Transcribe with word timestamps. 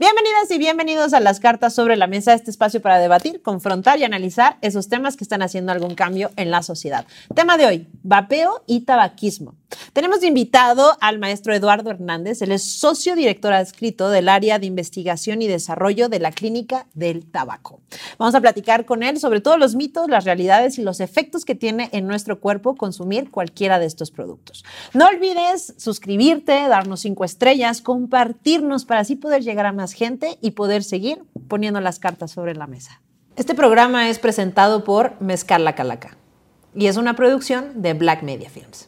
Bienvenidas 0.00 0.48
y 0.52 0.58
bienvenidos 0.58 1.12
a 1.12 1.18
las 1.18 1.40
cartas 1.40 1.74
sobre 1.74 1.96
la 1.96 2.06
mesa, 2.06 2.32
este 2.32 2.52
espacio 2.52 2.80
para 2.80 3.00
debatir, 3.00 3.42
confrontar 3.42 3.98
y 3.98 4.04
analizar 4.04 4.56
esos 4.60 4.88
temas 4.88 5.16
que 5.16 5.24
están 5.24 5.42
haciendo 5.42 5.72
algún 5.72 5.96
cambio 5.96 6.30
en 6.36 6.52
la 6.52 6.62
sociedad. 6.62 7.04
Tema 7.34 7.56
de 7.56 7.66
hoy, 7.66 7.88
vapeo 8.04 8.62
y 8.68 8.82
tabaquismo. 8.82 9.56
Tenemos 9.92 10.22
invitado 10.22 10.96
al 11.00 11.18
maestro 11.18 11.54
Eduardo 11.54 11.90
Hernández, 11.90 12.40
él 12.42 12.52
es 12.52 12.62
socio 12.62 13.14
director 13.14 13.52
adscrito 13.52 14.10
del 14.10 14.28
área 14.28 14.58
de 14.58 14.66
investigación 14.66 15.42
y 15.42 15.48
desarrollo 15.48 16.08
de 16.08 16.20
la 16.20 16.32
Clínica 16.32 16.86
del 16.94 17.26
Tabaco. 17.30 17.80
Vamos 18.18 18.34
a 18.34 18.40
platicar 18.40 18.86
con 18.86 19.02
él 19.02 19.18
sobre 19.18 19.40
todos 19.40 19.58
los 19.58 19.74
mitos, 19.74 20.08
las 20.08 20.24
realidades 20.24 20.78
y 20.78 20.82
los 20.82 21.00
efectos 21.00 21.44
que 21.44 21.54
tiene 21.54 21.90
en 21.92 22.06
nuestro 22.06 22.40
cuerpo 22.40 22.76
consumir 22.76 23.30
cualquiera 23.30 23.78
de 23.78 23.86
estos 23.86 24.10
productos. 24.10 24.64
No 24.94 25.06
olvides 25.06 25.74
suscribirte, 25.76 26.68
darnos 26.68 27.00
cinco 27.00 27.24
estrellas, 27.24 27.82
compartirnos 27.82 28.84
para 28.84 29.00
así 29.00 29.16
poder 29.16 29.42
llegar 29.42 29.66
a 29.66 29.72
más 29.72 29.92
gente 29.92 30.38
y 30.40 30.52
poder 30.52 30.82
seguir 30.82 31.24
poniendo 31.48 31.80
las 31.80 31.98
cartas 31.98 32.30
sobre 32.30 32.54
la 32.54 32.66
mesa. 32.66 33.02
Este 33.36 33.54
programa 33.54 34.08
es 34.08 34.18
presentado 34.18 34.82
por 34.82 35.20
Mezcal 35.20 35.64
La 35.64 35.74
Calaca 35.74 36.16
y 36.74 36.86
es 36.86 36.96
una 36.96 37.14
producción 37.14 37.82
de 37.82 37.94
Black 37.94 38.22
Media 38.22 38.50
Films. 38.50 38.87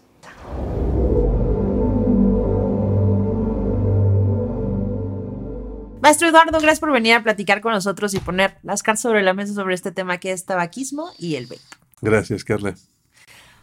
Maestro 6.03 6.29
Eduardo, 6.29 6.53
gracias 6.53 6.81
por 6.81 6.93
venir 6.93 7.15
a 7.15 7.23
platicar 7.23 7.61
con 7.61 7.73
nosotros 7.73 8.15
y 8.15 8.21
poner 8.21 8.57
las 8.63 8.83
cartas 8.83 9.03
sobre 9.03 9.23
la 9.23 9.35
mesa 9.35 9.53
sobre 9.53 9.75
este 9.75 9.93
tema 9.93 10.19
que 10.19 10.33
es 10.33 10.47
tabaquismo 10.47 11.11
y 11.19 11.35
el 11.35 11.47
vape. 11.47 11.61
Gracias, 12.01 12.43
Carla. 12.43 12.75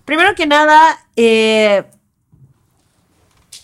Primero 0.05 0.35
que 0.35 0.45
nada, 0.45 0.97
eh, 1.15 1.83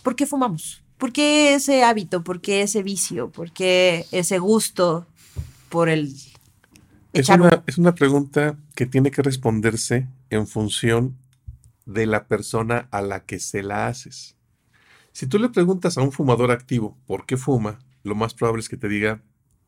¿por 0.02 0.16
qué 0.16 0.26
fumamos? 0.26 0.84
¿Por 0.98 1.14
qué 1.14 1.54
ese 1.54 1.84
hábito? 1.84 2.23
¿Por 2.23 2.41
qué 2.41 2.64
ese 2.64 2.81
vicio? 2.81 3.30
¿Por 3.30 3.52
qué 3.52 4.08
ese 4.12 4.40
gusto 4.40 5.05
por 5.70 5.88
el... 5.88 6.14
Es 7.14 7.30
una, 7.30 7.64
es 7.67 7.78
una 7.78 7.94
pregunta 7.94 8.58
que 8.75 8.88
tiene 8.88 9.12
que 9.12 9.22
responderse 9.22 10.08
en 10.31 10.47
función 10.47 11.16
de 11.86 12.08
la 12.08 12.25
persona 12.25 12.88
a 12.90 13.02
la 13.02 13.23
que 13.23 13.40
se 13.40 13.62
la 13.62 13.88
haces. 13.88 14.36
Si 15.12 15.28
tú 15.28 15.38
le 15.38 15.50
preguntas 15.50 15.97
a 16.00 16.02
un 16.02 16.12
fumador 16.12 16.50
activo 16.50 16.97
por 17.06 17.28
qué 17.28 17.38
fuma, 17.38 17.80
lo 18.04 18.16
más 18.16 18.34
probable 18.34 18.62
es 18.62 18.70
que 18.70 18.78
te 18.78 18.88
diga 18.88 19.22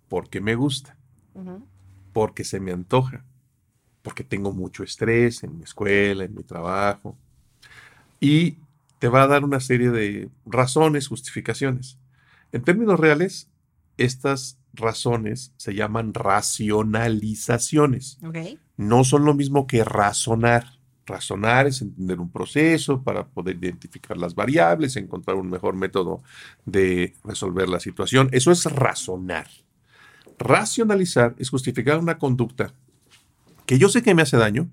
porque 0.08 0.40
me 0.42 0.56
gusta, 0.56 0.98
porque 2.14 2.44
se 2.44 2.60
me 2.60 2.72
antoja, 2.72 3.24
porque 4.02 4.24
tengo 4.24 4.54
mucho 4.54 4.84
estrés 4.84 5.44
en 5.44 5.58
mi 5.58 5.64
escuela, 5.64 6.26
en 6.26 6.36
mi 6.36 6.44
trabajo. 6.44 7.18
Y 8.20 8.58
te 9.00 9.08
va 9.08 9.24
a 9.24 9.28
dar 9.28 9.44
una 9.44 9.60
serie 9.60 9.90
de 9.90 10.30
razones, 10.46 11.08
justificaciones. 11.08 11.98
En 12.52 12.64
términos 12.64 13.00
reales, 13.00 13.50
estas 13.98 14.60
razones 14.74 15.54
se 15.58 15.74
llaman 15.74 16.14
racionalizaciones. 16.14 18.20
No 18.78 19.04
son 19.04 19.26
lo 19.26 19.34
mismo 19.34 19.66
que 19.68 19.84
razonar. 19.84 20.75
Razonar 21.06 21.68
es 21.68 21.82
entender 21.82 22.20
un 22.20 22.32
proceso 22.32 23.04
para 23.04 23.28
poder 23.28 23.58
identificar 23.62 24.18
las 24.18 24.34
variables, 24.34 24.96
encontrar 24.96 25.38
un 25.38 25.50
mejor 25.50 25.76
método 25.76 26.24
de 26.66 27.14
resolver 27.24 27.70
la 27.70 27.80
situación. 27.80 28.30
Eso 28.32 28.52
es 28.52 28.66
razonar. 28.66 29.48
Racionalizar 30.40 31.36
es 31.38 31.50
justificar 31.50 32.00
una 32.00 32.18
conducta 32.18 32.74
que 33.66 33.78
yo 33.78 33.90
sé 33.90 34.04
que 34.04 34.14
me 34.16 34.22
hace 34.22 34.38
daño, 34.38 34.70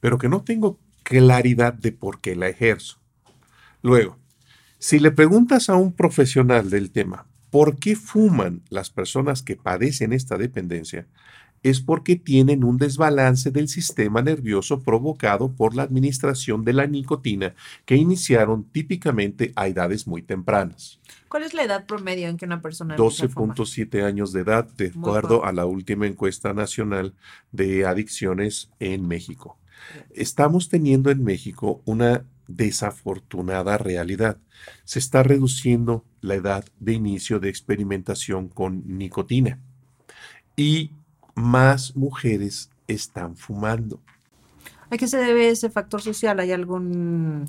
pero 0.00 0.18
que 0.18 0.28
no 0.28 0.42
tengo 0.42 0.78
claridad 1.02 1.72
de 1.74 1.92
por 1.92 2.20
qué 2.20 2.34
la 2.34 2.48
ejerzo. 2.48 2.98
Luego, 3.82 4.18
si 4.78 4.98
le 4.98 5.10
preguntas 5.10 5.68
a 5.68 5.76
un 5.76 5.92
profesional 5.92 6.70
del 6.70 6.90
tema, 6.90 7.26
¿por 7.50 7.76
qué 7.78 7.96
fuman 7.96 8.62
las 8.68 8.90
personas 8.90 9.42
que 9.42 9.56
padecen 9.56 10.12
esta 10.12 10.36
dependencia? 10.36 11.06
Es 11.64 11.80
porque 11.80 12.14
tienen 12.14 12.62
un 12.62 12.76
desbalance 12.76 13.50
del 13.50 13.68
sistema 13.68 14.22
nervioso 14.22 14.82
provocado 14.82 15.50
por 15.50 15.74
la 15.74 15.82
administración 15.82 16.62
de 16.62 16.74
la 16.74 16.86
nicotina 16.86 17.54
que 17.84 17.96
iniciaron 17.96 18.62
típicamente 18.64 19.52
a 19.56 19.66
edades 19.66 20.06
muy 20.06 20.22
tempranas. 20.22 21.00
¿Cuál 21.28 21.42
es 21.42 21.54
la 21.54 21.64
edad 21.64 21.86
promedio 21.86 22.28
en 22.28 22.36
que 22.36 22.44
una 22.44 22.62
persona 22.62 22.96
12.7 22.96 24.04
años 24.04 24.32
de 24.32 24.42
edad, 24.42 24.68
de 24.76 24.92
acuerdo 24.96 25.44
a 25.44 25.52
la 25.52 25.66
última 25.66 26.06
encuesta 26.06 26.52
nacional 26.52 27.14
de 27.50 27.86
adicciones 27.86 28.70
en 28.78 29.08
México. 29.08 29.58
Estamos 30.10 30.68
teniendo 30.68 31.10
en 31.10 31.24
México 31.24 31.82
una 31.84 32.24
desafortunada 32.46 33.78
realidad. 33.78 34.38
Se 34.84 34.98
está 34.98 35.22
reduciendo 35.22 36.04
la 36.20 36.34
edad 36.34 36.64
de 36.78 36.92
inicio 36.92 37.40
de 37.40 37.48
experimentación 37.48 38.48
con 38.48 38.82
nicotina 38.86 39.58
y 40.56 40.92
más 41.34 41.96
mujeres 41.96 42.70
están 42.86 43.36
fumando. 43.36 44.00
¿A 44.90 44.96
qué 44.96 45.08
se 45.08 45.18
debe 45.18 45.48
ese 45.48 45.70
factor 45.70 46.00
social? 46.02 46.38
¿Hay 46.40 46.52
algún... 46.52 47.44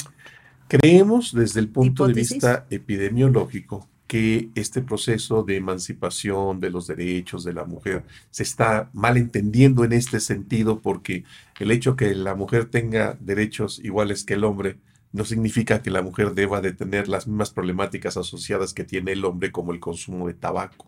Creemos 0.68 1.34
desde 1.34 1.60
el 1.60 1.70
punto 1.70 2.08
de 2.08 2.14
vista 2.14 2.66
epidemiológico 2.72 3.88
que 4.08 4.50
este 4.56 4.82
proceso 4.82 5.44
de 5.44 5.58
emancipación 5.58 6.60
de 6.60 6.70
los 6.70 6.88
derechos 6.88 7.44
de 7.44 7.54
la 7.54 7.66
mujer 7.66 8.04
se 8.30 8.44
está 8.44 8.90
malentendiendo 8.94 9.84
en 9.84 9.94
este 9.94 10.20
sentido 10.20 10.80
porque 10.80 11.24
el 11.60 11.72
hecho 11.72 11.96
que 11.96 12.14
la 12.14 12.36
mujer 12.36 12.66
tenga 12.66 13.18
derechos 13.20 13.80
iguales 13.84 14.24
que 14.24 14.36
el 14.36 14.44
hombre 14.44 14.78
no 15.12 15.24
significa 15.24 15.82
que 15.82 15.92
la 15.92 16.02
mujer 16.02 16.34
deba 16.34 16.62
de 16.62 16.74
tener 16.74 17.08
las 17.08 17.26
mismas 17.26 17.50
problemáticas 17.50 18.18
asociadas 18.18 18.74
que 18.74 18.84
tiene 18.84 19.14
el 19.14 19.24
hombre 19.24 19.52
como 19.52 19.72
el 19.72 19.80
consumo 19.80 20.28
de 20.28 20.34
tabaco. 20.34 20.88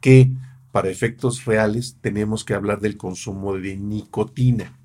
Que 0.00 0.30
para 0.72 0.88
efectos 0.88 1.44
reales 1.44 1.98
tenemos 2.00 2.44
que 2.44 2.54
hablar 2.54 2.80
del 2.80 2.96
consumo 2.96 3.54
de 3.56 3.76
nicotina. 3.76 4.78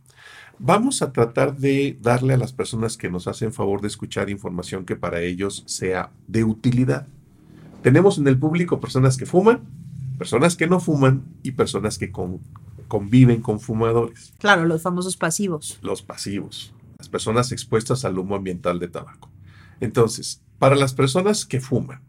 Vamos 0.59 1.01
a 1.01 1.13
tratar 1.13 1.55
de 1.55 1.97
darle 2.01 2.33
a 2.33 2.37
las 2.37 2.51
personas 2.51 2.97
que 2.97 3.09
nos 3.09 3.27
hacen 3.27 3.53
favor 3.53 3.79
de 3.79 3.87
escuchar 3.87 4.29
información 4.29 4.85
que 4.85 4.95
para 4.95 5.21
ellos 5.21 5.63
sea 5.65 6.11
de 6.27 6.43
utilidad. 6.43 7.07
Tenemos 7.83 8.17
en 8.17 8.27
el 8.27 8.37
público 8.37 8.81
personas 8.81 9.17
que 9.17 9.25
fuman, 9.25 9.61
personas 10.17 10.55
que 10.57 10.67
no 10.67 10.79
fuman 10.79 11.23
y 11.41 11.51
personas 11.51 11.97
que 11.97 12.11
conviven 12.87 13.41
con 13.41 13.59
fumadores. 13.59 14.33
Claro, 14.39 14.65
los 14.65 14.81
famosos 14.81 15.15
pasivos. 15.15 15.79
Los 15.81 16.01
pasivos, 16.01 16.73
las 16.97 17.07
personas 17.07 17.51
expuestas 17.51 18.03
al 18.03 18.17
humo 18.17 18.35
ambiental 18.35 18.79
de 18.79 18.87
tabaco. 18.89 19.29
Entonces, 19.79 20.41
para 20.59 20.75
las 20.75 20.93
personas 20.93 21.45
que 21.45 21.61
fuman, 21.61 22.01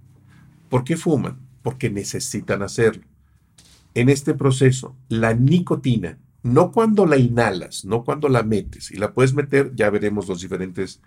¿por 0.68 0.84
qué 0.84 0.96
fuman? 0.96 1.38
Porque 1.62 1.90
necesitan 1.90 2.62
hacerlo. 2.62 3.04
En 3.98 4.08
este 4.08 4.32
proceso, 4.32 4.94
la 5.08 5.34
nicotina 5.34 6.20
no 6.44 6.70
cuando 6.70 7.04
la 7.04 7.16
inhalas, 7.16 7.84
no 7.84 8.04
cuando 8.04 8.28
la 8.28 8.44
metes. 8.44 8.92
Y 8.92 8.96
la 8.96 9.12
puedes 9.12 9.34
meter, 9.34 9.72
ya 9.74 9.90
veremos 9.90 10.28
los 10.28 10.40
diferentes 10.40 11.00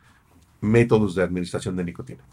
métodos 0.60 1.16
de 1.16 1.24
administración 1.24 1.78
de 1.78 1.86
nicotina. 1.86 2.26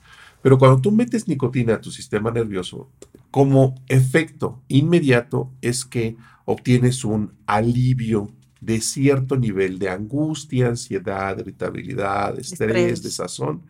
Pero 0.43 0.59
cuando 0.59 0.81
tú 0.81 0.91
metes 0.91 1.29
nicotina 1.29 1.75
a 1.75 1.81
tu 1.81 1.93
sistema 1.93 2.33
nervioso, 2.33 2.91
como 3.31 3.77
efecto 3.87 4.61
inmediato 4.67 5.49
es 5.63 5.85
que 5.85 6.17
obtienes 6.45 7.05
un 7.05 7.35
alivio 7.47 8.33
de 8.61 8.81
cierto 8.81 9.37
nivel 9.37 9.79
de 9.79 9.91
angustia, 9.91 10.67
ansiedad, 10.67 11.39
irritabilidad, 11.39 12.37
estrés, 12.37 12.71
estrés, 12.71 13.03
desazón. 13.05 13.63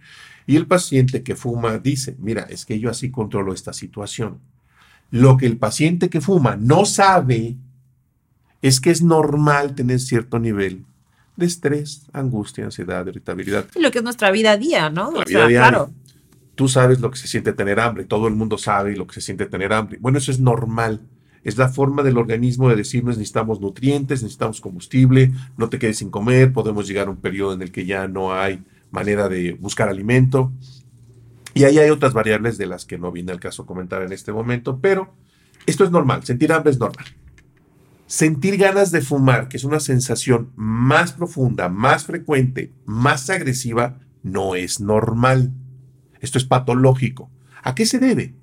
Y 0.47 0.56
el 0.56 0.66
paciente 0.66 1.22
que 1.22 1.37
fuma 1.37 1.78
dice, 1.78 2.16
mira, 2.19 2.44
es 2.44 2.65
que 2.65 2.81
yo 2.81 2.88
así 2.88 3.10
controlo 3.10 3.53
esta 3.53 3.75
situación. 3.75 4.41
Lo 5.11 5.37
que 5.37 5.47
el 5.47 5.57
paciente 5.57 6.11
que 6.11 6.21
fuma 6.21 6.57
no 6.57 6.85
sabe 6.85 7.57
es 8.63 8.81
que 8.81 8.91
es 8.91 9.03
normal 9.03 9.75
tener 9.75 10.01
cierto 10.01 10.39
nivel 10.39 10.85
de 11.37 11.47
estrés, 11.47 12.07
angustia, 12.13 12.65
ansiedad, 12.65 13.07
irritabilidad. 13.07 13.67
Y 13.75 13.81
lo 13.81 13.91
que 13.91 13.99
es 13.99 14.05
nuestra 14.05 14.31
vida 14.31 14.53
a 14.53 14.57
día, 14.57 14.91
¿no? 14.91 15.13
La 15.13 15.25
vida 15.25 15.47
Claro. 15.47 15.91
Tú 16.57 16.67
sabes 16.67 16.99
lo 16.99 17.13
que 17.13 17.17
se 17.17 17.29
siente 17.29 17.53
tener 17.53 17.79
hambre, 17.79 18.05
todo 18.05 18.27
el 18.27 18.35
mundo 18.35 18.59
sabe 18.59 18.97
lo 18.97 19.07
que 19.07 19.15
se 19.15 19.21
siente 19.21 19.47
tener 19.47 19.73
hambre. 19.73 19.99
Bueno, 20.01 20.19
eso 20.19 20.33
es 20.33 20.41
normal. 20.41 21.01
Es 21.44 21.56
la 21.56 21.69
forma 21.69 22.03
del 22.03 22.19
organismo 22.19 22.69
de 22.69 22.75
decirnos 22.75 23.17
necesitamos 23.17 23.61
nutrientes, 23.61 24.25
necesitamos 24.25 24.61
combustible, 24.61 25.31
no 25.56 25.69
te 25.69 25.79
quedes 25.79 25.99
sin 25.99 26.11
comer, 26.11 26.53
podemos 26.53 26.88
llegar 26.88 27.06
a 27.06 27.11
un 27.11 27.19
periodo 27.19 27.55
en 27.55 27.62
el 27.62 27.71
que 27.71 27.87
ya 27.87 28.09
no 28.09 28.35
hay 28.35 28.65
manera 28.91 29.29
de 29.29 29.53
buscar 29.53 29.88
alimento. 29.88 30.53
Y 31.55 31.65
ahí 31.65 31.79
hay 31.79 31.91
otras 31.91 32.12
variables 32.12 32.59
de 32.59 32.67
las 32.67 32.85
que 32.85 32.99
no 32.99 33.11
viene 33.11 33.33
al 33.33 33.41
caso 33.41 33.67
comentar 33.67 34.03
en 34.03 34.12
este 34.12 34.33
momento, 34.33 34.81
pero 34.81 35.15
esto 35.67 35.85
es 35.85 35.91
normal, 35.91 36.25
sentir 36.25 36.53
hambre 36.53 36.73
es 36.73 36.79
normal. 36.79 37.06
Sentir 38.06 38.56
ganas 38.56 38.91
de 38.91 39.03
fumar, 39.03 39.49
que 39.49 39.59
es 39.59 39.65
una 39.65 39.81
sensación 39.81 40.50
más 40.56 41.12
profunda, 41.12 41.69
más 41.69 42.05
frecuente, 42.05 42.73
más 42.87 43.29
agresiva, 43.29 44.00
no 44.23 44.55
es 44.55 44.81
normal. 44.81 45.53
Esto 46.21 46.39
es 46.39 46.45
patológico. 46.45 47.31
¿A 47.62 47.75
qué 47.75 47.85
se 47.85 47.99
debe? 47.99 48.35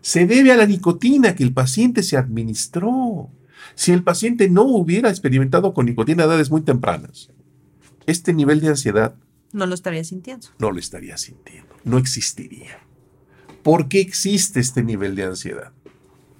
Se 0.00 0.26
debe 0.26 0.50
a 0.50 0.56
la 0.56 0.66
nicotina 0.66 1.36
que 1.36 1.44
el 1.44 1.52
paciente 1.52 2.02
se 2.02 2.16
administró. 2.16 3.30
Si 3.76 3.92
el 3.92 4.02
paciente 4.02 4.48
no 4.48 4.64
hubiera 4.64 5.08
experimentado 5.08 5.72
con 5.72 5.86
nicotina 5.86 6.24
a 6.24 6.26
edades 6.26 6.50
muy 6.50 6.62
tempranas, 6.62 7.30
este 8.06 8.32
nivel 8.32 8.60
de 8.60 8.68
ansiedad... 8.68 9.14
No 9.52 9.66
lo 9.66 9.74
estaría 9.74 10.04
sintiendo. 10.04 10.48
No 10.58 10.70
lo 10.70 10.78
estaría 10.78 11.16
sintiendo. 11.16 11.74
No 11.84 11.98
existiría. 11.98 12.80
¿Por 13.62 13.88
qué 13.88 14.00
existe 14.00 14.60
este 14.60 14.82
nivel 14.82 15.14
de 15.16 15.24
ansiedad? 15.24 15.72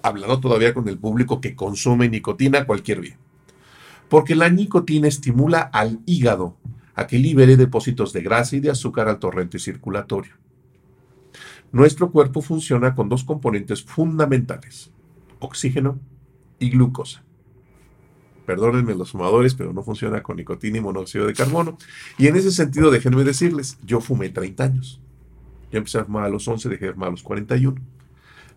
hablando 0.07 0.41
todavía 0.41 0.73
con 0.73 0.89
el 0.89 0.99
público 0.99 1.41
que 1.41 1.57
consume 1.57 2.09
nicotina 2.09 2.65
cualquier 2.65 3.01
día. 3.01 3.19
Porque 4.09 4.37
la 4.37 4.49
nicotina 4.49 5.09
estimula 5.09 5.61
al 5.61 6.01
hígado 6.07 6.57
a 6.95 7.07
que 7.07 7.19
libere 7.19 7.57
depósitos 7.57 8.13
de 8.13 8.23
grasa 8.23 8.57
y 8.57 8.61
de 8.61 8.71
azúcar 8.71 9.09
al 9.09 9.19
torrente 9.19 9.59
circulatorio. 9.59 10.35
Nuestro 11.73 12.11
cuerpo 12.13 12.41
funciona 12.41 12.95
con 12.95 13.09
dos 13.09 13.25
componentes 13.25 13.83
fundamentales, 13.83 14.93
oxígeno 15.41 15.99
y 16.59 16.71
glucosa. 16.71 17.26
Perdónenme 18.47 18.95
los 18.95 19.11
fumadores, 19.11 19.55
pero 19.55 19.73
no 19.73 19.83
funciona 19.83 20.23
con 20.23 20.37
nicotina 20.37 20.79
y 20.79 20.81
monóxido 20.81 21.27
de 21.27 21.35
carbono. 21.35 21.77
Y 22.17 22.29
en 22.29 22.37
ese 22.37 22.53
sentido, 22.53 22.91
déjenme 22.91 23.25
decirles, 23.25 23.77
yo 23.85 24.01
fumé 24.01 24.29
30 24.29 24.65
años. 24.65 25.01
Yo 25.73 25.79
empecé 25.79 25.99
a 25.99 26.05
fumar 26.05 26.25
a 26.25 26.29
los 26.29 26.47
11, 26.47 26.69
dejé 26.69 26.87
de 26.87 26.93
fumar 26.93 27.09
a 27.09 27.11
los 27.11 27.23
41. 27.23 27.77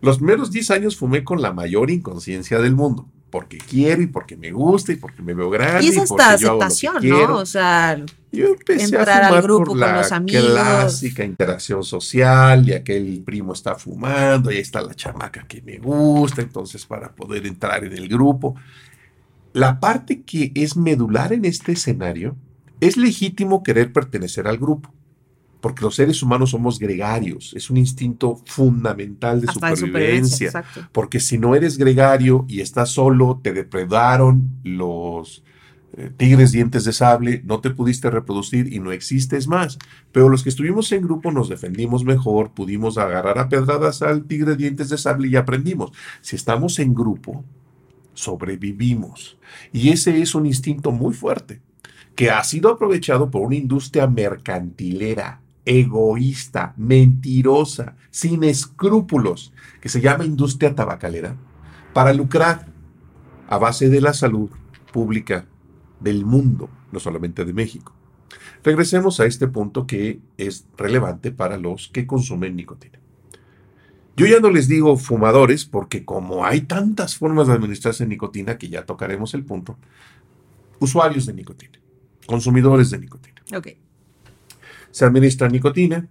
Los 0.00 0.18
primeros 0.18 0.50
10 0.50 0.70
años 0.70 0.96
fumé 0.96 1.24
con 1.24 1.42
la 1.42 1.52
mayor 1.52 1.90
inconsciencia 1.90 2.58
del 2.60 2.74
mundo, 2.74 3.06
porque 3.30 3.58
quiero 3.58 4.00
y 4.00 4.06
porque 4.06 4.36
me 4.36 4.50
gusta 4.50 4.92
y 4.92 4.96
porque 4.96 5.22
me 5.22 5.34
veo 5.34 5.50
grande. 5.50 5.84
Y 5.84 5.88
es 5.88 5.98
hasta 5.98 6.34
aceptación, 6.34 7.06
¿no? 7.06 7.36
O 7.36 7.44
sea, 7.44 8.02
yo 8.32 8.46
empecé 8.46 8.96
a 8.96 9.04
fumar 9.04 9.24
al 9.24 9.42
grupo 9.42 9.64
por 9.66 9.76
la 9.76 9.86
con 9.88 9.96
los 9.96 10.12
amigos. 10.12 10.44
clásica 10.44 11.24
interacción 11.24 11.82
social, 11.82 12.66
y 12.66 12.72
aquel 12.72 13.22
primo 13.24 13.52
está 13.52 13.74
fumando, 13.74 14.50
y 14.50 14.54
ahí 14.54 14.62
está 14.62 14.80
la 14.80 14.94
chamaca 14.94 15.44
que 15.46 15.60
me 15.60 15.78
gusta, 15.78 16.40
entonces 16.40 16.86
para 16.86 17.12
poder 17.12 17.46
entrar 17.46 17.84
en 17.84 17.92
el 17.92 18.08
grupo. 18.08 18.54
La 19.52 19.80
parte 19.80 20.22
que 20.22 20.52
es 20.54 20.76
medular 20.76 21.32
en 21.32 21.44
este 21.44 21.72
escenario 21.72 22.36
es 22.80 22.96
legítimo 22.96 23.62
querer 23.62 23.92
pertenecer 23.92 24.46
al 24.46 24.58
grupo 24.58 24.92
porque 25.60 25.82
los 25.82 25.94
seres 25.94 26.22
humanos 26.22 26.50
somos 26.50 26.78
gregarios, 26.78 27.52
es 27.54 27.70
un 27.70 27.76
instinto 27.76 28.40
fundamental 28.46 29.40
de 29.40 29.52
supervivencia, 29.52 30.64
porque 30.92 31.20
si 31.20 31.38
no 31.38 31.54
eres 31.54 31.76
gregario 31.76 32.44
y 32.48 32.60
estás 32.60 32.90
solo, 32.90 33.40
te 33.42 33.52
depredaron 33.52 34.50
los 34.64 35.44
eh, 35.96 36.10
tigres 36.16 36.52
dientes 36.52 36.84
de 36.84 36.92
sable, 36.92 37.42
no 37.44 37.60
te 37.60 37.70
pudiste 37.70 38.10
reproducir 38.10 38.72
y 38.72 38.78
no 38.78 38.92
existes 38.92 39.48
más. 39.48 39.78
Pero 40.12 40.28
los 40.28 40.42
que 40.42 40.48
estuvimos 40.48 40.90
en 40.92 41.02
grupo 41.02 41.30
nos 41.30 41.48
defendimos 41.48 42.04
mejor, 42.04 42.52
pudimos 42.52 42.96
agarrar 42.96 43.38
a 43.38 43.48
pedradas 43.48 44.02
al 44.02 44.24
tigre 44.24 44.56
dientes 44.56 44.88
de 44.88 44.98
sable 44.98 45.28
y 45.28 45.36
aprendimos. 45.36 45.92
Si 46.20 46.36
estamos 46.36 46.78
en 46.78 46.94
grupo, 46.94 47.44
sobrevivimos. 48.20 49.38
Y 49.72 49.90
ese 49.90 50.20
es 50.20 50.34
un 50.34 50.46
instinto 50.46 50.92
muy 50.92 51.14
fuerte 51.14 51.60
que 52.14 52.30
ha 52.30 52.42
sido 52.44 52.70
aprovechado 52.70 53.30
por 53.30 53.42
una 53.42 53.56
industria 53.56 54.06
mercantilera 54.06 55.40
egoísta, 55.64 56.74
mentirosa, 56.76 57.96
sin 58.10 58.44
escrúpulos, 58.44 59.52
que 59.80 59.88
se 59.88 60.00
llama 60.00 60.24
industria 60.24 60.74
tabacalera, 60.74 61.36
para 61.92 62.12
lucrar 62.12 62.66
a 63.48 63.58
base 63.58 63.88
de 63.88 64.00
la 64.00 64.12
salud 64.12 64.50
pública 64.92 65.46
del 66.00 66.24
mundo, 66.24 66.68
no 66.92 67.00
solamente 67.00 67.44
de 67.44 67.52
México. 67.52 67.94
Regresemos 68.64 69.20
a 69.20 69.26
este 69.26 69.48
punto 69.48 69.86
que 69.86 70.20
es 70.36 70.66
relevante 70.76 71.32
para 71.32 71.56
los 71.56 71.88
que 71.88 72.06
consumen 72.06 72.56
nicotina. 72.56 72.98
Yo 74.16 74.26
ya 74.26 74.40
no 74.40 74.50
les 74.50 74.68
digo 74.68 74.96
fumadores 74.96 75.64
porque 75.64 76.04
como 76.04 76.44
hay 76.44 76.62
tantas 76.62 77.16
formas 77.16 77.46
de 77.46 77.54
administrarse 77.54 78.06
nicotina 78.06 78.58
que 78.58 78.68
ya 78.68 78.84
tocaremos 78.84 79.34
el 79.34 79.44
punto, 79.44 79.78
usuarios 80.78 81.26
de 81.26 81.32
nicotina, 81.32 81.78
consumidores 82.26 82.90
de 82.90 82.98
nicotina. 82.98 83.42
Okay 83.56 83.78
se 84.90 85.04
administra 85.04 85.48
nicotina. 85.48 86.08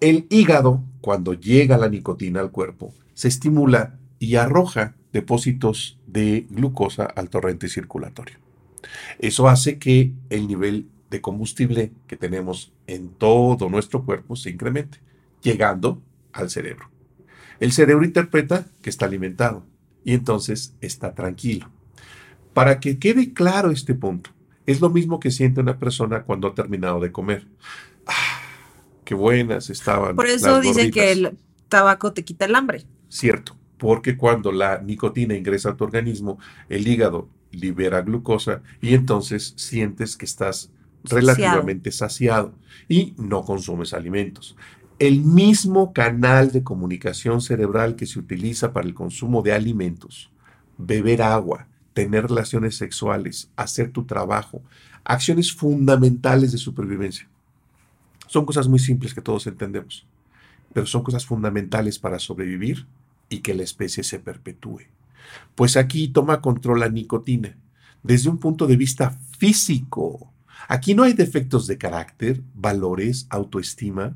El 0.00 0.26
hígado, 0.28 0.82
cuando 1.00 1.34
llega 1.34 1.78
la 1.78 1.88
nicotina 1.88 2.40
al 2.40 2.50
cuerpo, 2.50 2.92
se 3.14 3.28
estimula 3.28 3.98
y 4.18 4.36
arroja 4.36 4.94
depósitos 5.12 5.98
de 6.06 6.46
glucosa 6.50 7.04
al 7.04 7.30
torrente 7.30 7.68
circulatorio. 7.68 8.36
Eso 9.18 9.48
hace 9.48 9.78
que 9.78 10.12
el 10.30 10.46
nivel 10.46 10.88
de 11.10 11.20
combustible 11.20 11.92
que 12.06 12.16
tenemos 12.16 12.72
en 12.86 13.08
todo 13.08 13.68
nuestro 13.70 14.04
cuerpo 14.04 14.36
se 14.36 14.50
incremente, 14.50 14.98
llegando 15.42 16.02
al 16.32 16.50
cerebro. 16.50 16.90
El 17.60 17.72
cerebro 17.72 18.04
interpreta 18.04 18.66
que 18.82 18.90
está 18.90 19.06
alimentado 19.06 19.64
y 20.04 20.14
entonces 20.14 20.74
está 20.80 21.14
tranquilo. 21.14 21.70
Para 22.52 22.80
que 22.80 22.98
quede 22.98 23.32
claro 23.32 23.70
este 23.70 23.94
punto, 23.94 24.30
es 24.66 24.80
lo 24.80 24.90
mismo 24.90 25.20
que 25.20 25.30
siente 25.30 25.60
una 25.60 25.78
persona 25.78 26.22
cuando 26.22 26.48
ha 26.48 26.54
terminado 26.54 27.00
de 27.00 27.12
comer. 27.12 27.46
Ah, 28.06 28.40
qué 29.04 29.14
buenas 29.14 29.70
estaban. 29.70 30.16
Por 30.16 30.26
eso 30.26 30.60
dicen 30.60 30.90
que 30.90 31.12
el 31.12 31.36
tabaco 31.68 32.12
te 32.12 32.24
quita 32.24 32.44
el 32.44 32.54
hambre. 32.54 32.84
Cierto, 33.08 33.56
porque 33.78 34.16
cuando 34.16 34.52
la 34.52 34.80
nicotina 34.80 35.34
ingresa 35.34 35.70
a 35.70 35.76
tu 35.76 35.84
organismo, 35.84 36.38
el 36.68 36.86
hígado 36.86 37.28
libera 37.52 38.02
glucosa 38.02 38.62
y 38.80 38.94
entonces 38.94 39.54
sientes 39.56 40.16
que 40.16 40.24
estás 40.24 40.70
relativamente 41.04 41.92
saciado 41.92 42.54
y 42.88 43.14
no 43.16 43.44
consumes 43.44 43.94
alimentos. 43.94 44.56
El 44.98 45.20
mismo 45.22 45.92
canal 45.92 46.52
de 46.52 46.62
comunicación 46.62 47.42
cerebral 47.42 47.96
que 47.96 48.06
se 48.06 48.18
utiliza 48.18 48.72
para 48.72 48.86
el 48.86 48.94
consumo 48.94 49.42
de 49.42 49.52
alimentos, 49.52 50.30
beber 50.78 51.20
agua, 51.20 51.68
tener 51.92 52.28
relaciones 52.28 52.76
sexuales, 52.76 53.50
hacer 53.56 53.90
tu 53.92 54.04
trabajo, 54.04 54.62
acciones 55.04 55.52
fundamentales 55.52 56.52
de 56.52 56.58
supervivencia. 56.58 57.28
Son 58.26 58.46
cosas 58.46 58.68
muy 58.68 58.78
simples 58.78 59.12
que 59.12 59.20
todos 59.20 59.46
entendemos, 59.46 60.06
pero 60.72 60.86
son 60.86 61.02
cosas 61.02 61.26
fundamentales 61.26 61.98
para 61.98 62.18
sobrevivir 62.18 62.86
y 63.28 63.40
que 63.40 63.54
la 63.54 63.64
especie 63.64 64.02
se 64.02 64.18
perpetúe. 64.18 64.82
Pues 65.54 65.76
aquí 65.76 66.08
toma 66.08 66.40
control 66.40 66.80
la 66.80 66.88
nicotina 66.88 67.56
desde 68.02 68.30
un 68.30 68.38
punto 68.38 68.66
de 68.66 68.76
vista 68.76 69.18
físico. 69.38 70.32
Aquí 70.68 70.94
no 70.94 71.02
hay 71.02 71.12
defectos 71.12 71.66
de 71.66 71.76
carácter, 71.76 72.42
valores, 72.54 73.26
autoestima. 73.30 74.14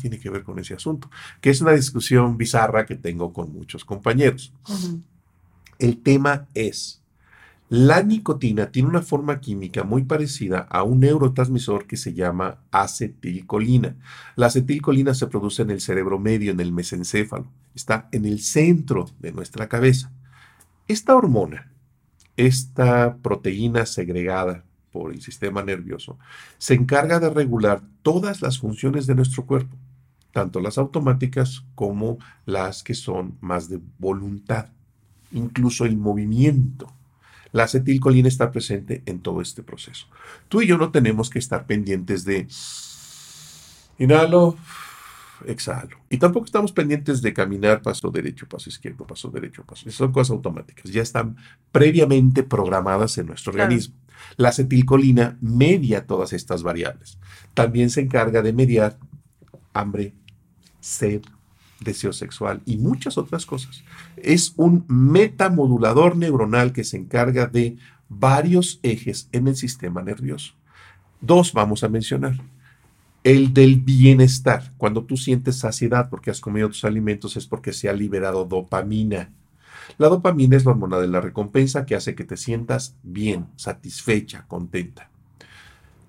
Tiene 0.00 0.18
que 0.18 0.30
ver 0.30 0.42
con 0.42 0.58
ese 0.58 0.74
asunto, 0.74 1.10
que 1.40 1.50
es 1.50 1.60
una 1.60 1.72
discusión 1.72 2.36
bizarra 2.36 2.86
que 2.86 2.96
tengo 2.96 3.32
con 3.32 3.52
muchos 3.52 3.84
compañeros. 3.84 4.52
El 5.78 6.02
tema 6.02 6.46
es, 6.54 7.02
la 7.68 8.02
nicotina 8.02 8.70
tiene 8.70 8.90
una 8.90 9.00
forma 9.00 9.40
química 9.40 9.82
muy 9.82 10.04
parecida 10.04 10.58
a 10.58 10.82
un 10.82 11.00
neurotransmisor 11.00 11.86
que 11.86 11.96
se 11.96 12.12
llama 12.12 12.58
acetilcolina. 12.70 13.96
La 14.36 14.46
acetilcolina 14.46 15.14
se 15.14 15.26
produce 15.26 15.62
en 15.62 15.70
el 15.70 15.80
cerebro 15.80 16.18
medio, 16.18 16.52
en 16.52 16.60
el 16.60 16.70
mesencéfalo. 16.70 17.46
Está 17.74 18.10
en 18.12 18.26
el 18.26 18.40
centro 18.40 19.08
de 19.20 19.32
nuestra 19.32 19.70
cabeza. 19.70 20.12
Esta 20.86 21.16
hormona, 21.16 21.72
esta 22.36 23.16
proteína 23.22 23.86
segregada 23.86 24.64
por 24.92 25.12
el 25.12 25.22
sistema 25.22 25.62
nervioso, 25.62 26.18
se 26.58 26.74
encarga 26.74 27.18
de 27.18 27.30
regular 27.30 27.82
todas 28.02 28.42
las 28.42 28.58
funciones 28.58 29.06
de 29.06 29.14
nuestro 29.14 29.46
cuerpo, 29.46 29.76
tanto 30.32 30.60
las 30.60 30.78
automáticas 30.78 31.64
como 31.74 32.18
las 32.46 32.82
que 32.82 32.94
son 32.94 33.36
más 33.40 33.68
de 33.68 33.80
voluntad 33.98 34.68
incluso 35.32 35.84
el 35.84 35.96
movimiento. 35.96 36.92
La 37.52 37.64
acetilcolina 37.64 38.28
está 38.28 38.50
presente 38.50 39.02
en 39.06 39.20
todo 39.20 39.42
este 39.42 39.62
proceso. 39.62 40.06
Tú 40.48 40.62
y 40.62 40.66
yo 40.66 40.78
no 40.78 40.90
tenemos 40.90 41.28
que 41.28 41.38
estar 41.38 41.66
pendientes 41.66 42.24
de 42.24 42.46
inhalo, 43.98 44.56
exhalo. 45.46 45.96
Y 46.10 46.18
tampoco 46.18 46.46
estamos 46.46 46.72
pendientes 46.72 47.22
de 47.22 47.32
caminar 47.32 47.82
paso 47.82 48.10
derecho, 48.10 48.48
paso 48.48 48.68
izquierdo, 48.68 49.06
paso 49.06 49.28
derecho, 49.30 49.64
paso. 49.64 49.90
Son 49.90 50.12
cosas 50.12 50.32
automáticas. 50.32 50.90
Ya 50.90 51.02
están 51.02 51.36
previamente 51.70 52.42
programadas 52.42 53.16
en 53.18 53.26
nuestro 53.26 53.52
organismo. 53.52 53.94
La 54.36 54.50
acetilcolina 54.50 55.36
media 55.40 56.06
todas 56.06 56.32
estas 56.32 56.62
variables. 56.62 57.18
También 57.54 57.90
se 57.90 58.00
encarga 58.00 58.42
de 58.42 58.52
mediar 58.52 58.98
hambre, 59.72 60.14
sed, 60.80 61.22
deseo 61.80 62.12
sexual 62.12 62.62
y 62.64 62.76
muchas 62.76 63.18
otras 63.18 63.46
cosas. 63.46 63.82
Es 64.16 64.54
un 64.56 64.84
metamodulador 64.88 66.16
neuronal 66.16 66.72
que 66.72 66.84
se 66.84 66.96
encarga 66.96 67.46
de 67.46 67.76
varios 68.08 68.80
ejes 68.82 69.28
en 69.32 69.48
el 69.48 69.56
sistema 69.56 70.02
nervioso. 70.02 70.54
Dos 71.20 71.52
vamos 71.52 71.84
a 71.84 71.88
mencionar. 71.88 72.40
El 73.24 73.54
del 73.54 73.80
bienestar. 73.80 74.72
Cuando 74.76 75.04
tú 75.04 75.16
sientes 75.16 75.58
saciedad 75.58 76.10
porque 76.10 76.30
has 76.30 76.40
comido 76.40 76.68
tus 76.68 76.84
alimentos 76.84 77.36
es 77.36 77.46
porque 77.46 77.72
se 77.72 77.88
ha 77.88 77.92
liberado 77.92 78.44
dopamina. 78.44 79.30
La 79.98 80.08
dopamina 80.08 80.56
es 80.56 80.64
la 80.64 80.72
hormona 80.72 80.98
de 80.98 81.08
la 81.08 81.20
recompensa 81.20 81.86
que 81.86 81.94
hace 81.94 82.14
que 82.14 82.24
te 82.24 82.36
sientas 82.36 82.96
bien, 83.02 83.46
satisfecha, 83.56 84.46
contenta. 84.48 85.10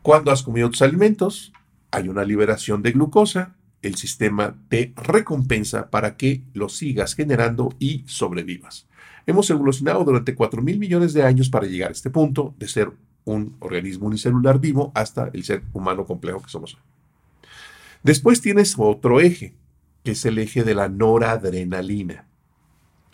Cuando 0.01 0.32
has 0.32 0.43
comido 0.43 0.70
tus 0.70 0.82
alimentos, 0.82 1.53
hay 1.91 2.10
una 2.10 2.24
liberación 2.24 2.82
de 2.82 2.91
glucosa 2.91 3.55
el 3.84 3.96
sistema 3.96 4.55
te 4.70 4.93
recompensa 4.96 5.89
para 5.89 6.15
que 6.15 6.41
lo 6.53 6.70
sigas 6.70 7.13
generando 7.13 7.75
y 7.79 8.03
sobrevivas. 8.08 8.88
Hemos 9.27 9.50
evolucionado 9.50 10.03
durante 10.03 10.36
4 10.36 10.62
mil 10.62 10.79
millones 10.79 11.13
de 11.13 11.24
años 11.24 11.50
para 11.50 11.67
llegar 11.67 11.89
a 11.89 11.91
este 11.91 12.10
punto 12.10 12.55
de 12.58 12.67
ser 12.67 12.91
un 13.25 13.55
organismo 13.60 14.08
unicelular 14.08 14.60
vivo 14.60 14.91
hasta 14.96 15.29
el 15.34 15.43
ser 15.43 15.63
humano 15.74 16.05
complejo 16.05 16.41
que 16.41 16.50
somos 16.50 16.74
hoy. 16.74 16.93
Después 18.03 18.41
tienes 18.41 18.75
otro 18.77 19.22
eje, 19.22 19.55
que 20.03 20.12
es 20.12 20.25
el 20.25 20.38
eje 20.38 20.63
de 20.63 20.75
la 20.75 20.89
noradrenalina. 20.89 22.27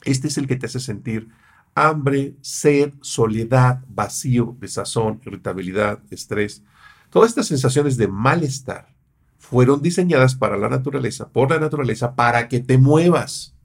Este 0.03 0.27
es 0.27 0.37
el 0.37 0.47
que 0.47 0.55
te 0.55 0.65
hace 0.65 0.79
sentir 0.79 1.29
hambre, 1.75 2.35
sed, 2.41 2.93
soledad, 3.01 3.83
vacío, 3.87 4.57
desazón, 4.59 5.21
irritabilidad, 5.25 5.99
estrés. 6.09 6.63
Todas 7.09 7.29
estas 7.29 7.47
sensaciones 7.47 7.97
de 7.97 8.07
malestar 8.07 8.93
fueron 9.37 9.81
diseñadas 9.81 10.35
para 10.35 10.57
la 10.57 10.69
naturaleza, 10.69 11.29
por 11.29 11.51
la 11.51 11.59
naturaleza, 11.59 12.15
para 12.15 12.49
que 12.49 12.59
te 12.59 12.77
muevas, 12.77 13.55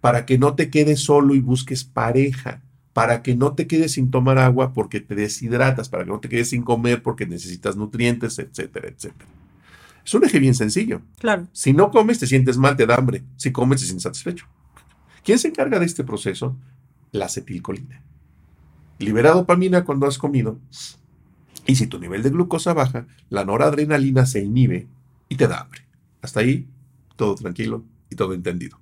para 0.00 0.26
que 0.26 0.38
no 0.38 0.54
te 0.54 0.70
quedes 0.70 1.00
solo 1.00 1.34
y 1.34 1.40
busques 1.40 1.84
pareja, 1.84 2.62
para 2.92 3.22
que 3.22 3.34
no 3.34 3.54
te 3.54 3.66
quedes 3.66 3.92
sin 3.92 4.10
tomar 4.10 4.38
agua 4.38 4.72
porque 4.72 5.00
te 5.00 5.14
deshidratas, 5.14 5.88
para 5.88 6.04
que 6.04 6.10
no 6.10 6.20
te 6.20 6.28
quedes 6.28 6.50
sin 6.50 6.62
comer 6.62 7.02
porque 7.02 7.26
necesitas 7.26 7.76
nutrientes, 7.76 8.38
etcétera, 8.38 8.88
etcétera. 8.88 9.28
Es 10.06 10.14
un 10.14 10.24
eje 10.24 10.38
bien 10.38 10.54
sencillo. 10.54 11.02
Claro. 11.18 11.48
Si 11.50 11.72
no 11.72 11.90
comes, 11.90 12.20
te 12.20 12.28
sientes 12.28 12.56
mal, 12.58 12.76
te 12.76 12.86
da 12.86 12.94
hambre. 12.94 13.24
Si 13.34 13.50
comes, 13.50 13.80
te 13.80 13.86
sientes 13.86 14.04
satisfecho. 14.04 14.46
¿Quién 15.24 15.40
se 15.40 15.48
encarga 15.48 15.80
de 15.80 15.86
este 15.86 16.04
proceso? 16.04 16.56
La 17.10 17.24
acetilcolina. 17.24 18.04
Libera 19.00 19.32
dopamina 19.32 19.84
cuando 19.84 20.06
has 20.06 20.16
comido. 20.16 20.60
Y 21.66 21.74
si 21.74 21.88
tu 21.88 21.98
nivel 21.98 22.22
de 22.22 22.30
glucosa 22.30 22.72
baja, 22.72 23.08
la 23.30 23.44
noradrenalina 23.44 24.26
se 24.26 24.44
inhibe 24.44 24.86
y 25.28 25.34
te 25.34 25.48
da 25.48 25.62
hambre. 25.62 25.80
Hasta 26.22 26.38
ahí, 26.38 26.68
todo 27.16 27.34
tranquilo 27.34 27.82
y 28.08 28.14
todo 28.14 28.32
entendido. 28.32 28.78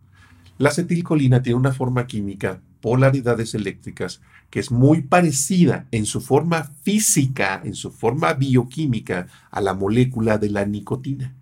La 0.59 0.69
acetilcolina 0.69 1.43
tiene 1.43 1.59
una 1.59 1.73
forma 1.73 2.07
química, 2.07 2.61
polaridades 2.85 3.55
eléctricas, 3.55 4.21
que 4.51 4.61
es 4.61 4.71
muy 4.71 5.01
parecida 5.01 5.87
en 5.91 6.05
su 6.05 6.21
forma 6.21 6.65
física, 6.83 7.63
en 7.65 7.75
su 7.75 7.91
forma 7.91 8.35
bioquímica, 8.35 9.27
a 9.51 9.63
la 9.63 9.73
molécula 9.73 10.37
de 10.37 10.51
la 10.51 10.67
nicotina. 10.67 11.35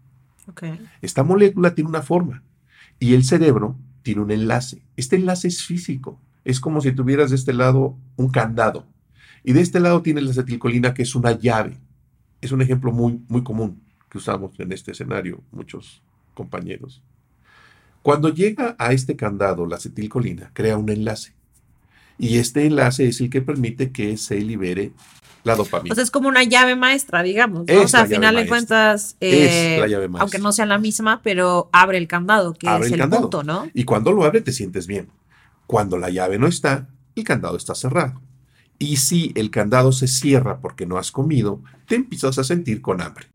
Esta 1.01 1.25
molécula 1.25 1.75
tiene 1.75 1.91
una 1.91 2.03
forma 2.03 2.45
y 3.01 3.15
el 3.15 3.25
cerebro 3.25 3.77
tiene 4.05 4.21
un 4.21 4.31
enlace. 4.31 4.85
Este 4.97 5.17
enlace 5.17 5.49
es 5.49 5.65
físico. 5.65 6.21
Es 6.45 6.61
como 6.61 6.81
si 6.81 6.93
tuvieras 6.93 7.31
de 7.31 7.37
este 7.37 7.53
lado 7.53 7.99
un 8.15 8.29
candado 8.29 8.87
y 9.43 9.53
de 9.53 9.63
este 9.63 9.81
lado 9.81 10.01
tienes 10.03 10.23
la 10.23 10.31
acetilcolina 10.31 10.95
que 10.95 11.03
es 11.03 11.17
una 11.17 11.33
llave. 11.33 11.77
Es 12.41 12.53
un 12.53 12.63
ejemplo 12.63 12.93
muy, 12.93 13.21
muy 13.27 13.43
común 13.43 13.83
que 14.09 14.19
usamos 14.19 14.53
en 14.61 14.71
este 14.71 14.93
escenario 14.93 15.43
muchos 15.51 16.05
compañeros. 16.35 17.03
Cuando 18.03 18.29
llega 18.29 18.75
a 18.79 18.93
este 18.93 19.17
candado 19.17 19.67
la 19.67 19.77
acetilcolina, 19.77 20.51
crea 20.53 20.77
un 20.77 20.91
enlace. 20.91 21.33
Y 22.19 22.39
este 22.39 22.67
enlace 22.67 23.09
es 23.09 23.21
el 23.21 23.31
que 23.31 23.43
permite 23.43 23.91
que 23.91 24.17
se 24.17 24.41
libere 24.41 24.93
la 25.45 25.57
dopamina. 25.57 25.93
O 25.93 25.95
sea, 25.95 26.05
es 26.05 26.11
como 26.11 26.29
una 26.29 26.45
llave 26.45 26.77
maestra, 26.77 27.23
digamos. 27.23 27.67
O 27.69 27.89
sea, 27.89 28.01
al 28.01 28.09
final 28.09 28.37
de 28.37 28.47
cuentas, 28.47 29.17
eh, 29.21 29.81
aunque 30.19 30.39
no 30.39 30.53
sea 30.53 30.67
la 30.67 30.79
misma, 30.79 31.21
pero 31.23 31.69
abre 31.73 31.99
el 31.99 32.07
candado, 32.09 32.55
que 32.55 32.67
es 32.67 32.93
el, 32.93 33.09
punto, 33.09 33.43
¿no? 33.43 33.69
Y 33.75 33.85
cuando 33.85 34.13
lo 34.13 34.25
abre 34.25 34.41
te 34.41 34.53
sientes 34.53 34.87
bien. 34.87 35.09
Cuando 35.67 35.97
la 35.97 36.11
llave 36.11 36.39
no 36.39 36.47
está, 36.47 36.89
el 37.17 37.25
candado 37.25 37.57
está 37.57 37.75
cerrado. 37.75 38.21
Y 38.79 38.97
si 38.97 39.33
el 39.37 39.51
candado 39.51 39.93
se 39.93 40.09
cierra 40.09 40.59
porque 40.61 40.87
no 40.87 40.99
has 40.99 41.13
comido, 41.13 41.61
te 41.87 41.95
empiezas 41.95 42.39
a 42.39 42.45
sentir 42.45 42.83
con 42.83 43.01
hambre. 43.01 43.27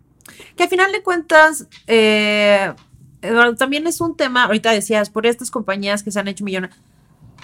Que 0.56 0.64
al 0.64 0.70
final 0.70 0.92
de 0.92 1.02
cuentas, 1.02 1.68
eh, 1.88 2.74
Eduardo, 3.22 3.56
también 3.56 3.88
es 3.88 4.02
un 4.02 4.16
tema, 4.16 4.44
ahorita 4.44 4.72
decías, 4.72 5.10
por 5.10 5.26
estas 5.26 5.52
compañías 5.52 6.04
que 6.04 6.12
se 6.12 6.20
han 6.20 6.28
hecho 6.28 6.44
millones. 6.44 6.72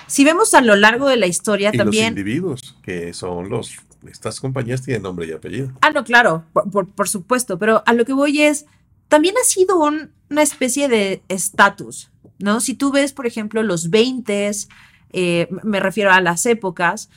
Si 0.08 0.24
vemos 0.24 0.54
a 0.54 0.62
lo 0.62 0.76
largo 0.76 1.08
de 1.08 1.18
la 1.18 1.28
historia 1.28 1.72
y 1.74 1.78
también. 1.78 2.14
Los 2.14 2.20
individuos, 2.20 2.78
que 2.82 3.14
son 3.14 3.50
los. 3.50 3.78
Estas 4.10 4.40
compañías 4.40 4.82
tienen 4.82 5.04
nombre 5.04 5.26
y 5.28 5.32
apellido. 5.32 5.72
Ah, 5.82 5.92
no, 5.92 6.04
claro, 6.04 6.44
por, 6.54 7.08
supuesto, 7.08 7.58
pero 7.58 7.84
a 7.86 7.94
lo 7.94 8.06
que 8.06 8.14
voy 8.14 8.42
es. 8.42 8.66
También 9.08 9.36
ha 9.40 9.46
sido 9.46 9.78
una 9.78 10.42
especie 10.42 10.88
de 10.88 11.22
estatus, 11.30 12.10
¿no? 12.40 12.60
Si 12.60 12.74
tú 12.74 12.92
ves, 12.92 13.14
por 13.14 13.28
ejemplo, 13.28 13.62
los 13.62 13.92
20, 13.92 14.52
eh, 15.12 15.48
me 15.64 15.80
refiero 15.80 16.12
a 16.12 16.20
las 16.20 16.46
épocas, 16.48 17.10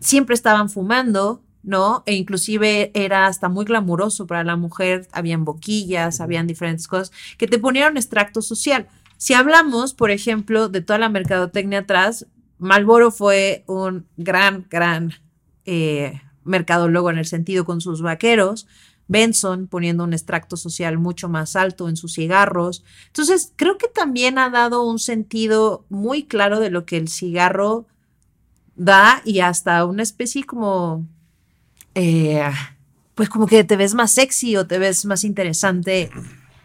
siempre 0.00 0.34
estaban 0.34 0.70
fumando, 0.70 1.42
¿no? 1.62 2.02
E 2.06 2.14
inclusive 2.14 2.90
era 2.94 3.26
hasta 3.26 3.48
muy 3.48 3.64
glamuroso 3.64 4.26
para 4.26 4.44
la 4.44 4.56
mujer, 4.56 5.08
habían 5.12 5.44
boquillas, 5.44 6.20
habían 6.20 6.46
diferentes 6.46 6.88
cosas 6.88 7.12
que 7.38 7.46
te 7.46 7.58
ponían 7.58 7.96
extracto 7.96 8.42
social. 8.42 8.88
Si 9.16 9.34
hablamos, 9.34 9.94
por 9.94 10.10
ejemplo, 10.10 10.68
de 10.68 10.80
toda 10.80 10.98
la 10.98 11.08
mercadotecnia 11.08 11.80
atrás, 11.80 12.26
Malboro 12.58 13.10
fue 13.10 13.64
un 13.66 14.06
gran, 14.16 14.66
gran 14.68 15.12
eh, 15.64 16.20
mercadólogo 16.44 17.10
en 17.10 17.18
el 17.18 17.26
sentido 17.26 17.64
con 17.64 17.80
sus 17.80 18.02
vaqueros, 18.02 18.66
Benson 19.08 19.66
poniendo 19.66 20.04
un 20.04 20.12
extracto 20.12 20.56
social 20.56 20.98
mucho 20.98 21.28
más 21.28 21.54
alto 21.54 21.88
en 21.88 21.96
sus 21.96 22.14
cigarros. 22.14 22.84
Entonces, 23.08 23.52
creo 23.56 23.78
que 23.78 23.88
también 23.88 24.38
ha 24.38 24.48
dado 24.48 24.82
un 24.84 24.98
sentido 24.98 25.84
muy 25.88 26.24
claro 26.24 26.60
de 26.60 26.70
lo 26.70 26.86
que 26.86 26.96
el 26.96 27.08
cigarro 27.08 27.86
da 28.74 29.20
y 29.24 29.40
hasta 29.40 29.84
una 29.84 30.02
especie 30.02 30.44
como 30.44 31.06
eh, 31.94 32.42
pues 33.14 33.28
como 33.28 33.46
que 33.46 33.64
te 33.64 33.76
ves 33.76 33.94
más 33.94 34.12
sexy 34.12 34.56
o 34.56 34.66
te 34.66 34.78
ves 34.78 35.04
más 35.04 35.24
interesante 35.24 36.10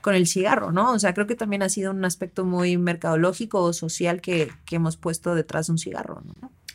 con 0.02 0.16
el 0.16 0.28
cigarro, 0.28 0.72
¿no? 0.72 0.94
O 0.94 1.00
sea, 1.00 1.14
creo 1.14 1.28
que 1.28 1.36
también 1.36 1.64
ha 1.64 1.70
sido 1.70 1.92
un 1.92 2.06
aspecto 2.06 2.46
muy 2.46 2.78
mercadológico 2.78 3.62
o 3.62 3.74
social 3.74 4.22
que, 4.22 4.52
hemos 4.72 4.96
puesto 4.96 5.36
detrás 5.36 5.68
de 5.68 5.74
un 5.74 5.78
cigarro. 5.78 6.24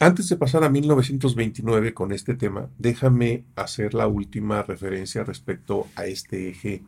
Antes 0.01 0.29
de 0.29 0.37
pasar 0.37 0.65
a 0.65 0.69
1929 0.69 1.95
con 1.95 2.13
este 2.13 2.35
tema, 2.35 2.69
déjame 2.79 3.45
hacer 3.57 3.95
la 3.95 4.07
última 4.07 4.63
referencia 4.63 5.25
respecto 5.25 5.87
a 5.97 6.05
este 6.05 6.51
eje 6.51 6.83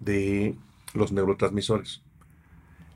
de 0.00 0.56
los 0.92 1.12
neurotransmisores. 1.12 2.02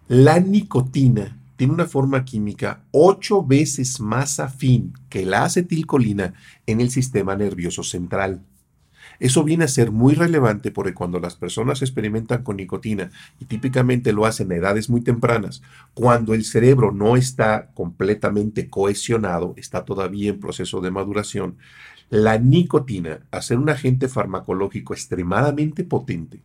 La 0.08 0.40
nicotina 0.40 1.38
tiene 1.60 1.74
una 1.74 1.84
forma 1.84 2.24
química 2.24 2.84
ocho 2.90 3.44
veces 3.44 4.00
más 4.00 4.40
afín 4.40 4.94
que 5.10 5.26
la 5.26 5.44
acetilcolina 5.44 6.32
en 6.64 6.80
el 6.80 6.88
sistema 6.90 7.36
nervioso 7.36 7.82
central. 7.82 8.40
Eso 9.18 9.44
viene 9.44 9.64
a 9.64 9.68
ser 9.68 9.90
muy 9.90 10.14
relevante 10.14 10.70
porque 10.70 10.94
cuando 10.94 11.20
las 11.20 11.36
personas 11.36 11.82
experimentan 11.82 12.44
con 12.44 12.56
nicotina, 12.56 13.10
y 13.38 13.44
típicamente 13.44 14.14
lo 14.14 14.24
hacen 14.24 14.50
a 14.50 14.54
edades 14.54 14.88
muy 14.88 15.02
tempranas, 15.02 15.60
cuando 15.92 16.32
el 16.32 16.46
cerebro 16.46 16.92
no 16.92 17.14
está 17.14 17.72
completamente 17.74 18.70
cohesionado, 18.70 19.52
está 19.58 19.84
todavía 19.84 20.30
en 20.30 20.40
proceso 20.40 20.80
de 20.80 20.90
maduración, 20.90 21.58
la 22.08 22.38
nicotina, 22.38 23.26
a 23.30 23.42
ser 23.42 23.58
un 23.58 23.68
agente 23.68 24.08
farmacológico 24.08 24.94
extremadamente 24.94 25.84
potente, 25.84 26.40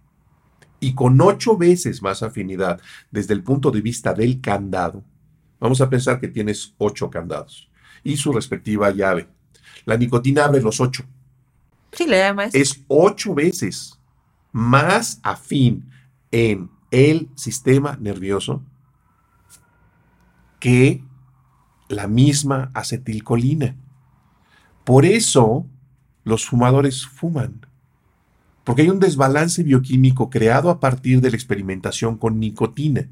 y 0.79 0.93
con 0.93 1.19
ocho 1.21 1.57
veces 1.57 2.01
más 2.01 2.23
afinidad 2.23 2.79
desde 3.11 3.33
el 3.33 3.43
punto 3.43 3.71
de 3.71 3.81
vista 3.81 4.13
del 4.13 4.41
candado. 4.41 5.03
Vamos 5.59 5.81
a 5.81 5.89
pensar 5.89 6.19
que 6.19 6.27
tienes 6.27 6.73
ocho 6.77 7.09
candados 7.09 7.69
y 8.03 8.17
su 8.17 8.31
respectiva 8.31 8.91
llave. 8.91 9.27
La 9.85 9.97
nicotina 9.97 10.45
abre 10.45 10.61
los 10.61 10.79
ocho. 10.79 11.03
Sí, 11.91 12.05
le 12.07 12.17
llama 12.17 12.45
Es 12.51 12.83
ocho 12.87 13.33
veces 13.33 13.99
más 14.51 15.19
afín 15.23 15.89
en 16.31 16.69
el 16.91 17.29
sistema 17.35 17.97
nervioso 17.99 18.63
que 20.59 21.03
la 21.87 22.07
misma 22.07 22.71
acetilcolina. 22.73 23.75
Por 24.83 25.05
eso 25.05 25.65
los 26.23 26.45
fumadores 26.45 27.05
fuman 27.05 27.65
porque 28.65 28.81
hay 28.81 28.89
un 28.89 28.99
desbalance 28.99 29.63
bioquímico 29.63 30.29
creado 30.29 30.69
a 30.69 30.79
partir 30.81 31.21
de 31.21 31.29
la 31.29 31.37
experimentación 31.37 32.17
con 32.17 32.39
nicotina. 32.39 33.07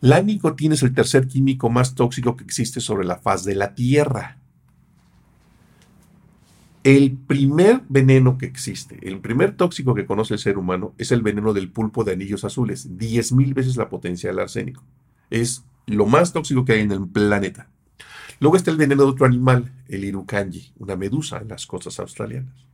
La 0.00 0.22
nicotina 0.22 0.74
es 0.74 0.82
el 0.82 0.94
tercer 0.94 1.26
químico 1.26 1.68
más 1.68 1.94
tóxico 1.94 2.36
que 2.36 2.44
existe 2.44 2.80
sobre 2.80 3.04
la 3.04 3.16
faz 3.16 3.44
de 3.44 3.56
la 3.56 3.74
Tierra. 3.74 4.38
El 6.84 7.16
primer 7.16 7.82
veneno 7.88 8.38
que 8.38 8.46
existe, 8.46 8.96
el 9.02 9.18
primer 9.18 9.56
tóxico 9.56 9.92
que 9.92 10.06
conoce 10.06 10.34
el 10.34 10.40
ser 10.40 10.56
humano 10.56 10.94
es 10.98 11.10
el 11.10 11.20
veneno 11.20 11.52
del 11.52 11.68
pulpo 11.68 12.04
de 12.04 12.12
anillos 12.12 12.44
azules, 12.44 12.88
10.000 12.96 13.54
veces 13.54 13.76
la 13.76 13.88
potencia 13.88 14.30
del 14.30 14.38
arsénico. 14.38 14.84
Es 15.30 15.64
lo 15.86 16.06
más 16.06 16.32
tóxico 16.32 16.64
que 16.64 16.74
hay 16.74 16.80
en 16.82 16.92
el 16.92 17.08
planeta. 17.08 17.68
Luego 18.38 18.56
está 18.56 18.70
el 18.70 18.76
veneno 18.76 19.02
de 19.02 19.08
otro 19.08 19.26
animal, 19.26 19.72
el 19.88 20.04
irukanji, 20.04 20.74
una 20.78 20.94
medusa 20.94 21.38
en 21.38 21.48
las 21.48 21.66
costas 21.66 21.98
australianas. 21.98 22.66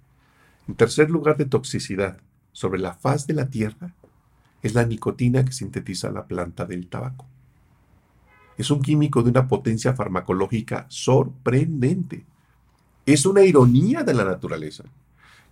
En 0.68 0.74
tercer 0.74 1.10
lugar 1.10 1.36
de 1.36 1.44
toxicidad 1.44 2.18
sobre 2.52 2.80
la 2.80 2.94
faz 2.94 3.26
de 3.26 3.34
la 3.34 3.48
Tierra 3.48 3.94
es 4.62 4.74
la 4.74 4.84
nicotina 4.84 5.44
que 5.44 5.52
sintetiza 5.52 6.10
la 6.10 6.26
planta 6.26 6.64
del 6.64 6.86
tabaco. 6.86 7.26
Es 8.56 8.70
un 8.70 8.80
químico 8.80 9.22
de 9.22 9.30
una 9.30 9.48
potencia 9.48 9.94
farmacológica 9.94 10.86
sorprendente. 10.88 12.24
Es 13.06 13.26
una 13.26 13.42
ironía 13.42 14.04
de 14.04 14.14
la 14.14 14.24
naturaleza 14.24 14.84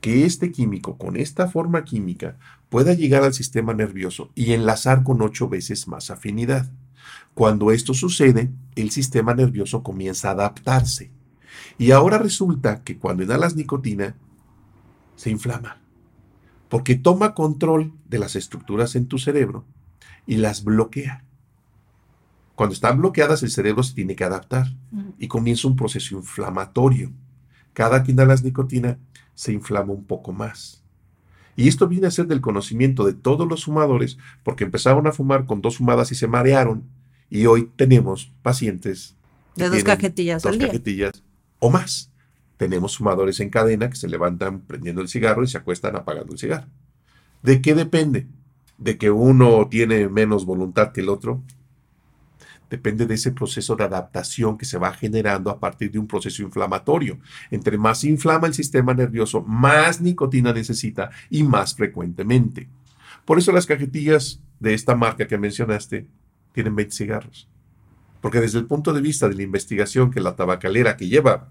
que 0.01 0.25
este 0.25 0.51
químico, 0.51 0.97
con 0.97 1.17
esta 1.17 1.49
forma 1.49 1.85
química, 1.85 2.37
pueda 2.69 2.95
llegar 2.95 3.23
al 3.23 3.35
sistema 3.35 3.75
nervioso 3.75 4.31
y 4.35 4.53
enlazar 4.53 5.03
con 5.03 5.21
ocho 5.21 5.49
veces 5.49 5.89
más 5.89 6.11
afinidad. 6.11 6.71
Cuando 7.35 7.71
esto 7.71 7.95
sucede, 7.95 8.51
el 8.77 8.91
sistema 8.91 9.35
nervioso 9.35 9.83
comienza 9.83 10.29
a 10.29 10.33
adaptarse. 10.33 11.11
Y 11.79 11.91
ahora 11.91 12.19
resulta 12.19 12.83
que 12.83 12.97
cuando 12.97 13.23
inhalas 13.23 13.57
nicotina, 13.57 14.15
se 15.21 15.29
inflama, 15.29 15.77
porque 16.71 16.95
toma 16.95 17.35
control 17.35 17.93
de 18.09 18.19
las 18.19 18.37
estructuras 18.37 18.97
en 18.97 19.05
tu 19.07 19.19
cerebro 19.19 19.67
y 20.27 20.39
las 20.39 20.65
bloquea. 20.65 21.25
Cuando 22.55 22.73
están 22.73 22.97
bloqueadas, 22.97 23.43
el 23.43 23.51
cerebro 23.51 23.83
se 23.83 23.95
tiene 23.95 24.17
que 24.17 24.25
adaptar 24.25 24.69
y 25.19 25.29
comienza 25.29 25.69
un 25.69 25.77
proceso 25.77 26.17
inflamatorio. 26.17 27.13
Cada 27.75 28.03
que 28.03 28.13
inhalas 28.13 28.43
nicotina, 28.43 28.99
se 29.35 29.53
inflama 29.53 29.93
un 29.93 30.05
poco 30.05 30.33
más. 30.33 30.83
Y 31.55 31.69
esto 31.69 31.87
viene 31.87 32.07
a 32.07 32.11
ser 32.11 32.27
del 32.27 32.41
conocimiento 32.41 33.05
de 33.05 33.13
todos 33.13 33.47
los 33.47 33.67
fumadores, 33.67 34.17
porque 34.43 34.65
empezaron 34.65 35.07
a 35.07 35.13
fumar 35.13 35.45
con 35.45 35.61
dos 35.61 35.77
fumadas 35.77 36.11
y 36.13 36.15
se 36.15 36.29
marearon. 36.29 36.85
Y 37.29 37.45
hoy 37.45 37.71
tenemos 37.77 38.33
pacientes. 38.41 39.17
De 39.55 39.69
dos 39.69 39.85
cajetillas 39.85 40.43
dos 40.43 40.57
cajetillas 40.57 41.23
o 41.59 41.69
más. 41.69 42.11
Tenemos 42.61 42.99
fumadores 42.99 43.41
en 43.41 43.49
cadena 43.49 43.89
que 43.89 43.97
se 43.97 44.07
levantan 44.07 44.61
prendiendo 44.61 45.01
el 45.01 45.09
cigarro 45.09 45.43
y 45.43 45.47
se 45.47 45.57
acuestan 45.57 45.97
apagando 45.97 46.35
el 46.35 46.39
cigarro. 46.39 46.67
¿De 47.43 47.63
qué 47.63 47.75
depende? 47.75 48.27
¿De 48.77 48.99
que 48.99 49.11
uno 49.11 49.67
tiene 49.71 50.11
menos 50.11 50.45
voluntad 50.45 50.93
que 50.93 51.01
el 51.01 51.09
otro? 51.09 51.43
depende 52.69 53.07
de 53.07 53.15
ese 53.15 53.33
proceso 53.33 53.75
de 53.77 53.85
adaptación 53.85 54.59
que 54.59 54.67
se 54.67 54.77
va 54.77 54.93
generando 54.93 55.51
a 55.51 55.59
partir 55.59 55.91
de 55.91 55.99
un 55.99 56.07
proceso 56.07 56.43
inflamatorio. 56.43 57.19
Entre 57.51 57.79
más 57.79 58.05
inflama 58.05 58.47
el 58.47 58.55
sistema 58.55 58.93
nervioso, 58.93 59.41
más 59.41 60.03
nicotina 60.03 60.53
necesita 60.53 61.11
y 61.31 61.43
más 61.43 61.75
frecuentemente. 61.75 62.69
Por 63.25 63.39
eso 63.39 63.53
las 63.53 63.67
cajetillas 63.67 64.39
de 64.61 64.75
esta 64.75 64.95
marca 64.95 65.27
que 65.27 65.39
mencionaste 65.39 66.07
tienen 66.53 66.77
20 66.77 66.95
cigarros. 66.95 67.49
Porque 68.21 68.41
desde 68.41 68.59
el 68.59 68.67
punto 68.67 68.93
de 68.93 69.01
vista 69.01 69.29
de 69.29 69.35
la 69.35 69.43
investigación 69.43 70.11
que 70.13 70.21
la 70.21 70.37
tabacalera 70.37 70.97
que 70.97 71.09
lleva 71.09 71.49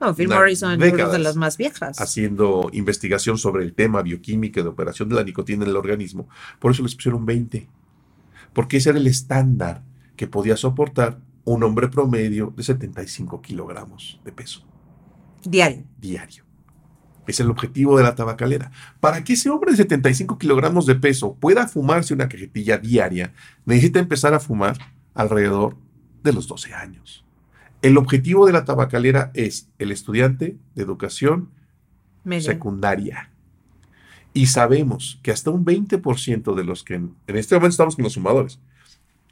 bueno, 0.00 0.14
Phil 0.14 0.28
Morrison 0.28 0.82
es 0.82 0.92
una 0.92 1.08
de 1.08 1.18
las 1.18 1.36
más 1.36 1.58
viejas. 1.58 2.00
Haciendo 2.00 2.70
investigación 2.72 3.36
sobre 3.36 3.64
el 3.64 3.74
tema 3.74 4.00
bioquímica 4.00 4.62
de 4.62 4.68
operación 4.68 5.10
de 5.10 5.16
la 5.16 5.24
nicotina 5.24 5.64
en 5.64 5.70
el 5.70 5.76
organismo. 5.76 6.26
Por 6.58 6.72
eso 6.72 6.82
les 6.82 6.94
pusieron 6.94 7.26
20. 7.26 7.68
Porque 8.54 8.78
ese 8.78 8.90
era 8.90 8.98
el 8.98 9.06
estándar 9.06 9.82
que 10.16 10.26
podía 10.26 10.56
soportar 10.56 11.20
un 11.44 11.62
hombre 11.62 11.88
promedio 11.88 12.52
de 12.56 12.62
75 12.62 13.42
kilogramos 13.42 14.20
de 14.24 14.32
peso. 14.32 14.64
Diario. 15.44 15.84
Diario. 15.98 16.44
Es 17.26 17.38
el 17.40 17.50
objetivo 17.50 17.98
de 17.98 18.02
la 18.02 18.14
tabacalera. 18.14 18.72
Para 19.00 19.22
que 19.22 19.34
ese 19.34 19.50
hombre 19.50 19.72
de 19.72 19.76
75 19.76 20.38
kilogramos 20.38 20.86
de 20.86 20.94
peso 20.94 21.34
pueda 21.34 21.68
fumarse 21.68 22.14
una 22.14 22.28
cajetilla 22.28 22.78
diaria, 22.78 23.34
necesita 23.66 23.98
empezar 23.98 24.32
a 24.32 24.40
fumar 24.40 24.78
alrededor 25.14 25.76
de 26.22 26.32
los 26.32 26.48
12 26.48 26.74
años. 26.74 27.24
El 27.82 27.96
objetivo 27.96 28.46
de 28.46 28.52
la 28.52 28.64
tabacalera 28.64 29.30
es 29.34 29.68
el 29.78 29.90
estudiante 29.90 30.58
de 30.74 30.82
educación 30.82 31.50
secundaria. 32.40 33.30
Y 34.32 34.46
sabemos 34.46 35.18
que 35.22 35.30
hasta 35.30 35.50
un 35.50 35.64
20% 35.64 36.54
de 36.54 36.64
los 36.64 36.84
que 36.84 36.94
en, 36.94 37.14
en 37.26 37.36
este 37.36 37.54
momento 37.54 37.72
estamos 37.72 37.96
con 37.96 38.04
los 38.04 38.14
fumadores, 38.14 38.60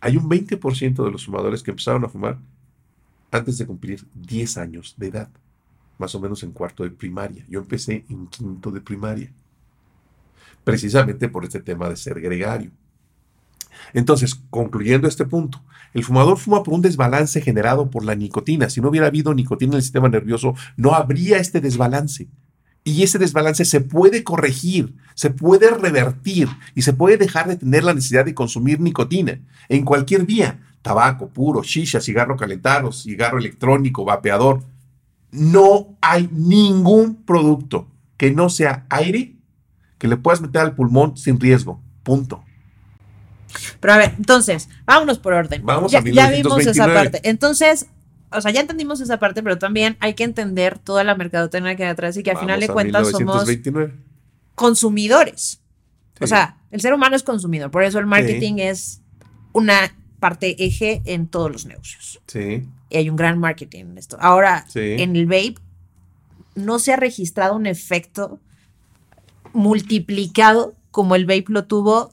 hay 0.01 0.17
un 0.17 0.29
20% 0.29 1.05
de 1.05 1.11
los 1.11 1.27
fumadores 1.27 1.63
que 1.63 1.71
empezaron 1.71 2.05
a 2.05 2.09
fumar 2.09 2.39
antes 3.31 3.59
de 3.59 3.67
cumplir 3.67 4.07
10 4.15 4.57
años 4.59 4.95
de 4.97 5.09
edad, 5.09 5.31
más 5.99 6.15
o 6.15 6.21
menos 6.21 6.43
en 6.43 6.53
cuarto 6.53 6.85
de 6.85 6.91
primaria. 6.91 7.45
Yo 7.49 7.61
empecé 7.61 8.05
en 8.09 8.27
quinto 8.29 8.71
de 8.71 8.81
primaria, 8.81 9.33
precisamente 10.65 11.29
por 11.29 11.45
este 11.45 11.61
tema 11.61 11.89
de 11.89 11.97
ser 11.97 12.21
gregario. 12.21 12.71
Entonces, 13.93 14.35
concluyendo 14.51 15.09
este 15.09 15.25
punto, 15.25 15.63
el 15.95 16.05
fumador 16.05 16.39
fuma 16.39 16.63
por 16.63 16.75
un 16.75 16.83
desbalance 16.83 17.41
generado 17.41 17.91
por 17.91 18.05
la 18.05 18.15
nicotina. 18.15 18.69
Si 18.69 18.81
no 18.81 18.89
hubiera 18.89 19.07
habido 19.07 19.35
nicotina 19.35 19.73
en 19.73 19.77
el 19.77 19.83
sistema 19.83 20.09
nervioso, 20.09 20.55
no 20.77 20.95
habría 20.95 21.39
este 21.39 21.61
desbalance. 21.61 22.29
Y 22.85 23.03
ese 23.03 23.19
desbalance 23.19 23.65
se 23.65 23.81
puede 23.81 24.25
corregir, 24.25 24.95
se 25.15 25.31
puede 25.31 25.71
revertir 25.71 26.49
y 26.75 26.83
se 26.83 26.93
puede 26.93 27.17
dejar 27.17 27.49
de 27.49 27.57
tener 27.57 27.85
la 27.85 27.95
necesidad 27.95 28.25
de 28.25 28.35
consumir 28.35 28.81
nicotina 28.81 29.41
en 29.69 29.85
cualquier 29.85 30.25
vía. 30.25 30.61
Tabaco 30.83 31.29
puro, 31.29 31.63
shisha, 31.63 32.01
cigarro 32.01 32.37
calentado, 32.37 32.93
cigarro 32.93 33.39
electrónico, 33.39 34.05
vapeador. 34.05 34.65
No 35.31 35.99
hay 36.01 36.31
ningún 36.33 37.17
producto 37.25 37.89
que 38.17 38.31
no 38.31 38.49
sea 38.49 38.87
aire 38.89 39.37
que 39.99 40.09
le 40.09 40.17
puedas 40.17 40.41
meter 40.41 40.63
al 40.63 40.75
pulmón 40.75 41.17
sin 41.17 41.39
riesgo. 41.39 41.83
Punto. 42.03 42.43
Pero 43.81 43.93
a 43.93 43.97
ver, 43.97 44.15
entonces, 44.19 44.69
vámonos 44.85 45.19
por 45.19 45.33
orden. 45.33 45.65
Vamos 45.65 45.93
ya, 45.93 46.01
a 46.01 46.03
ya 46.03 46.31
vimos 46.31 46.67
esa 46.67 46.87
parte. 46.87 47.21
Entonces, 47.25 47.87
o 48.31 48.41
sea, 48.41 48.51
ya 48.51 48.61
entendimos 48.61 49.01
esa 49.01 49.19
parte, 49.19 49.43
pero 49.43 49.59
también 49.59 49.97
hay 50.01 50.15
que 50.15 50.25
entender 50.25 50.79
toda 50.79 51.05
la 51.05 51.15
mercadotecnia 51.15 51.77
que 51.77 51.85
hay 51.85 51.91
atrás 51.91 52.17
y 52.17 52.23
que 52.23 52.31
al 52.31 52.39
final 52.39 52.61
de 52.61 52.69
cuentas 52.69 53.11
somos 53.11 53.47
consumidores. 54.55 55.61
O 56.21 56.27
sea, 56.27 56.59
el 56.71 56.81
ser 56.81 56.93
humano 56.93 57.17
es 57.17 57.23
consumidor, 57.23 57.71
por 57.71 57.85
eso 57.85 57.99
el 57.99 58.07
marketing 58.07 58.59
es 58.59 59.01
una 59.53 59.95
parte 60.21 60.65
eje 60.65 61.01
en 61.05 61.29
todos 61.29 61.51
los 61.51 61.65
negocios. 61.65 62.21
Sí. 62.27 62.67
Y 62.91 62.97
hay 62.97 63.09
un 63.09 63.17
gran 63.17 63.39
marketing 63.39 63.85
en 63.87 63.99
esto. 63.99 64.17
Ahora, 64.21 64.67
en 64.75 65.17
el 65.17 65.27
vape 65.27 65.55
no 66.55 66.79
se 66.79 66.93
ha 66.93 66.97
registrado 66.97 67.55
un 67.55 67.67
efecto 67.67 68.41
multiplicado 69.53 70.75
como 70.91 71.15
el 71.15 71.25
vape 71.25 71.47
lo 71.49 71.65
tuvo 71.65 72.13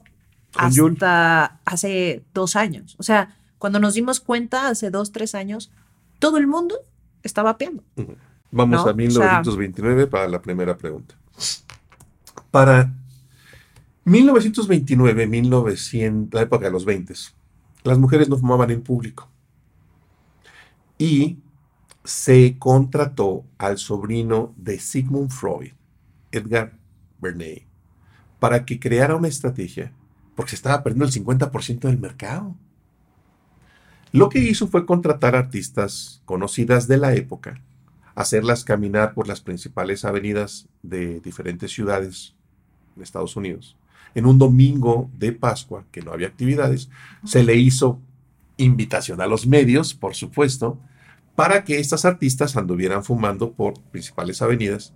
hasta 0.56 1.60
hace 1.64 2.24
dos 2.34 2.56
años. 2.56 2.96
O 2.98 3.02
sea, 3.02 3.36
cuando 3.58 3.78
nos 3.78 3.94
dimos 3.94 4.20
cuenta 4.20 4.68
hace 4.68 4.90
dos, 4.90 5.12
tres 5.12 5.34
años, 5.34 5.70
todo 6.18 6.38
el 6.38 6.46
mundo 6.46 6.76
está 7.22 7.42
vapeando. 7.42 7.82
Vamos 8.50 8.86
a 8.86 8.92
1929 8.92 10.06
para 10.06 10.28
la 10.28 10.40
primera 10.40 10.76
pregunta. 10.76 11.14
Para 12.50 12.92
1929, 14.04 15.26
1900, 15.26 16.34
la 16.34 16.42
época 16.42 16.66
de 16.66 16.70
los 16.70 16.84
20, 16.84 17.12
las 17.84 17.98
mujeres 17.98 18.28
no 18.28 18.38
fumaban 18.38 18.70
en 18.70 18.82
público. 18.82 19.28
Y 20.98 21.38
se 22.04 22.56
contrató 22.58 23.44
al 23.58 23.78
sobrino 23.78 24.54
de 24.56 24.78
Sigmund 24.78 25.30
Freud, 25.30 25.72
Edgar 26.30 26.78
Bernays, 27.20 27.64
para 28.38 28.64
que 28.64 28.78
creara 28.78 29.16
una 29.16 29.28
estrategia, 29.28 29.92
porque 30.36 30.50
se 30.50 30.56
estaba 30.56 30.84
perdiendo 30.84 31.06
el 31.06 31.12
50% 31.12 31.80
del 31.80 31.98
mercado. 31.98 32.54
Lo 34.12 34.28
que 34.28 34.38
hizo 34.38 34.68
fue 34.68 34.86
contratar 34.86 35.34
artistas 35.34 36.22
conocidas 36.24 36.86
de 36.86 36.98
la 36.98 37.14
época, 37.14 37.60
hacerlas 38.14 38.62
caminar 38.62 39.14
por 39.14 39.26
las 39.26 39.40
principales 39.40 40.04
avenidas 40.04 40.68
de 40.82 41.20
diferentes 41.20 41.72
ciudades 41.72 42.34
de 42.94 43.02
Estados 43.02 43.34
Unidos. 43.34 43.76
En 44.14 44.26
un 44.26 44.38
domingo 44.38 45.10
de 45.18 45.32
Pascua, 45.32 45.84
que 45.90 46.02
no 46.02 46.12
había 46.12 46.28
actividades, 46.28 46.88
se 47.24 47.42
le 47.42 47.56
hizo 47.56 48.00
invitación 48.56 49.20
a 49.20 49.26
los 49.26 49.46
medios, 49.46 49.92
por 49.94 50.14
supuesto, 50.14 50.78
para 51.34 51.64
que 51.64 51.78
estas 51.78 52.04
artistas 52.04 52.56
anduvieran 52.56 53.04
fumando 53.04 53.52
por 53.52 53.78
principales 53.90 54.40
avenidas 54.40 54.94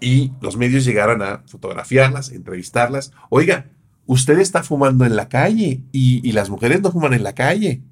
y 0.00 0.32
los 0.40 0.56
medios 0.56 0.84
llegaran 0.84 1.22
a 1.22 1.42
fotografiarlas, 1.46 2.30
entrevistarlas. 2.30 3.12
Oiga, 3.30 3.70
usted 4.08 4.38
está 4.38 4.62
fumando 4.62 5.04
en 5.04 5.14
la 5.14 5.28
calle 5.28 5.82
y, 5.92 6.32
las 6.32 6.50
mujeres 6.50 6.80
no 6.80 6.90
fuman 6.90 7.12
en 7.12 7.22
la 7.22 7.34
calle. 7.34 7.82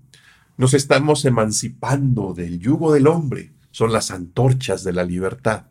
Nos 0.56 0.72
estamos 0.72 1.24
emancipando 1.26 2.32
del 2.32 2.58
yugo 2.58 2.92
del 2.92 3.06
hombre. 3.06 3.52
Son 3.70 3.92
las 3.92 4.10
antorchas 4.10 4.82
de 4.82 4.94
la 4.94 5.04
libertad. 5.04 5.66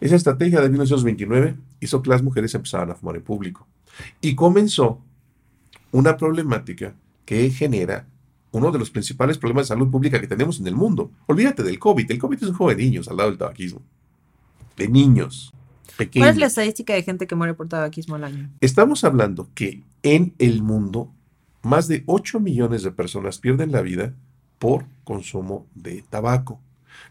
Esa 0.00 0.16
estrategia 0.16 0.60
de 0.60 0.68
1929 0.68 1.56
hizo 1.80 2.02
que 2.02 2.10
las 2.10 2.22
mujeres 2.22 2.54
empezaran 2.54 2.90
a 2.90 2.94
fumar 2.94 3.16
en 3.16 3.22
público. 3.22 3.66
Y 4.20 4.34
comenzó 4.34 5.02
una 5.92 6.18
problemática 6.18 6.94
que 7.24 7.50
genera 7.50 8.06
uno 8.52 8.70
de 8.70 8.78
los 8.78 8.90
principales 8.90 9.38
problemas 9.38 9.64
de 9.64 9.74
salud 9.74 9.90
pública 9.90 10.20
que 10.20 10.26
tenemos 10.26 10.60
en 10.60 10.66
el 10.66 10.74
mundo. 10.74 11.10
Olvídate 11.26 11.62
del 11.62 11.78
COVID. 11.78 12.10
El 12.10 12.18
COVID 12.18 12.36
es 12.36 12.48
un 12.50 12.54
juego 12.54 12.70
de 12.70 12.84
niños 12.84 13.08
al 13.08 13.16
lado 13.16 13.30
del 13.30 13.38
tabaquismo. 13.38 13.80
De 14.76 14.88
niños. 14.88 15.54
¿Cuál 16.08 16.30
es 16.30 16.36
la 16.36 16.46
estadística 16.46 16.94
de 16.94 17.02
gente 17.02 17.26
que 17.26 17.34
muere 17.34 17.54
por 17.54 17.68
tabaquismo 17.68 18.14
al 18.14 18.24
año? 18.24 18.50
Estamos 18.60 19.04
hablando 19.04 19.48
que 19.54 19.82
en 20.02 20.34
el 20.38 20.62
mundo 20.62 21.12
más 21.62 21.88
de 21.88 22.04
8 22.06 22.40
millones 22.40 22.82
de 22.82 22.90
personas 22.90 23.38
pierden 23.38 23.72
la 23.72 23.82
vida 23.82 24.14
por 24.58 24.84
consumo 25.04 25.66
de 25.74 26.04
tabaco. 26.08 26.60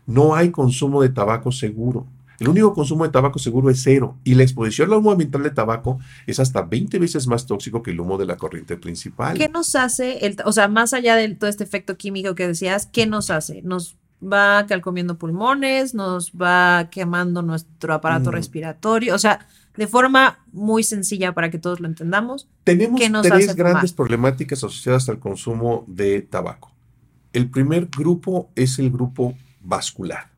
No 0.06 0.36
hay 0.36 0.52
consumo 0.52 1.02
de 1.02 1.10
tabaco 1.10 1.52
seguro. 1.52 2.08
El 2.40 2.48
único 2.48 2.74
consumo 2.74 3.04
de 3.04 3.10
tabaco 3.10 3.38
seguro 3.38 3.70
es 3.70 3.84
cero 3.84 4.16
y 4.24 4.34
la 4.34 4.44
exposición 4.44 4.90
al 4.90 5.00
humo 5.00 5.12
ambiental 5.12 5.44
de 5.44 5.50
tabaco 5.50 6.00
es 6.26 6.40
hasta 6.40 6.62
20 6.62 6.98
veces 6.98 7.28
más 7.28 7.46
tóxico 7.46 7.84
que 7.84 7.92
el 7.92 8.00
humo 8.00 8.18
de 8.18 8.26
la 8.26 8.38
corriente 8.38 8.78
principal. 8.78 9.38
¿Qué 9.38 9.50
nos 9.50 9.76
hace, 9.76 10.26
el, 10.26 10.38
o 10.46 10.54
sea, 10.54 10.70
más 10.70 10.94
allá 10.94 11.18
de 11.18 11.28
todo 11.36 11.50
este 11.50 11.66
efecto 11.66 11.98
químico 11.98 12.36
que 12.36 12.48
decías, 12.48 12.86
qué 12.86 13.08
nos 13.08 13.30
hace? 13.30 13.62
¿Nos 13.64 13.98
va 14.22 14.66
calcomiendo 14.68 15.18
pulmones? 15.18 15.94
¿Nos 15.94 16.32
va 16.32 16.90
quemando 16.90 17.42
nuestro 17.42 17.94
aparato 17.94 18.32
mm. 18.32 18.34
respiratorio? 18.34 19.16
O 19.16 19.20
sea, 19.20 19.48
de 19.76 19.88
forma 19.88 20.40
muy 20.52 20.84
sencilla 20.84 21.34
para 21.34 21.50
que 21.50 21.60
todos 21.60 21.80
lo 21.80 21.88
entendamos. 21.88 22.48
Tenemos 22.64 23.02
tres 23.24 23.56
grandes 23.56 23.94
problemáticas 23.94 24.60
asociadas 24.60 25.08
al 25.10 25.20
consumo 25.20 25.86
de 25.88 26.22
tabaco. 26.22 26.72
El 27.32 27.50
primer 27.50 27.88
grupo 27.88 28.50
es 28.56 28.80
el 28.80 28.92
grupo 28.92 29.36
vascular. 29.62 30.30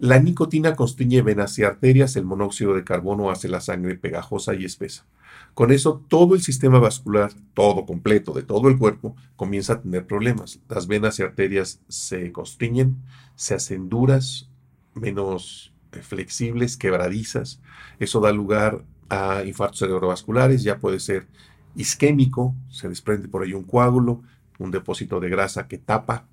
La 0.00 0.18
nicotina 0.18 0.74
constriñe 0.74 1.22
venas 1.22 1.58
y 1.58 1.64
arterias, 1.64 2.16
el 2.16 2.24
monóxido 2.24 2.74
de 2.74 2.84
carbono 2.84 3.30
hace 3.30 3.48
la 3.48 3.60
sangre 3.60 3.94
pegajosa 3.94 4.54
y 4.54 4.64
espesa. 4.64 5.06
Con 5.54 5.70
eso, 5.70 6.04
todo 6.08 6.34
el 6.34 6.42
sistema 6.42 6.80
vascular, 6.80 7.32
todo 7.54 7.86
completo, 7.86 8.32
de 8.32 8.42
todo 8.42 8.68
el 8.68 8.76
cuerpo, 8.76 9.14
comienza 9.36 9.74
a 9.74 9.80
tener 9.80 10.04
problemas. 10.04 10.58
Las 10.68 10.88
venas 10.88 11.18
y 11.18 11.22
arterias 11.22 11.80
se 11.88 12.32
constriñen, 12.32 12.96
se 13.36 13.54
hacen 13.54 13.88
duras, 13.88 14.50
menos 14.94 15.72
eh, 15.92 16.02
flexibles, 16.02 16.76
quebradizas. 16.76 17.60
Eso 18.00 18.20
da 18.20 18.32
lugar 18.32 18.84
a 19.08 19.44
infartos 19.44 19.78
cerebrovasculares, 19.78 20.64
ya 20.64 20.78
puede 20.78 20.98
ser 20.98 21.28
isquémico, 21.76 22.54
se 22.68 22.88
desprende 22.88 23.28
por 23.28 23.44
ahí 23.44 23.52
un 23.52 23.64
coágulo, 23.64 24.22
un 24.58 24.72
depósito 24.72 25.20
de 25.20 25.28
grasa 25.28 25.68
que 25.68 25.78
tapa, 25.78 26.26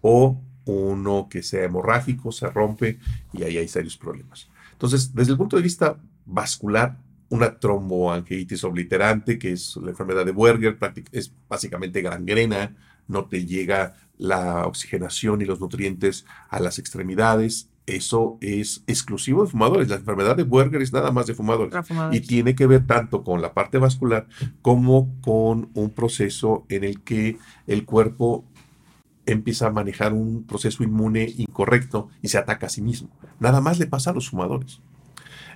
o 0.00 0.40
uno 0.64 1.28
que 1.28 1.42
sea 1.42 1.64
hemorrágico, 1.64 2.30
se 2.30 2.46
rompe 2.48 2.98
y 3.32 3.42
ahí 3.42 3.56
hay 3.56 3.68
serios 3.68 3.96
problemas. 3.96 4.48
Entonces, 4.72 5.12
desde 5.14 5.32
el 5.32 5.38
punto 5.38 5.56
de 5.56 5.62
vista 5.62 5.98
vascular, 6.24 6.98
una 7.28 7.58
tromboangiitis 7.58 8.64
obliterante, 8.64 9.38
que 9.38 9.52
es 9.52 9.76
la 9.76 9.90
enfermedad 9.90 10.24
de 10.24 10.32
Buerger, 10.32 10.78
es 11.12 11.32
básicamente 11.48 12.02
gangrena, 12.02 12.74
no 13.06 13.26
te 13.26 13.44
llega 13.44 13.94
la 14.16 14.66
oxigenación 14.66 15.40
y 15.42 15.44
los 15.44 15.60
nutrientes 15.60 16.26
a 16.48 16.60
las 16.60 16.78
extremidades. 16.78 17.70
Eso 17.86 18.36
es 18.42 18.84
exclusivo 18.86 19.44
de 19.44 19.50
fumadores. 19.50 19.88
La 19.88 19.96
enfermedad 19.96 20.36
de 20.36 20.42
Buerger 20.42 20.82
es 20.82 20.92
nada 20.92 21.10
más 21.10 21.26
de 21.26 21.34
fumadores. 21.34 21.74
Y 22.12 22.20
tiene 22.20 22.54
que 22.54 22.66
ver 22.66 22.86
tanto 22.86 23.24
con 23.24 23.40
la 23.40 23.54
parte 23.54 23.78
vascular 23.78 24.26
como 24.60 25.08
con 25.22 25.70
un 25.72 25.90
proceso 25.90 26.66
en 26.68 26.84
el 26.84 27.00
que 27.00 27.38
el 27.66 27.86
cuerpo 27.86 28.44
empieza 29.24 29.68
a 29.68 29.70
manejar 29.70 30.12
un 30.12 30.44
proceso 30.44 30.82
inmune 30.82 31.32
incorrecto 31.36 32.08
y 32.22 32.28
se 32.28 32.38
ataca 32.38 32.66
a 32.66 32.70
sí 32.70 32.82
mismo. 32.82 33.10
Nada 33.40 33.60
más 33.60 33.78
le 33.78 33.86
pasa 33.86 34.10
a 34.10 34.14
los 34.14 34.30
fumadores. 34.30 34.80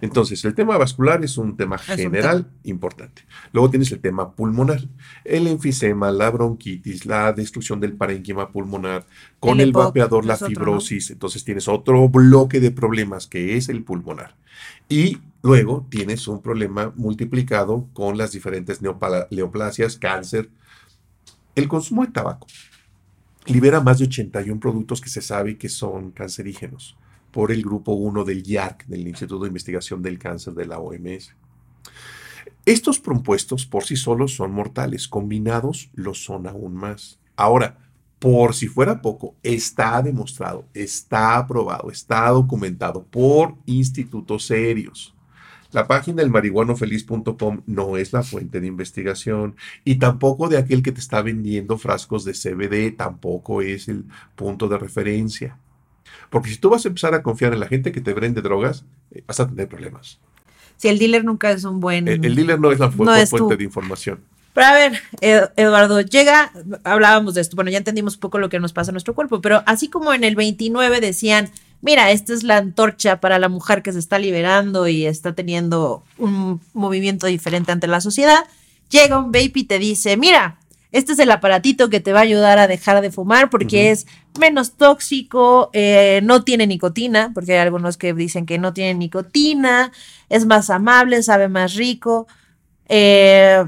Entonces, 0.03 0.45
el 0.45 0.57
tema 0.57 0.77
vascular 0.77 1.23
es 1.23 1.39
un 1.39 1.57
tema 1.57 1.79
general 1.79 2.51
importante. 2.65 3.23
Luego 3.53 3.71
tienes 3.71 3.93
el 3.93 4.01
tema 4.01 4.35
pulmonar, 4.35 4.81
el 5.25 5.47
enfisema, 5.47 6.11
la 6.11 6.29
bronquitis, 6.29 7.07
la 7.07 7.33
destrucción 7.33 7.79
del 7.79 7.93
parénquima 7.93 8.51
pulmonar, 8.51 9.07
con 9.39 9.61
el, 9.61 9.71
vapeador, 9.71 10.27
la 10.27 10.37
fibrosis. 10.37 11.13
Entonces 11.13 11.45
tienes 11.45 11.69
otro 11.69 12.09
bloque 12.09 12.59
de 12.59 12.73
problemas 12.73 13.29
que 13.29 13.57
es 13.57 13.69
el 13.69 13.85
pulmonar. 13.85 14.35
Y 14.89 15.19
luego 15.41 15.87
tienes 15.89 16.27
un 16.27 16.43
problema 16.43 16.93
multiplicado 16.97 17.87
con 17.93 18.19
las 18.19 18.33
diferentes 18.33 18.81
neoplasias, 18.83 19.97
cáncer. 19.99 20.51
El 21.55 21.69
consumo 21.69 22.05
de 22.05 22.11
tabaco 22.11 22.49
libera 23.47 23.81
más 23.81 24.01
de 24.01 24.07
81 24.07 24.59
productos 24.59 25.01
que 25.01 25.09
se 25.09 25.23
sabe 25.23 25.57
que 25.57 25.69
son 25.69 26.11
cancerígenos 26.11 26.97
por 27.33 27.51
el 27.51 27.63
grupo 27.63 27.93
1 27.93 28.25
del 28.25 28.45
IARC, 28.47 28.87
del 28.87 29.09
Instituto 29.09 29.43
de 29.43 29.49
Investigación 29.49 30.03
del 30.03 30.19
Cáncer 30.19 30.55
de 30.55 30.67
la 30.67 30.79
OMS. 30.79 31.35
Estos 32.65 33.01
propuestos 33.01 33.67
por 33.67 33.85
sí 33.85 33.97
solos 33.97 34.37
son 34.37 34.53
mortales, 34.53 35.09
combinados 35.09 35.91
lo 35.95 36.15
son 36.15 36.47
aún 36.47 36.75
más. 36.75 37.19
Ahora, 37.35 37.79
por 38.21 38.55
si 38.55 38.69
fuera 38.69 39.03
poco, 39.03 39.35
está 39.43 40.01
demostrado, 40.01 40.65
está 40.75 41.39
aprobado, 41.39 41.91
está 41.91 42.29
documentado 42.29 43.03
por 43.03 43.57
institutos 43.67 44.47
serios. 44.47 45.13
La 45.73 45.89
página 45.89 46.23
del 46.23 46.31
marihuanofeliz.com 46.31 47.63
no 47.67 47.97
es 47.97 48.13
la 48.13 48.23
fuente 48.23 48.61
de 48.61 48.67
investigación 48.67 49.57
y 49.85 49.97
tampoco 49.97 50.49
de 50.49 50.59
aquel 50.59 50.83
que 50.83 50.93
te 50.93 51.01
está 51.01 51.23
vendiendo 51.23 51.79
frascos 51.79 52.25
de 52.25 52.35
CBD, 52.35 52.95
tampoco 52.95 53.63
es 53.63 53.89
el 53.89 54.05
punto 54.37 54.69
de 54.69 54.79
referencia. 54.79 55.59
Porque 56.31 56.51
si 56.51 56.59
tú 56.59 56.71
vas 56.71 56.85
a 56.85 56.89
empezar 56.89 57.15
a 57.15 57.23
confiar 57.23 57.53
en 57.53 57.61
la 57.61 57.67
gente 57.67 57.93
que 57.93 58.01
te 58.01 58.13
vende 58.15 58.43
drogas, 58.43 58.85
eh, 59.11 59.23
vas 59.27 59.41
a 59.41 59.49
tener 59.49 59.69
problemas. 59.69 60.19
Si 60.77 60.89
el 60.89 60.99
dealer 60.99 61.25
nunca 61.25 61.51
es 61.51 61.65
un 61.65 61.81
buen... 61.81 62.09
El, 62.09 62.21
dealer 62.35 62.59
no 62.59 62.73
es 62.73 62.79
la 62.79 62.91
fuente 62.91 63.57
de 63.57 63.65
información. 63.65 64.21
Pero 64.55 64.67
a 64.67 64.73
ver, 64.75 65.03
Eduardo, 65.57 66.03
llega, 66.03 66.53
hablábamos 66.85 67.35
de 67.35 67.41
esto, 67.41 67.57
bueno, 67.57 67.71
ya 67.71 67.79
entendimos 67.79 68.15
un 68.15 68.21
poco 68.21 68.39
lo 68.39 68.51
que 68.51 68.61
nos 68.61 68.73
pasa 68.73 68.91
a 68.91 68.93
nuestro 68.93 69.15
cuerpo, 69.15 69.41
pero 69.41 69.63
así 69.65 69.89
como 69.89 70.13
en 70.13 70.25
el 70.25 70.37
29 70.37 71.01
decían, 71.01 71.51
mira, 71.81 72.11
esta 72.11 72.35
es 72.35 72.43
la 72.43 72.59
antorcha 72.59 73.19
para 73.21 73.39
la 73.39 73.49
mujer 73.49 73.83
que 73.83 73.93
se 73.93 73.99
está 73.99 74.19
liberando 74.19 74.89
y 74.89 75.07
está 75.07 75.35
teniendo 75.35 76.03
un 76.19 76.61
movimiento 76.75 77.27
diferente 77.27 77.73
ante 77.73 77.87
la 77.87 78.03
sociedad, 78.03 78.45
llega 78.91 79.19
un 79.19 79.33
baby 79.33 79.53
y 79.55 79.65
te 79.65 79.79
dice, 79.79 80.19
mira, 80.19 80.59
este 80.93 81.15
es 81.15 81.19
el 81.19 81.31
aparatito 81.31 81.89
que 81.89 82.01
te 82.01 82.13
va 82.13 82.21
a 82.21 82.23
ayudar 82.23 82.59
a 82.59 82.69
dejar 82.69 83.01
de 83.01 83.11
fumar 83.11 83.49
porque 83.49 83.91
es 83.91 84.07
menos 84.39 84.73
tóxico, 84.73 85.71
eh, 85.73 86.21
no 86.23 86.45
tiene 86.45 86.67
nicotina, 86.67 87.33
porque 87.35 87.55
hay 87.55 87.59
algunos 87.59 87.97
que 87.97 88.13
dicen 88.13 88.45
que 88.45 88.59
no 88.59 88.75
tiene 88.75 88.95
nicotina, 88.95 89.91
es 90.29 90.45
más 90.45 90.69
amable, 90.69 91.23
sabe 91.23 91.49
más 91.49 91.75
rico. 91.75 92.27
Eh, 92.89 93.65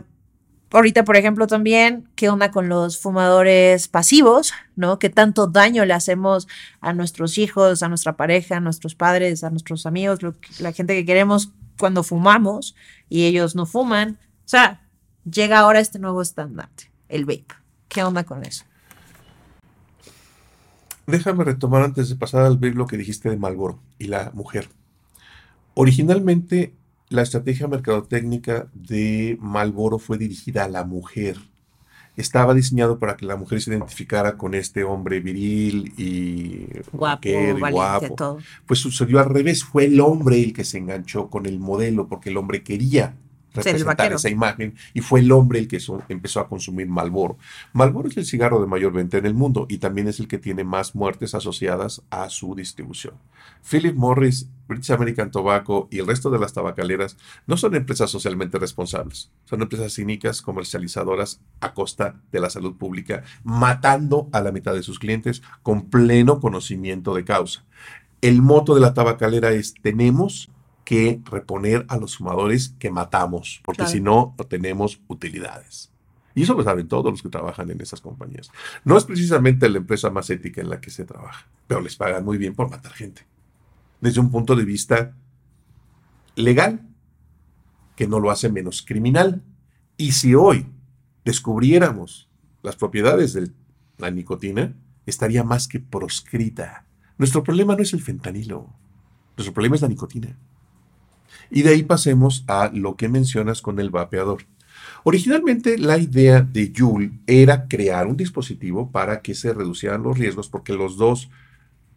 ahorita, 0.71 1.05
por 1.05 1.17
ejemplo, 1.17 1.47
también, 1.47 2.11
¿qué 2.15 2.29
onda 2.29 2.51
con 2.51 2.69
los 2.69 2.99
fumadores 2.99 3.89
pasivos? 3.89 4.53
¿No? 4.77 4.99
¿Qué 4.99 5.09
tanto 5.09 5.47
daño 5.47 5.87
le 5.87 5.95
hacemos 5.95 6.47
a 6.83 6.93
nuestros 6.93 7.39
hijos, 7.39 7.83
a 7.83 7.89
nuestra 7.89 8.19
pareja, 8.19 8.59
a 8.59 8.61
nuestros 8.61 8.95
padres, 8.95 9.45
a 9.45 9.51
nuestros 9.51 9.87
amigos, 9.87 10.19
la 10.59 10.73
gente 10.73 10.95
que 10.95 11.07
queremos 11.07 11.53
cuando 11.79 12.03
fumamos 12.03 12.77
y 13.09 13.25
ellos 13.25 13.55
no 13.55 13.65
fuman? 13.65 14.19
O 14.45 14.49
sea, 14.49 14.83
llega 15.25 15.61
ahora 15.61 15.81
este 15.81 15.99
nuevo 15.99 16.21
estandarte 16.21 16.94
el 17.15 17.25
vape. 17.25 17.47
¿Qué 17.89 18.03
onda 18.03 18.25
con 18.25 18.45
eso? 18.45 18.65
Déjame 21.07 21.45
retomar 21.45 21.83
antes 21.83 22.09
de 22.09 22.17
pasar 22.17 22.43
al 22.43 22.57
vape 22.57 22.73
lo 22.73 22.87
que 22.87 22.97
dijiste 22.97 23.31
de 23.31 23.37
Malboro 23.37 23.79
y 23.99 24.07
la 24.09 24.33
mujer. 24.35 24.69
Originalmente, 25.75 26.75
la 27.09 27.23
estrategia 27.23 27.69
mercadotécnica 27.69 28.69
de 28.75 29.39
Malboro 29.41 29.99
fue 29.99 30.19
dirigida 30.19 30.65
a 30.65 30.69
la 30.69 30.85
mujer. 30.85 31.39
Estaba 32.17 32.55
diseñado 32.55 32.99
para 32.99 33.17
que 33.17 33.27
la 33.27 33.37
mujer 33.37 33.61
se 33.61 33.71
identificara 33.71 34.37
con 34.37 34.55
este 34.55 34.85
hombre 34.85 35.21
viril 35.21 35.93
y 35.97 36.67
guapo, 36.93 37.29
y 37.29 37.71
guapo. 37.71 38.15
Todo. 38.15 38.39
Pues 38.67 38.81
sucedió 38.81 39.19
al 39.19 39.29
revés, 39.29 39.65
fue 39.65 39.87
el 39.87 40.01
hombre 40.01 40.41
el 40.43 40.53
que 40.53 40.65
se 40.65 40.79
enganchó 40.79 41.29
con 41.29 41.47
el 41.47 41.59
modelo 41.59 42.09
porque 42.09 42.31
el 42.31 42.37
hombre 42.37 42.63
quería 42.63 43.17
representar 43.55 44.13
esa 44.13 44.29
imagen 44.29 44.75
y 44.93 45.01
fue 45.01 45.21
el 45.21 45.33
hombre 45.33 45.59
el 45.61 45.69
que 45.69 45.81
empezó 46.09 46.41
a 46.41 46.49
consumir 46.49 46.89
Malboro. 46.89 47.39
Malboro 47.73 48.09
es 48.09 48.17
el 48.17 48.27
cigarro 48.27 48.61
de 48.61 48.67
mayor 48.67 48.93
venta 48.93 49.19
en 49.19 49.27
el 49.27 49.35
mundo 49.35 49.67
y 49.69 49.79
también 49.79 50.09
es 50.09 50.21
el 50.21 50.29
que 50.29 50.39
tiene 50.39 50.65
más 50.65 50.95
muertes 50.95 51.35
asociadas 51.35 52.03
a 52.11 52.29
su 52.31 52.55
distribución. 52.55 53.15
Philip 53.69 53.95
Morris, 53.95 54.49
British 54.69 54.93
American 54.93 55.31
Tobacco 55.31 55.89
y 55.91 55.99
el 55.99 56.07
resto 56.07 56.31
de 56.31 56.39
las 56.39 56.53
tabacaleras 56.53 57.17
no 57.47 57.57
son 57.57 57.75
empresas 57.75 58.11
socialmente 58.11 58.59
responsables, 58.59 59.31
son 59.45 59.63
empresas 59.63 59.95
cínicas 59.95 60.43
comercializadoras 60.43 61.41
a 61.61 61.75
costa 61.75 62.21
de 62.33 62.41
la 62.41 62.51
salud 62.51 62.77
pública, 62.77 63.23
matando 63.43 64.29
a 64.33 64.41
la 64.41 64.53
mitad 64.53 64.75
de 64.75 64.83
sus 64.83 64.99
clientes 64.99 65.43
con 65.63 65.89
pleno 65.89 66.41
conocimiento 66.41 67.15
de 67.15 67.25
causa. 67.25 67.65
El 68.21 68.41
moto 68.43 68.75
de 68.75 68.81
la 68.81 68.95
tabacalera 68.95 69.53
es 69.53 69.75
tenemos 69.75 70.51
que 70.85 71.21
reponer 71.25 71.87
a 71.89 71.97
los 71.97 72.17
fumadores 72.17 72.75
que 72.79 72.91
matamos, 72.91 73.61
porque 73.65 73.87
si 73.87 74.01
no, 74.01 74.35
no 74.39 74.45
tenemos 74.45 75.01
utilidades. 75.09 75.91
Y 76.35 76.43
eso 76.43 76.55
lo 76.55 76.65
saben 76.65 76.89
todos 76.89 77.11
los 77.13 77.23
que 77.23 77.29
trabajan 77.29 77.71
en 77.71 77.81
esas 77.81 78.01
compañías. 78.01 78.51
No 78.85 78.97
es 78.99 79.05
precisamente 79.05 79.69
la 79.69 79.79
empresa 79.79 80.11
más 80.11 80.29
ética 80.31 80.61
en 80.61 80.69
la 80.69 80.81
que 80.81 80.91
se 80.91 81.05
trabaja, 81.05 81.47
pero 81.67 81.81
les 81.81 81.97
pagan 81.97 82.25
muy 82.25 82.39
bien 82.39 82.55
por 82.55 82.71
matar 82.71 82.93
gente. 82.93 83.23
Desde 84.01 84.21
un 84.21 84.31
punto 84.31 84.57
de 84.57 84.65
vista 84.65 85.15
legal, 86.35 86.81
que 87.97 88.07
no 88.07 88.21
lo 88.21 88.31
hace 88.31 88.51
menos 88.51 88.83
criminal. 88.83 89.43
Y 89.97 90.13
si 90.13 90.35
hoy 90.35 90.67
descubriéramos 91.25 92.29
las 92.63 92.77
propiedades 92.77 93.33
de 93.33 93.51
la 93.99 94.11
nicotina, 94.11 94.75
estaría 95.07 95.45
más 95.45 95.69
que 95.69 95.81
proscrita. 95.81 96.87
Nuestro 97.17 97.45
problema 97.45 97.77
no 97.77 97.83
es 97.83 97.93
el 97.93 98.01
fentanilo, 98.01 98.75
nuestro 99.37 99.55
problema 99.55 99.77
es 99.77 99.83
la 99.83 99.89
nicotina. 99.89 100.37
Y 101.51 101.63
de 101.63 101.71
ahí 101.71 101.83
pasemos 101.83 102.45
a 102.47 102.71
lo 102.73 102.97
que 102.97 103.09
mencionas 103.09 103.63
con 103.63 103.79
el 103.81 103.91
vapeador. 103.91 104.43
Originalmente 105.05 105.79
la 105.79 105.99
idea 105.99 106.41
de 106.41 106.73
Joule 106.75 107.13
era 107.27 107.69
crear 107.69 108.07
un 108.07 108.17
dispositivo 108.17 108.91
para 108.91 109.21
que 109.21 109.35
se 109.35 109.53
reducieran 109.53 110.03
los 110.03 110.19
riesgos 110.19 110.49
porque 110.49 110.73
los 110.73 110.97
dos 110.97 111.31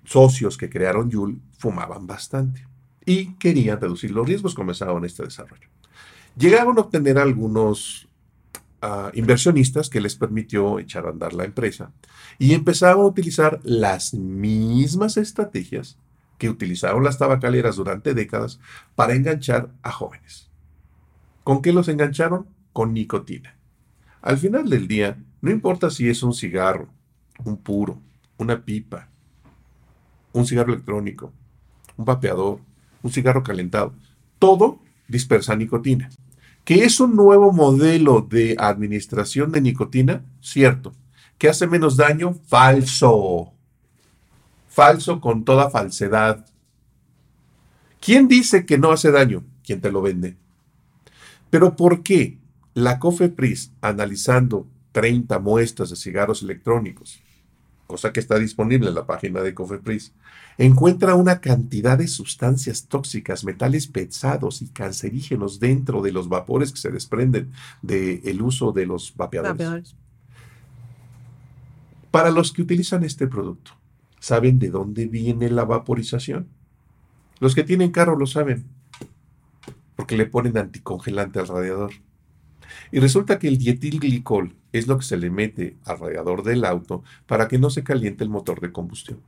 socios 0.04 0.58
que 0.58 0.70
crearon 0.70 1.12
Joule 1.12 1.38
fumaban 1.58 2.06
bastante 2.06 2.68
y 3.06 3.34
querían 3.36 3.80
reducir 3.80 4.12
los 4.12 4.28
riesgos, 4.28 4.54
comenzaron 4.54 5.06
este 5.06 5.24
desarrollo. 5.24 5.70
Llegaron 6.38 6.78
a 6.78 6.82
obtener 6.82 7.18
algunos 7.18 8.10
ah, 8.82 9.10
inversionistas 9.14 9.90
que 9.90 10.02
les 10.02 10.16
permitió 10.18 10.78
echar 10.78 11.06
a 11.06 11.10
andar 11.10 11.34
la 11.34 11.46
empresa 11.46 11.94
y 12.38 12.54
empezaron 12.54 13.04
a 13.04 13.08
utilizar 13.08 13.62
las 13.64 14.14
mismas 14.14 15.16
estrategias 15.16 15.98
que 16.38 16.50
utilizaron 16.50 17.04
las 17.04 17.18
tabacaleras 17.18 17.76
durante 17.76 18.14
décadas 18.14 18.60
para 18.96 19.14
enganchar 19.14 19.72
a 19.82 19.92
jóvenes. 19.92 20.50
¿Con 21.44 21.62
qué 21.62 21.74
los 21.74 21.88
engancharon? 21.88 22.48
Con 22.74 22.94
nicotina. 22.94 23.58
Al 24.22 24.38
final 24.38 24.70
del 24.70 24.88
día, 24.88 25.18
no 25.42 25.52
importa 25.52 25.90
si 25.90 26.10
es 26.10 26.24
un 26.24 26.34
cigarro, 26.34 26.90
un 27.46 27.58
puro, 27.58 28.02
una 28.38 28.64
pipa, 28.64 29.10
un 30.34 30.46
cigarro 30.46 30.74
electrónico, 30.74 31.34
un 31.96 32.06
vapeador, 32.06 32.60
un 33.02 33.12
cigarro 33.12 33.44
calentado, 33.44 33.94
todo 34.40 34.80
dispersa 35.08 35.56
nicotina. 35.56 36.10
¿Que 36.64 36.84
es 36.84 37.00
un 37.00 37.16
nuevo 37.16 37.54
modelo 37.54 38.22
de 38.22 38.56
administración 38.60 39.52
de 39.52 39.62
nicotina? 39.62 40.26
Cierto. 40.42 40.92
¿Que 41.38 41.48
hace 41.48 41.66
menos 41.66 41.96
daño? 41.96 42.34
Falso. 42.34 43.54
Falso 44.78 45.20
con 45.20 45.44
toda 45.44 45.72
falsedad. 45.72 46.46
¿Quién 48.00 48.28
dice 48.28 48.68
que 48.68 48.78
no 48.78 48.92
hace 48.92 49.10
daño? 49.10 49.44
Quien 49.64 49.82
te 49.82 49.92
lo 49.92 50.04
vende. 50.04 50.38
Pero 51.50 51.76
¿por 51.76 52.04
qué 52.04 52.38
la 52.76 53.00
COFEPRIS, 53.00 53.72
analizando 53.82 54.68
30 54.92 55.40
muestras 55.40 55.90
de 55.90 55.96
cigarros 55.96 56.44
electrónicos, 56.44 57.20
cosa 57.88 58.14
que 58.14 58.20
está 58.20 58.38
disponible 58.38 58.90
en 58.90 58.94
la 58.94 59.08
página 59.08 59.42
de 59.42 59.56
COFEPRIS, 59.56 60.14
encuentra 60.60 61.16
una 61.16 61.42
cantidad 61.42 61.98
de 61.98 62.08
sustancias 62.08 62.86
tóxicas, 62.88 63.44
metales 63.44 63.88
pesados 63.88 64.62
y 64.62 64.68
cancerígenos 64.68 65.60
dentro 65.60 66.04
de 66.04 66.12
los 66.12 66.30
vapores 66.30 66.72
que 66.72 66.78
se 66.78 66.92
desprenden 66.92 67.52
del 67.82 68.40
uso 68.44 68.72
de 68.74 68.86
los 68.86 69.12
vapeadores. 69.16 69.58
vapeadores. 69.58 69.96
Para 72.12 72.30
los 72.30 72.54
que 72.54 72.62
utilizan 72.62 73.04
este 73.04 73.26
producto, 73.26 73.72
¿saben 74.20 74.60
de 74.60 74.70
dónde 74.70 75.08
viene 75.08 75.50
la 75.50 75.66
vaporización? 75.66 76.48
Los 77.40 77.56
que 77.56 77.64
tienen 77.64 77.92
carro 77.92 78.18
lo 78.18 78.26
saben, 78.26 78.66
porque 79.96 80.18
le 80.18 80.26
ponen 80.26 80.58
anticongelante 80.58 81.40
al 81.40 81.48
radiador. 81.48 81.92
Y 82.92 83.00
resulta 83.00 83.40
que 83.40 83.48
el 83.48 83.58
dietilglicol 83.58 84.56
es 84.72 84.88
lo 84.88 84.98
que 84.98 85.06
se 85.06 85.18
le 85.18 85.30
mete 85.30 85.78
al 85.86 86.00
radiador 86.00 86.44
del 86.44 86.66
auto 86.66 87.04
para 87.26 87.48
que 87.48 87.60
no 87.60 87.70
se 87.70 87.84
caliente 87.84 88.24
el 88.24 88.30
motor 88.30 88.60
de 88.62 88.72
combustión. 88.72 89.22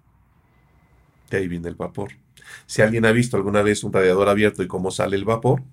De 1.29 1.37
ahí 1.37 1.47
viene 1.47 1.69
el 1.69 1.75
vapor. 1.75 2.11
Si 2.65 2.81
alguien 2.81 3.05
ha 3.05 3.11
visto 3.11 3.37
alguna 3.37 3.61
vez 3.61 3.83
un 3.83 3.93
radiador 3.93 4.29
abierto 4.29 4.63
y 4.63 4.67
cómo 4.67 4.91
sale 4.91 5.15
el 5.15 5.25
vapor, 5.25 5.63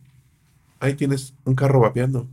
ahí 0.80 0.94
tienes 0.94 1.34
un 1.44 1.54
carro 1.54 1.80
vapeando. 1.80 2.28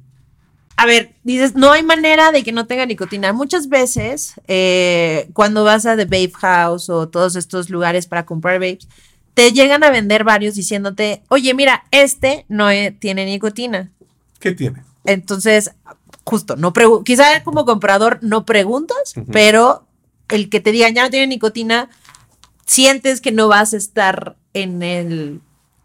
A 0.75 0.85
ver, 0.85 1.13
dices, 1.23 1.55
no 1.55 1.71
hay 1.71 1.83
manera 1.83 2.31
de 2.31 2.43
que 2.43 2.51
no 2.51 2.65
tenga 2.65 2.85
nicotina. 2.85 3.31
Muchas 3.31 3.69
veces, 3.69 4.33
eh, 4.47 5.29
cuando 5.33 5.63
vas 5.63 5.85
a 5.85 5.95
The 5.95 6.05
Vape 6.05 6.33
House 6.39 6.89
o 6.89 7.07
todos 7.07 7.35
estos 7.35 7.69
lugares 7.69 8.07
para 8.07 8.25
comprar 8.25 8.59
vapes, 8.59 8.87
te 9.33 9.51
llegan 9.51 9.83
a 9.83 9.91
vender 9.91 10.23
varios 10.23 10.55
diciéndote, 10.55 11.23
oye, 11.29 11.53
mira, 11.53 11.85
este 11.91 12.45
no 12.49 12.69
e, 12.69 12.91
tiene 12.91 13.25
nicotina. 13.25 13.91
¿Qué 14.39 14.53
tiene? 14.53 14.83
Entonces, 15.05 15.71
justo, 16.23 16.55
no 16.55 16.73
quizá 17.03 17.43
como 17.43 17.65
comprador 17.65 18.19
no 18.21 18.45
preguntas, 18.45 19.13
pero 19.31 19.85
el 20.29 20.49
que 20.49 20.59
te 20.59 20.71
digan 20.71 20.95
ya 20.95 21.03
no 21.03 21.09
tiene 21.09 21.27
nicotina, 21.27 21.89
sientes 22.65 23.21
que 23.21 23.31
no 23.31 23.47
vas 23.47 23.73
a 23.73 23.77
estar 23.77 24.35
en 24.53 24.81
el 24.83 25.41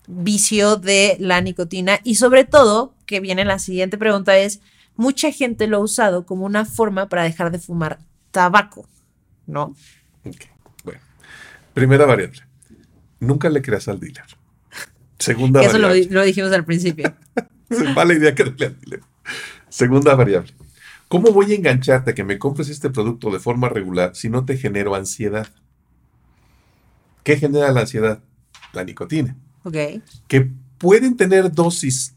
vicio 0.07 0.77
de 0.77 1.17
la 1.21 1.41
nicotina 1.41 2.01
y 2.05 2.15
sobre 2.15 2.45
todo, 2.45 2.95
que 3.07 3.21
viene 3.21 3.45
la 3.45 3.59
siguiente 3.59 3.99
pregunta 3.99 4.37
es, 4.39 4.61
mucha 4.99 5.31
gente 5.31 5.69
lo 5.69 5.79
ha 5.79 5.81
usado 5.81 6.27
como 6.27 6.45
una 6.45 6.67
forma 6.67 7.09
para 7.09 7.23
dejar 7.23 7.51
de 7.51 7.59
fumar 7.59 8.01
tabaco, 8.33 8.87
¿no? 9.47 9.75
Bueno, 10.85 11.01
primera 11.73 12.05
variable, 12.05 12.43
nunca 13.21 13.49
le 13.49 13.63
creas 13.63 13.89
al 13.89 14.01
dealer. 14.01 14.25
Segunda 15.19 15.63
Eso 15.63 15.73
variable. 15.73 16.01
Eso 16.01 16.13
lo, 16.13 16.25
dijimos 16.25 16.53
al 16.53 16.65
principio. 16.65 17.15
mala 17.95 18.13
idea 18.13 18.35
que 18.35 18.43
al 18.43 18.57
dealer. 18.57 19.01
Segunda 19.69 20.15
variable. 20.15 20.53
¿Cómo 21.07 21.31
voy 21.31 21.53
a 21.53 21.55
engancharte 21.55 22.11
a 22.11 22.15
que 22.15 22.25
me 22.25 22.39
compres 22.39 22.69
este 22.69 22.91
producto 22.91 23.31
de 23.31 23.39
forma 23.39 23.69
regular 23.69 24.15
si 24.15 24.29
no 24.29 24.45
te 24.45 24.59
genero 24.59 24.95
ansiedad? 24.95 25.49
¿Qué 27.23 27.37
genera 27.37 27.71
la 27.73 27.81
ansiedad? 27.81 28.21
La 28.73 28.83
nicotina. 28.83 29.37
Ok. 29.63 29.77
Que 30.27 30.51
pueden 30.77 31.17
tener 31.17 31.53
dosis 31.53 32.15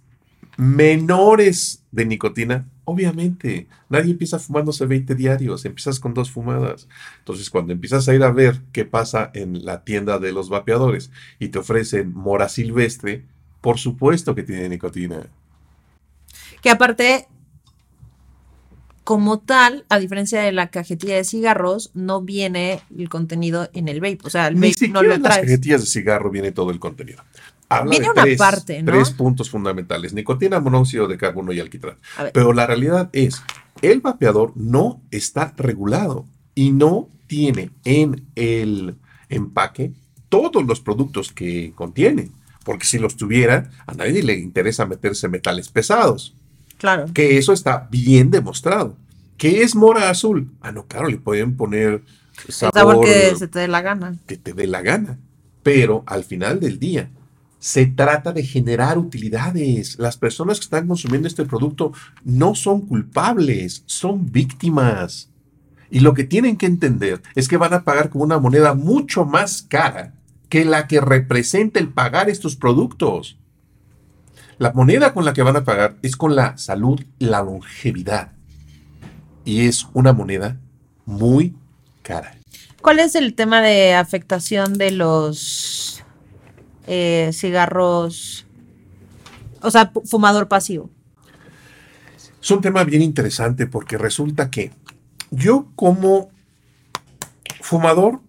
menores 0.58 1.84
de 1.92 2.06
nicotina. 2.06 2.68
Obviamente, 2.84 3.68
nadie 3.90 4.12
empieza 4.12 4.40
fumándose 4.40 4.86
20 4.86 5.16
diarios, 5.16 5.66
empiezas 5.66 6.00
con 6.00 6.14
dos 6.14 6.32
fumadas. 6.32 6.88
Entonces, 7.20 7.50
cuando 7.50 7.74
empiezas 7.74 8.08
a 8.10 8.16
ir 8.16 8.24
a 8.24 8.32
ver 8.32 8.62
qué 8.72 8.86
pasa 8.86 9.32
en 9.34 9.66
la 9.66 9.84
tienda 9.84 10.18
de 10.18 10.32
los 10.32 10.50
vapeadores 10.50 11.12
y 11.40 11.50
te 11.50 11.60
ofrecen 11.60 12.14
mora 12.14 12.50
silvestre, 12.50 13.26
por 13.62 13.78
supuesto 13.78 14.34
que 14.34 14.44
tiene 14.44 14.68
nicotina. 14.68 15.28
Que 16.62 16.72
aparte, 16.72 17.28
como 19.04 19.40
tal, 19.40 19.86
a 19.90 20.00
diferencia 20.00 20.42
de 20.42 20.52
la 20.52 20.70
cajetilla 20.70 21.16
de 21.16 21.24
cigarros, 21.24 21.92
no 21.94 22.22
viene 22.22 22.82
el 22.98 23.10
contenido 23.10 23.70
en 23.74 23.88
el 23.88 24.02
vape. 24.02 24.20
O 24.24 24.30
sea, 24.30 24.48
el 24.48 24.56
vape 24.56 24.88
no 24.90 25.04
lo 25.04 25.14
en 25.14 25.22
las 25.22 25.38
cajetillas 25.38 25.82
de 25.82 25.88
cigarro 25.88 26.32
viene 26.32 26.52
todo 26.52 26.72
el 26.72 26.80
contenido. 26.80 27.24
Viene 27.90 28.10
una 28.10 28.26
parte, 28.38 28.82
¿no? 28.82 28.92
Tres 28.92 29.12
puntos 29.12 29.50
fundamentales: 29.50 30.14
nicotina, 30.14 30.60
monóxido 30.60 31.08
de 31.08 31.18
carbono 31.18 31.54
y 31.54 31.60
alquitrán. 31.60 31.98
Pero 32.34 32.54
la 32.54 32.68
realidad 32.68 33.10
es, 33.14 33.42
el 33.82 34.02
vapeador 34.02 34.54
no 34.56 35.02
está 35.12 35.54
regulado 35.58 36.26
y 36.56 36.72
no 36.72 37.10
tiene 37.28 37.72
en 37.86 38.26
el 38.36 38.98
empaque 39.30 39.94
todos 40.30 40.66
los 40.66 40.82
productos 40.82 41.32
que 41.32 41.72
contiene. 41.76 42.30
Porque 42.64 42.86
si 42.86 43.00
los 43.00 43.18
tuviera, 43.18 43.72
a 43.88 43.94
nadie 43.94 44.22
le 44.22 44.38
interesa 44.38 44.86
meterse 44.86 45.28
metales 45.28 45.70
pesados. 45.70 46.36
Claro. 46.78 47.08
Que 47.14 47.38
eso 47.38 47.54
está 47.54 47.88
bien 47.90 48.30
demostrado. 48.32 48.98
¿Qué 49.38 49.64
es 49.64 49.76
mora 49.76 50.10
azul? 50.10 50.52
Ah, 50.62 50.72
no, 50.72 50.86
claro, 50.86 51.08
le 51.08 51.18
pueden 51.18 51.58
poner 51.58 52.04
sabor, 52.50 52.74
sabor 52.74 53.06
que 53.06 53.36
se 53.36 53.48
te 53.48 53.60
dé 53.60 53.68
la 53.68 53.82
gana. 53.82 54.16
Que 54.28 54.38
te 54.38 54.54
dé 54.54 54.68
la 54.68 54.82
gana. 54.82 55.18
Pero 55.64 56.04
al 56.06 56.24
final 56.24 56.60
del 56.60 56.78
día, 56.78 57.10
se 57.62 57.86
trata 57.86 58.34
de 58.34 58.44
generar 58.44 58.98
utilidades. 58.98 60.00
Las 60.00 60.18
personas 60.18 60.60
que 60.60 60.64
están 60.64 60.88
consumiendo 60.88 61.28
este 61.28 61.46
producto 61.46 61.94
no 62.26 62.56
son 62.56 62.82
culpables, 62.82 63.84
son 63.86 64.32
víctimas. 64.32 65.30
Y 65.92 66.00
lo 66.00 66.16
que 66.16 66.24
tienen 66.24 66.58
que 66.58 66.66
entender 66.66 67.22
es 67.36 67.48
que 67.48 67.58
van 67.58 67.76
a 67.76 67.84
pagar 67.84 68.10
con 68.10 68.24
una 68.24 68.40
moneda 68.40 68.74
mucho 68.74 69.26
más 69.26 69.62
cara 69.62 70.16
que 70.50 70.66
la 70.66 70.88
que 70.88 71.00
representa 71.00 71.80
el 71.80 71.90
pagar 71.90 72.32
estos 72.32 72.56
productos. 72.56 73.38
La 74.58 74.72
moneda 74.74 75.14
con 75.14 75.24
la 75.24 75.34
que 75.34 75.44
van 75.44 75.56
a 75.56 75.64
pagar 75.64 75.98
es 76.02 76.16
con 76.16 76.36
la 76.36 76.58
salud 76.58 77.00
la 77.20 77.44
longevidad. 77.44 78.32
Y 79.46 79.68
es 79.68 79.88
una 79.94 80.14
moneda 80.14 80.58
muy 81.06 81.56
cara. 82.02 82.38
¿Cuál 82.82 83.00
es 83.00 83.14
el 83.14 83.36
tema 83.36 83.62
de 83.62 83.94
afectación 83.94 84.74
de 84.74 84.90
los 84.90 85.91
eh, 86.88 87.32
cigarros? 87.34 88.46
O 89.62 89.72
sea, 89.72 89.92
fumador 90.06 90.48
pasivo. 90.48 90.90
Es 92.42 92.50
un 92.50 92.62
tema 92.62 92.84
bien 92.84 93.02
interesante 93.02 93.68
porque 93.68 93.98
resulta 93.98 94.50
que 94.50 94.72
yo 95.30 95.68
como 95.76 96.32
fumador, 97.62 98.20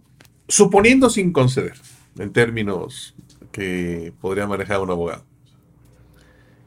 suponiendo 0.49 1.09
sin 1.09 1.33
conceder, 1.33 1.75
en 2.19 2.33
términos 2.33 3.15
que 3.51 4.13
podría 4.21 4.47
manejar 4.47 4.81
un 4.81 4.91
abogado, 4.91 5.25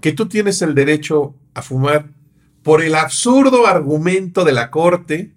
que 0.01 0.11
tú 0.11 0.27
tienes 0.27 0.61
el 0.61 0.75
derecho 0.75 1.35
a 1.53 1.61
fumar 1.61 2.09
por 2.63 2.81
el 2.81 2.95
absurdo 2.95 3.67
argumento 3.67 4.43
de 4.43 4.51
la 4.51 4.71
Corte 4.71 5.33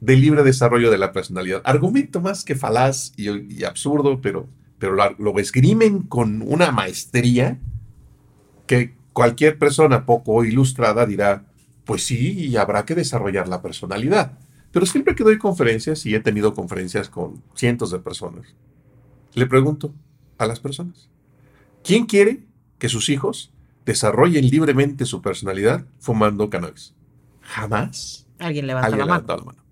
del 0.00 0.20
libre 0.20 0.42
desarrollo 0.42 0.90
de 0.90 0.98
la 0.98 1.12
personalidad. 1.12 1.62
Argumento 1.64 2.20
más 2.20 2.44
que 2.44 2.54
falaz 2.54 3.12
y, 3.16 3.64
absurdo, 3.64 4.20
pero, 4.20 4.48
pero 4.78 4.94
lo, 4.94 5.10
lo, 5.18 5.38
esgrimen 5.38 6.02
con 6.02 6.42
una 6.42 6.70
maestría 6.72 7.58
que 8.66 8.94
cualquier 9.12 9.58
persona 9.58 10.06
poco 10.06 10.44
ilustrada 10.44 11.06
dirá, 11.06 11.44
pues 11.84 12.04
sí, 12.04 12.46
y 12.46 12.56
habrá 12.56 12.84
que 12.84 12.94
desarrollar 12.94 13.48
la 13.48 13.62
personalidad. 13.62 14.38
Pero 14.70 14.86
siempre 14.86 15.14
que 15.14 15.24
doy 15.24 15.38
conferencias, 15.38 16.04
y 16.06 16.14
he 16.14 16.20
tenido 16.20 16.54
conferencias 16.54 17.08
con 17.08 17.42
cientos 17.54 17.90
de 17.90 17.98
personas, 17.98 18.54
le 19.34 19.46
pregunto 19.46 19.94
a 20.36 20.46
las 20.46 20.60
personas, 20.60 21.08
¿quién 21.82 22.06
quiere 22.06 22.42
que 22.78 22.88
sus 22.88 23.08
hijos 23.08 23.52
desarrollen 23.88 24.46
libremente 24.50 25.06
su 25.06 25.22
personalidad 25.22 25.86
fumando 25.98 26.50
cannabis. 26.50 26.94
Jamás. 27.40 28.26
Alguien 28.38 28.66
levanta, 28.66 28.94
la, 28.94 29.06
mano. 29.06 29.64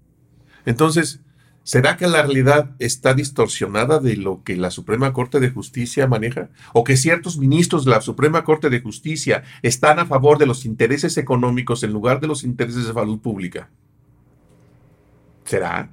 Entonces, 0.64 1.20
¿será 1.66 1.96
que 1.96 2.06
la 2.06 2.22
realidad 2.22 2.76
está 2.78 3.12
distorsionada 3.12 3.98
de 3.98 4.16
lo 4.16 4.44
que 4.44 4.56
la 4.56 4.70
Suprema 4.70 5.12
Corte 5.12 5.40
de 5.40 5.50
Justicia 5.50 6.06
maneja? 6.06 6.48
¿O 6.72 6.84
que 6.84 6.96
ciertos 6.96 7.38
ministros 7.38 7.84
de 7.84 7.90
la 7.90 8.00
Suprema 8.00 8.44
Corte 8.44 8.70
de 8.70 8.80
Justicia 8.80 9.42
están 9.62 9.98
a 9.98 10.06
favor 10.06 10.38
de 10.38 10.46
los 10.46 10.64
intereses 10.64 11.18
económicos 11.18 11.82
en 11.82 11.92
lugar 11.92 12.20
de 12.20 12.28
los 12.28 12.44
intereses 12.44 12.86
de 12.86 12.94
salud 12.94 13.18
pública? 13.18 13.68
¿Será? 15.44 15.90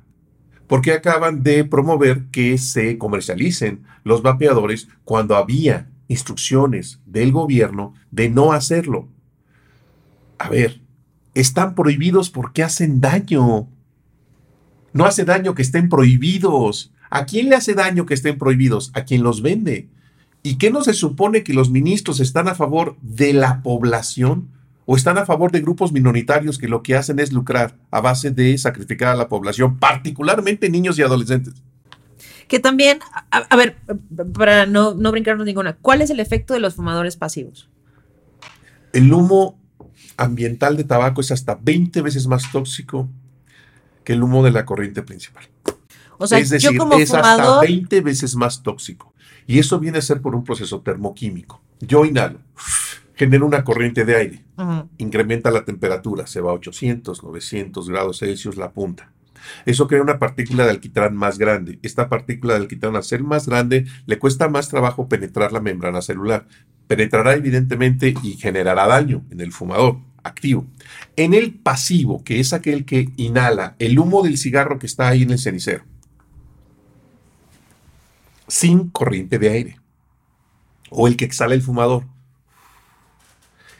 Porque 0.67 0.93
acaban 0.93 1.41
de 1.41 1.65
promover 1.65 2.25
que 2.31 2.59
se 2.59 2.99
comercialicen 2.99 3.83
los 4.03 4.21
vapeadores 4.21 4.89
cuando 5.03 5.35
había 5.35 5.89
instrucciones 6.07 7.01
del 7.07 7.31
gobierno 7.31 7.95
de 8.11 8.29
no 8.29 8.53
hacerlo. 8.53 9.09
A 10.37 10.49
ver, 10.49 10.81
están 11.33 11.73
prohibidos 11.73 12.29
porque 12.29 12.61
hacen 12.61 13.01
daño. 13.01 13.69
No 14.93 15.05
hace 15.05 15.25
daño 15.25 15.55
que 15.55 15.61
estén 15.61 15.89
prohibidos. 15.89 16.93
¿A 17.09 17.25
quién 17.25 17.49
le 17.49 17.55
hace 17.55 17.73
daño 17.73 18.05
que 18.05 18.13
estén 18.13 18.37
prohibidos? 18.37 18.91
A 18.93 19.03
quien 19.03 19.23
los 19.23 19.41
vende. 19.41 19.89
¿Y 20.43 20.57
qué 20.57 20.71
no 20.71 20.83
se 20.83 20.93
supone 20.93 21.43
que 21.43 21.53
los 21.53 21.69
ministros 21.69 22.19
están 22.19 22.47
a 22.47 22.55
favor 22.55 22.97
de 23.01 23.33
la 23.33 23.61
población? 23.61 24.49
o 24.85 24.95
están 24.95 25.17
a 25.17 25.25
favor 25.25 25.51
de 25.51 25.61
grupos 25.61 25.91
minoritarios 25.91 26.57
que 26.57 26.67
lo 26.67 26.83
que 26.83 26.95
hacen 26.95 27.19
es 27.19 27.31
lucrar 27.31 27.75
a 27.91 28.01
base 28.01 28.31
de 28.31 28.57
sacrificar 28.57 29.09
a 29.09 29.15
la 29.15 29.29
población, 29.29 29.79
particularmente 29.79 30.69
niños 30.69 30.99
y 30.99 31.03
adolescentes. 31.03 31.53
Que 32.47 32.59
también, 32.59 32.99
a, 33.31 33.55
ver, 33.55 33.77
para 34.33 34.65
no, 34.65 34.93
no 34.93 35.11
brincarnos 35.11 35.45
ninguna, 35.45 35.77
¿cuál 35.77 36.01
es 36.01 36.09
el 36.09 36.19
efecto 36.19 36.53
de 36.53 36.59
los 36.59 36.75
fumadores 36.75 37.15
pasivos? 37.15 37.69
El 38.91 39.11
humo 39.11 39.57
ambiental 40.17 40.77
de 40.77 40.83
tabaco 40.83 41.21
es 41.21 41.31
hasta 41.31 41.55
20 41.55 42.01
veces 42.01 42.27
más 42.27 42.51
tóxico 42.51 43.09
que 44.03 44.13
el 44.13 44.23
humo 44.23 44.43
de 44.43 44.51
la 44.51 44.65
corriente 44.65 45.01
principal. 45.01 45.45
O 46.17 46.27
sea, 46.27 46.39
es 46.39 46.49
decir, 46.49 46.79
es 46.99 47.13
hasta 47.13 47.59
20 47.61 48.01
veces 48.01 48.35
más 48.35 48.63
tóxico. 48.63 49.13
Y 49.45 49.59
eso 49.59 49.79
viene 49.79 49.97
a 49.97 50.01
ser 50.01 50.21
por 50.21 50.35
un 50.35 50.43
proceso 50.43 50.81
termoquímico. 50.81 51.61
Yo 51.79 52.05
inhalo, 52.05 52.39
genera 53.15 53.43
una 53.43 53.63
corriente 53.63 54.05
de 54.05 54.15
aire, 54.15 54.45
incrementa 54.97 55.51
la 55.51 55.65
temperatura, 55.65 56.27
se 56.27 56.39
va 56.39 56.51
a 56.51 56.55
800, 56.55 57.23
900 57.23 57.89
grados 57.89 58.19
Celsius 58.19 58.55
la 58.55 58.71
punta. 58.71 59.11
Eso 59.65 59.87
crea 59.87 60.01
una 60.01 60.19
partícula 60.19 60.63
de 60.63 60.71
alquitrán 60.71 61.17
más 61.17 61.37
grande. 61.37 61.77
Esta 61.81 62.07
partícula 62.07 62.53
de 62.53 62.61
alquitrán, 62.61 62.95
al 62.95 63.03
ser 63.03 63.23
más 63.23 63.45
grande, 63.45 63.85
le 64.05 64.17
cuesta 64.17 64.47
más 64.47 64.69
trabajo 64.69 65.09
penetrar 65.09 65.51
la 65.51 65.59
membrana 65.59 66.01
celular. 66.01 66.47
Penetrará 66.87 67.33
evidentemente 67.33 68.13
y 68.23 68.33
generará 68.33 68.87
daño 68.87 69.25
en 69.31 69.41
el 69.41 69.51
fumador 69.51 69.97
activo. 70.23 70.65
En 71.15 71.33
el 71.33 71.53
pasivo, 71.53 72.23
que 72.23 72.39
es 72.39 72.53
aquel 72.53 72.85
que 72.85 73.09
inhala 73.17 73.75
el 73.79 73.99
humo 73.99 74.23
del 74.23 74.37
cigarro 74.37 74.79
que 74.79 74.87
está 74.87 75.07
ahí 75.07 75.23
en 75.23 75.31
el 75.31 75.39
cenicero, 75.39 75.83
sin 78.47 78.89
corriente 78.89 79.39
de 79.39 79.49
aire. 79.49 79.79
O 80.89 81.07
el 81.07 81.17
que 81.17 81.25
exhala 81.25 81.55
el 81.55 81.61
fumador, 81.61 82.05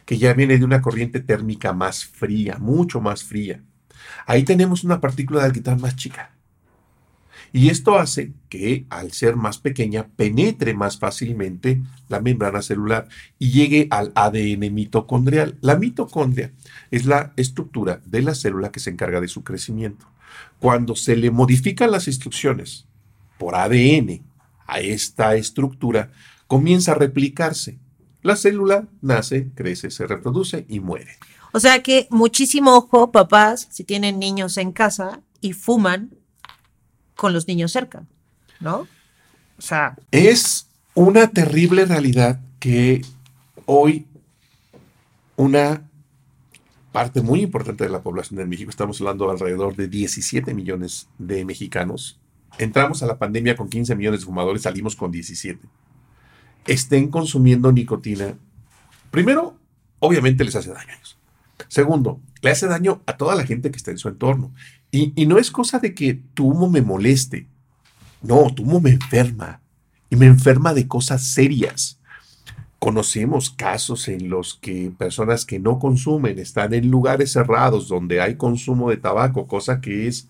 que 0.05 0.17
ya 0.17 0.33
viene 0.33 0.57
de 0.57 0.65
una 0.65 0.81
corriente 0.81 1.19
térmica 1.19 1.73
más 1.73 2.05
fría, 2.05 2.57
mucho 2.57 2.99
más 2.99 3.23
fría. 3.23 3.61
Ahí 4.25 4.43
tenemos 4.43 4.83
una 4.83 4.99
partícula 4.99 5.41
de 5.41 5.45
alquitrán 5.47 5.79
más 5.79 5.95
chica. 5.95 6.32
Y 7.55 7.69
esto 7.69 7.99
hace 7.99 8.33
que, 8.49 8.85
al 8.89 9.11
ser 9.11 9.35
más 9.35 9.59
pequeña, 9.59 10.07
penetre 10.15 10.73
más 10.73 10.97
fácilmente 10.97 11.81
la 12.09 12.19
membrana 12.19 12.63
celular 12.63 13.07
y 13.37 13.51
llegue 13.51 13.87
al 13.91 14.11
ADN 14.15 14.73
mitocondrial. 14.73 15.57
La 15.61 15.77
mitocondria 15.77 16.51
es 16.89 17.05
la 17.05 17.31
estructura 17.37 18.01
de 18.05 18.23
la 18.23 18.33
célula 18.33 18.71
que 18.71 18.79
se 18.79 18.89
encarga 18.89 19.21
de 19.21 19.27
su 19.27 19.43
crecimiento. 19.43 20.07
Cuando 20.59 20.95
se 20.95 21.15
le 21.15 21.29
modifican 21.29 21.91
las 21.91 22.07
instrucciones 22.07 22.87
por 23.37 23.53
ADN 23.55 24.23
a 24.65 24.79
esta 24.79 25.35
estructura, 25.35 26.11
comienza 26.47 26.93
a 26.93 26.95
replicarse 26.95 27.77
la 28.23 28.37
célula 28.37 28.87
nace, 29.01 29.51
crece, 29.53 29.91
se 29.91 30.07
reproduce 30.07 30.65
y 30.69 30.79
muere. 30.79 31.17
O 31.51 31.59
sea 31.59 31.83
que 31.83 32.07
muchísimo 32.09 32.75
ojo, 32.75 33.11
papás, 33.11 33.67
si 33.69 33.83
tienen 33.83 34.17
niños 34.17 34.57
en 34.57 34.71
casa 34.71 35.21
y 35.41 35.51
fuman 35.53 36.15
con 37.15 37.33
los 37.33 37.47
niños 37.47 37.71
cerca, 37.71 38.03
¿no? 38.59 38.87
O 39.57 39.61
sea. 39.61 39.95
Es 40.11 40.67
una 40.93 41.27
terrible 41.27 41.85
realidad 41.85 42.39
que 42.59 43.01
hoy 43.65 44.05
una 45.35 45.83
parte 46.91 47.21
muy 47.21 47.41
importante 47.41 47.83
de 47.83 47.89
la 47.89 48.01
población 48.01 48.37
de 48.37 48.45
México, 48.45 48.69
estamos 48.69 49.01
hablando 49.01 49.31
alrededor 49.31 49.75
de 49.75 49.87
17 49.87 50.53
millones 50.53 51.07
de 51.17 51.43
mexicanos, 51.43 52.19
entramos 52.59 53.01
a 53.01 53.07
la 53.07 53.17
pandemia 53.17 53.55
con 53.55 53.69
15 53.69 53.95
millones 53.95 54.19
de 54.19 54.25
fumadores, 54.27 54.61
salimos 54.61 54.95
con 54.95 55.11
17 55.11 55.67
estén 56.65 57.09
consumiendo 57.09 57.71
nicotina, 57.71 58.35
primero, 59.11 59.57
obviamente 59.99 60.43
les 60.43 60.55
hace 60.55 60.69
daño 60.69 60.91
a 60.91 60.95
ellos. 60.95 61.17
Segundo, 61.67 62.19
le 62.41 62.51
hace 62.51 62.67
daño 62.67 63.01
a 63.05 63.17
toda 63.17 63.35
la 63.35 63.45
gente 63.45 63.71
que 63.71 63.77
está 63.77 63.91
en 63.91 63.97
su 63.97 64.09
entorno. 64.09 64.53
Y, 64.95 65.25
no 65.25 65.39
es 65.39 65.49
cosa 65.49 65.79
de 65.79 65.95
que 65.95 66.13
tu 66.35 66.51
humo 66.51 66.69
me 66.69 66.83
moleste. 66.83 67.47
No, 68.21 68.53
tu 68.53 68.61
humo 68.61 68.79
me 68.79 68.91
enferma. 68.91 69.59
Y 70.11 70.15
me 70.15 70.27
enferma 70.27 70.71
de 70.75 70.87
cosas 70.87 71.23
serias. 71.23 71.99
Conocemos 72.77 73.49
casos 73.49 74.07
en 74.07 74.29
los 74.29 74.53
que 74.53 74.93
personas 74.95 75.45
que 75.45 75.57
no 75.57 75.79
consumen 75.79 76.37
están 76.37 76.75
en 76.75 76.91
lugares 76.91 77.31
cerrados 77.31 77.87
donde 77.87 78.21
hay 78.21 78.35
consumo 78.35 78.91
de 78.91 78.97
tabaco, 78.97 79.47
cosa 79.47 79.81
que 79.81 80.07
es 80.07 80.29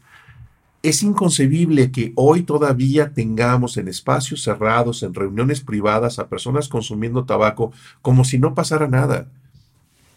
es 0.81 1.01
inconcebible 1.01 1.91
que 1.91 2.11
hoy 2.15 2.43
todavía 2.43 3.13
tengamos 3.13 3.77
en 3.77 3.87
espacios 3.87 4.43
cerrados, 4.43 5.01
en 5.01 5.13
reuniones 5.13 5.61
privadas, 5.61 6.19
a 6.19 6.27
personas 6.27 6.67
consumiendo 6.67 7.23
tabaco 7.23 7.71
como 8.01 8.25
si 8.25 8.37
no 8.37 8.53
pasara 8.53 8.87
nada. 8.87 9.29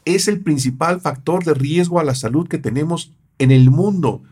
Es 0.05 0.27
el 0.27 0.41
principal 0.41 1.01
factor 1.01 1.45
de 1.45 1.55
riesgo 1.55 2.01
a 2.01 2.05
la 2.05 2.17
salud 2.17 2.49
que 2.49 2.59
tenemos 2.59 3.13
en 3.39 3.53
el 3.53 3.71
mundo. 3.71 4.23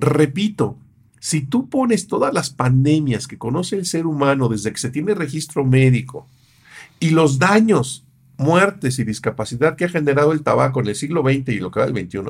Repito, 0.00 0.78
si 1.18 1.40
tú 1.40 1.68
pones 1.68 2.06
todas 2.06 2.32
las 2.32 2.50
pandemias 2.50 3.26
que 3.26 3.36
conoce 3.36 3.76
el 3.76 3.84
ser 3.84 4.06
humano 4.06 4.48
desde 4.48 4.72
que 4.72 4.78
se 4.78 4.90
tiene 4.90 5.14
registro 5.14 5.64
médico 5.64 6.28
y 7.00 7.10
los 7.10 7.40
daños, 7.40 8.04
muertes 8.36 9.00
y 9.00 9.04
discapacidad 9.04 9.74
que 9.74 9.86
ha 9.86 9.88
generado 9.88 10.30
el 10.30 10.44
tabaco 10.44 10.80
en 10.80 10.86
el 10.86 10.94
siglo 10.94 11.22
XX 11.22 11.48
y 11.48 11.58
lo 11.58 11.72
que 11.72 11.80
va 11.80 11.86
del 11.86 12.06
XXI, 12.06 12.20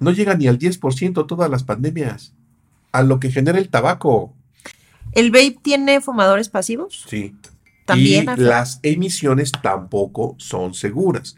no 0.00 0.10
llega 0.12 0.34
ni 0.34 0.46
al 0.46 0.58
10% 0.58 1.26
todas 1.26 1.50
las 1.50 1.64
pandemias, 1.64 2.32
a 2.92 3.02
lo 3.02 3.20
que 3.20 3.30
genera 3.30 3.58
el 3.58 3.68
tabaco. 3.68 4.32
¿El 5.12 5.30
vape 5.30 5.58
tiene 5.60 6.00
fumadores 6.00 6.48
pasivos? 6.48 7.04
Sí. 7.06 7.34
También. 7.84 8.26
Y 8.36 8.40
las 8.40 8.80
emisiones 8.82 9.52
tampoco 9.62 10.36
son 10.38 10.72
seguras. 10.72 11.36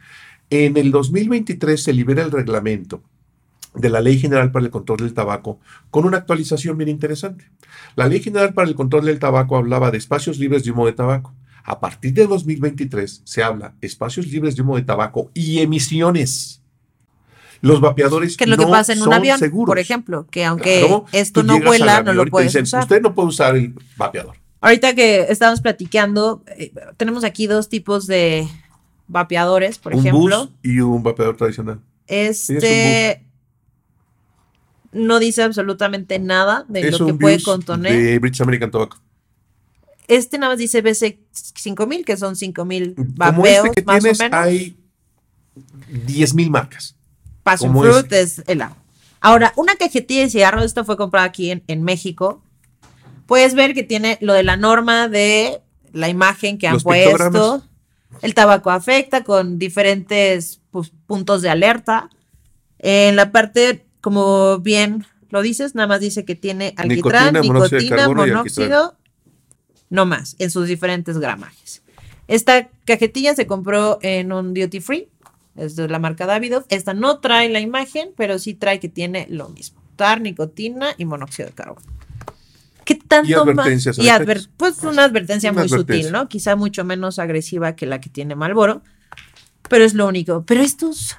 En 0.51 0.77
el 0.77 0.93
2023 0.93 1.83
se 1.83 1.93
libera 1.93 2.23
el 2.23 2.31
reglamento 2.31 3.03
de 3.75 3.89
la 3.89 4.01
Ley 4.01 4.19
General 4.19 4.51
para 4.51 4.65
el 4.65 4.71
Control 4.71 4.99
del 4.99 5.15
Tabaco 5.15 5.61
con 5.91 6.05
una 6.05 6.19
actualización 6.19 6.77
bien 6.77 6.89
interesante. 6.89 7.51
La 7.97 8.09
Ley 8.09 8.21
General 8.21 8.53
para 8.53 8.69
el 8.69 8.75
Control 8.75 9.05
del 9.05 9.19
Tabaco 9.19 9.57
hablaba 9.57 9.91
de 9.91 9.99
espacios 9.99 10.39
libres 10.39 10.65
de 10.65 10.71
humo 10.71 10.87
de 10.87 10.93
tabaco. 10.93 11.35
A 11.65 11.79
partir 11.79 12.15
de 12.15 12.27
2023 12.27 13.23
se 13.25 13.43
habla 13.43 13.75
espacios 13.81 14.27
libres 14.27 14.57
de 14.57 14.63
humo 14.63 14.77
de 14.77 14.83
tabaco 14.83 15.31
y 15.35 15.61
emisiones. 15.61 16.63
Los 17.61 17.81
vapeadores 17.81 18.39
que 18.39 18.47
lo 18.47 18.57
que 18.57 18.67
pasa 18.67 18.95
en 18.95 19.03
un 19.03 19.13
avión, 19.13 19.39
por 19.67 19.79
ejemplo, 19.79 20.27
que 20.31 20.47
aunque 20.47 20.89
esto 21.13 21.43
no 21.43 21.61
vuela, 21.61 22.03
no 22.03 22.15
lo 22.15 22.25
puedes 22.27 22.55
usar. 22.55 22.83
Usted 22.83 23.03
no 23.03 23.15
puede 23.15 23.29
usar 23.29 23.55
el 23.55 23.75
vapeador. 23.97 24.37
Ahorita 24.63 24.95
que 24.95 25.27
estábamos 25.29 25.61
platicando, 25.61 26.43
eh, 26.57 26.73
tenemos 26.97 27.23
aquí 27.23 27.47
dos 27.47 27.69
tipos 27.69 28.07
de 28.07 28.49
vapeadores, 29.09 29.79
por 29.79 29.95
un 29.95 30.01
ejemplo. 30.01 30.47
Bus 30.47 30.51
y 30.63 30.81
un 30.81 31.03
vapeador 31.03 31.37
tradicional. 31.37 31.81
Este 32.07 33.27
no 34.93 35.19
dice 35.19 35.43
absolutamente 35.43 36.19
nada 36.19 36.65
de 36.69 36.91
lo 36.91 37.07
que 37.07 37.15
puede 37.15 37.43
contener. 37.43 37.93
De 37.93 38.19
British 38.19 38.43
American 38.43 38.71
Tobacco. 38.71 38.99
Este 40.09 40.39
nada 40.39 40.53
más 40.53 40.59
dice 40.59 40.83
BC 40.83 41.21
5000, 41.31 42.05
que 42.05 42.17
son 42.17 42.35
5000 42.35 42.95
vapeos, 42.97 43.67
este 43.67 43.83
que 43.83 43.87
más 43.87 44.01
tienes, 44.01 44.21
o 44.21 44.23
menos. 44.25 44.41
Hay 44.41 44.77
10.000 46.07 46.51
marcas. 46.51 46.97
Passion 47.43 47.77
Fruit 47.77 48.13
es 48.13 48.43
el 48.47 48.63
Ahora, 49.21 49.53
una 49.57 49.77
cajetilla 49.77 50.23
de 50.23 50.31
cigarros, 50.31 50.65
esta 50.65 50.83
fue 50.83 50.97
comprada 50.97 51.27
aquí 51.27 51.51
en, 51.51 51.83
México. 51.83 52.43
Puedes 53.27 53.55
ver 53.55 53.75
que 53.75 53.83
tiene 53.83 54.19
lo 54.21 54.33
de 54.33 54.43
la 54.43 54.57
norma 54.57 55.09
de 55.09 55.61
la 55.93 56.09
imagen 56.09 56.59
que 56.59 56.67
han 56.67 56.81
puesto. 56.81 57.63
El 58.23 58.35
tabaco 58.35 58.71
afecta 58.71 59.23
con 59.23 59.59
diferentes 59.59 60.61
pues, 60.71 60.91
puntos 61.07 61.43
de 61.43 61.51
alerta. 61.51 62.09
En 62.79 63.15
la 63.15 63.31
parte, 63.31 63.87
como 64.01 64.59
bien 64.59 65.07
lo 65.31 65.43
dices, 65.43 65.75
nada 65.75 65.89
más 65.89 66.01
dice 66.01 66.25
que 66.25 66.35
tiene 66.35 66.75
alquitrán, 66.77 67.35
nicotina, 67.41 68.09
monóxido, 68.09 68.97
no 69.89 70.07
más, 70.07 70.37
en 70.39 70.51
sus 70.51 70.67
diferentes 70.67 71.19
gramajes. 71.19 71.83
Esta 72.27 72.69
cajetilla 72.85 73.35
se 73.35 73.47
compró 73.47 73.99
en 74.03 74.33
un 74.33 74.55
duty 74.55 74.81
free 74.81 75.09
es 75.57 75.77
de 75.77 75.89
la 75.89 75.99
marca 75.99 76.27
Davidoff. 76.27 76.65
Esta 76.69 76.95
no 76.95 77.19
trae 77.19 77.49
la 77.49 77.61
imagen, 77.61 78.11
pero 78.17 78.39
sí 78.39 78.55
trae 78.55 78.81
que 78.81 78.89
tiene 78.89 79.27
lo 79.29 79.49
mismo. 79.49 79.81
Tar, 79.97 80.21
nicotina 80.21 80.95
y 80.97 81.05
monóxido 81.05 81.49
de 81.49 81.55
carbono. 81.55 81.87
¿Qué 82.85 82.95
tanto 82.95 83.29
y 83.29 83.35
advertencias 83.35 83.99
más? 83.99 84.07
Y 84.07 84.49
pues 84.57 84.83
una 84.83 85.05
advertencia 85.05 85.53
muy 85.53 85.69
sutil, 85.69 86.11
¿no? 86.11 86.29
Quizá 86.29 86.57
mucho 86.57 86.85
menos 86.85 87.19
agresiva 87.19 87.77
que 87.77 87.87
la 87.87 88.01
que 88.01 88.09
tiene 88.09 88.35
Malboro, 88.35 88.83
pero 89.69 89.85
es 89.85 89.95
lo 89.95 90.07
único. 90.07 90.45
Pero 90.47 90.63
estos, 90.63 91.17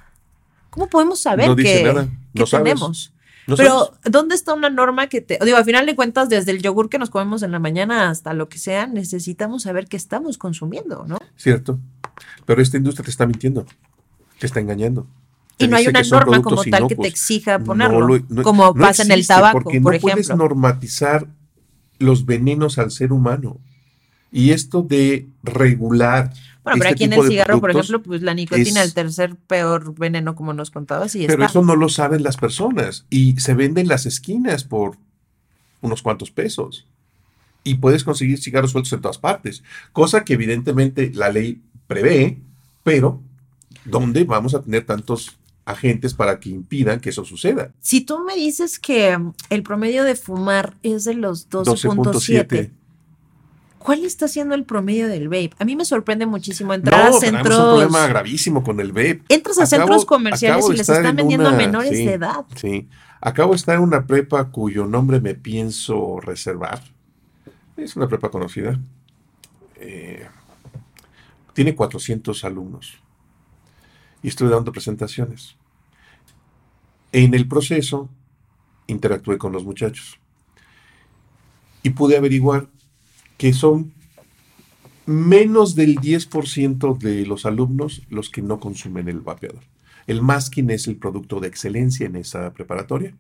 ¿cómo 0.69 0.89
podemos 0.89 1.21
saber 1.21 1.49
no 1.49 1.55
que, 1.55 1.83
nada. 1.83 2.07
No 2.33 2.45
tenemos? 2.45 3.13
pero, 3.57 3.93
¿dónde 4.03 4.35
está 4.35 4.53
una 4.53 4.69
norma 4.69 5.07
que 5.07 5.21
te. 5.21 5.39
Digo, 5.43 5.57
al 5.57 5.65
final 5.65 5.85
de 5.85 5.95
cuentas, 5.95 6.29
desde 6.29 6.51
el 6.51 6.61
yogur 6.61 6.89
que 6.89 6.99
nos 6.99 7.09
comemos 7.09 7.43
en 7.43 7.51
la 7.51 7.59
mañana 7.59 8.09
hasta 8.09 8.33
lo 8.33 8.49
que 8.49 8.57
sea, 8.57 8.87
necesitamos 8.87 9.63
saber 9.63 9.87
qué 9.87 9.97
estamos 9.97 10.37
consumiendo, 10.37 11.05
¿no? 11.07 11.17
Cierto. 11.35 11.79
Pero 12.45 12.61
esta 12.61 12.77
industria 12.77 13.05
te 13.05 13.11
está 13.11 13.25
mintiendo 13.25 13.65
te 14.41 14.47
está 14.47 14.59
engañando. 14.59 15.07
y 15.59 15.67
no 15.67 15.77
hay 15.77 15.87
una 15.87 16.01
norma 16.01 16.41
como 16.41 16.63
tal 16.63 16.87
que 16.87 16.95
te 16.95 17.07
exija 17.07 17.59
ponerlo, 17.59 18.19
como 18.41 18.73
pasa 18.73 19.03
en 19.03 19.11
el 19.11 19.25
tabaco, 19.27 19.61
porque 19.61 19.79
no 19.79 19.91
puedes 20.01 20.35
normatizar 20.35 21.27
los 21.99 22.25
venenos 22.25 22.79
al 22.79 22.89
ser 22.89 23.13
humano. 23.13 23.59
Y 24.31 24.51
esto 24.51 24.81
de 24.81 25.27
regular. 25.43 26.31
Bueno, 26.63 26.79
pero 26.79 26.89
este 26.89 26.89
aquí 26.89 27.03
en 27.05 27.13
el 27.13 27.27
cigarro, 27.27 27.59
por 27.59 27.71
ejemplo, 27.71 28.01
pues 28.03 28.21
la 28.21 28.33
nicotina, 28.33 28.81
es- 28.81 28.87
el 28.89 28.93
tercer 28.93 29.35
peor 29.35 29.93
veneno, 29.97 30.35
como 30.35 30.53
nos 30.53 30.69
contabas, 30.71 31.15
y 31.15 31.21
Pero 31.27 31.43
está. 31.43 31.45
eso 31.59 31.63
no 31.65 31.75
lo 31.75 31.89
saben 31.89 32.23
las 32.23 32.37
personas 32.37 33.05
y 33.09 33.39
se 33.39 33.53
vende 33.55 33.81
en 33.81 33.87
las 33.87 34.05
esquinas 34.05 34.63
por 34.63 34.95
unos 35.81 36.01
cuantos 36.01 36.31
pesos. 36.31 36.85
Y 37.63 37.75
puedes 37.75 38.03
conseguir 38.03 38.39
cigarros 38.39 38.71
sueltos 38.71 38.93
en 38.93 39.01
todas 39.01 39.17
partes, 39.17 39.63
cosa 39.91 40.23
que 40.23 40.33
evidentemente 40.33 41.11
la 41.13 41.29
ley 41.29 41.61
prevé, 41.87 42.37
pero 42.83 43.21
¿dónde 43.85 44.23
vamos 44.23 44.53
a 44.55 44.61
tener 44.61 44.85
tantos 44.85 45.37
agentes 45.65 46.13
para 46.13 46.39
que 46.39 46.49
impidan 46.49 46.99
que 46.99 47.09
eso 47.09 47.25
suceda? 47.25 47.71
Si 47.79 48.01
tú 48.01 48.19
me 48.25 48.35
dices 48.35 48.79
que 48.79 49.17
el 49.49 49.63
promedio 49.63 50.03
de 50.03 50.15
fumar 50.15 50.75
es 50.83 51.03
de 51.03 51.15
los 51.15 51.49
12.7, 51.49 52.47
12.7. 52.47 52.71
¿cuál 53.83 54.03
está 54.05 54.27
siendo 54.27 54.55
el 54.55 54.63
promedio 54.65 55.07
del 55.07 55.27
vape? 55.27 55.51
A 55.59 55.65
mí 55.65 55.75
me 55.75 55.85
sorprende 55.85 56.25
muchísimo 56.25 56.73
entrar 56.73 57.01
a 57.01 57.09
No, 57.09 57.19
tenemos 57.19 57.41
un 57.41 57.47
centros. 57.47 57.57
problema 57.79 58.07
gravísimo 58.07 58.63
con 58.63 58.79
el 58.79 58.91
vape. 58.91 59.23
Entras 59.29 59.59
a 59.59 59.63
Acabo- 59.63 59.69
centros 59.69 60.05
comerciales 60.05 60.65
y 60.69 60.71
les 60.73 60.81
están 60.89 61.05
en 61.05 61.15
vendiendo 61.15 61.47
a 61.47 61.49
una- 61.49 61.57
menores 61.57 61.97
sí. 61.97 62.05
de 62.05 62.13
edad. 62.13 62.45
Sí, 62.55 62.87
acabo 63.21 63.51
de 63.51 63.57
estar 63.57 63.75
en 63.75 63.81
una 63.81 64.05
prepa 64.05 64.49
cuyo 64.51 64.85
nombre 64.85 65.19
me 65.19 65.35
pienso 65.35 66.19
reservar. 66.21 66.81
Es 67.77 67.95
una 67.95 68.07
prepa 68.07 68.29
conocida. 68.29 68.79
Eh, 69.77 70.27
tiene 71.53 71.75
400 71.75 72.43
alumnos. 72.45 72.97
Y 74.23 74.27
estoy 74.27 74.49
dando 74.49 74.71
presentaciones. 74.71 75.55
En 77.11 77.33
el 77.33 77.47
proceso 77.47 78.09
interactué 78.87 79.37
con 79.37 79.51
los 79.51 79.63
muchachos. 79.65 80.19
Y 81.83 81.89
pude 81.91 82.15
averiguar 82.17 82.67
que 83.41 83.53
son 83.53 83.91
menos 85.07 85.73
del 85.73 85.95
10% 85.95 86.99
de 86.99 87.25
los 87.25 87.47
alumnos 87.47 88.03
los 88.07 88.29
que 88.29 88.43
no 88.43 88.59
consumen 88.59 89.07
el 89.07 89.21
vapeador. 89.21 89.63
El 90.05 90.21
masking 90.21 90.69
es 90.69 90.85
el 90.85 90.97
producto 90.97 91.39
de 91.39 91.47
excelencia 91.47 92.05
en 92.05 92.17
esa 92.17 92.53
preparatoria. 92.53 93.17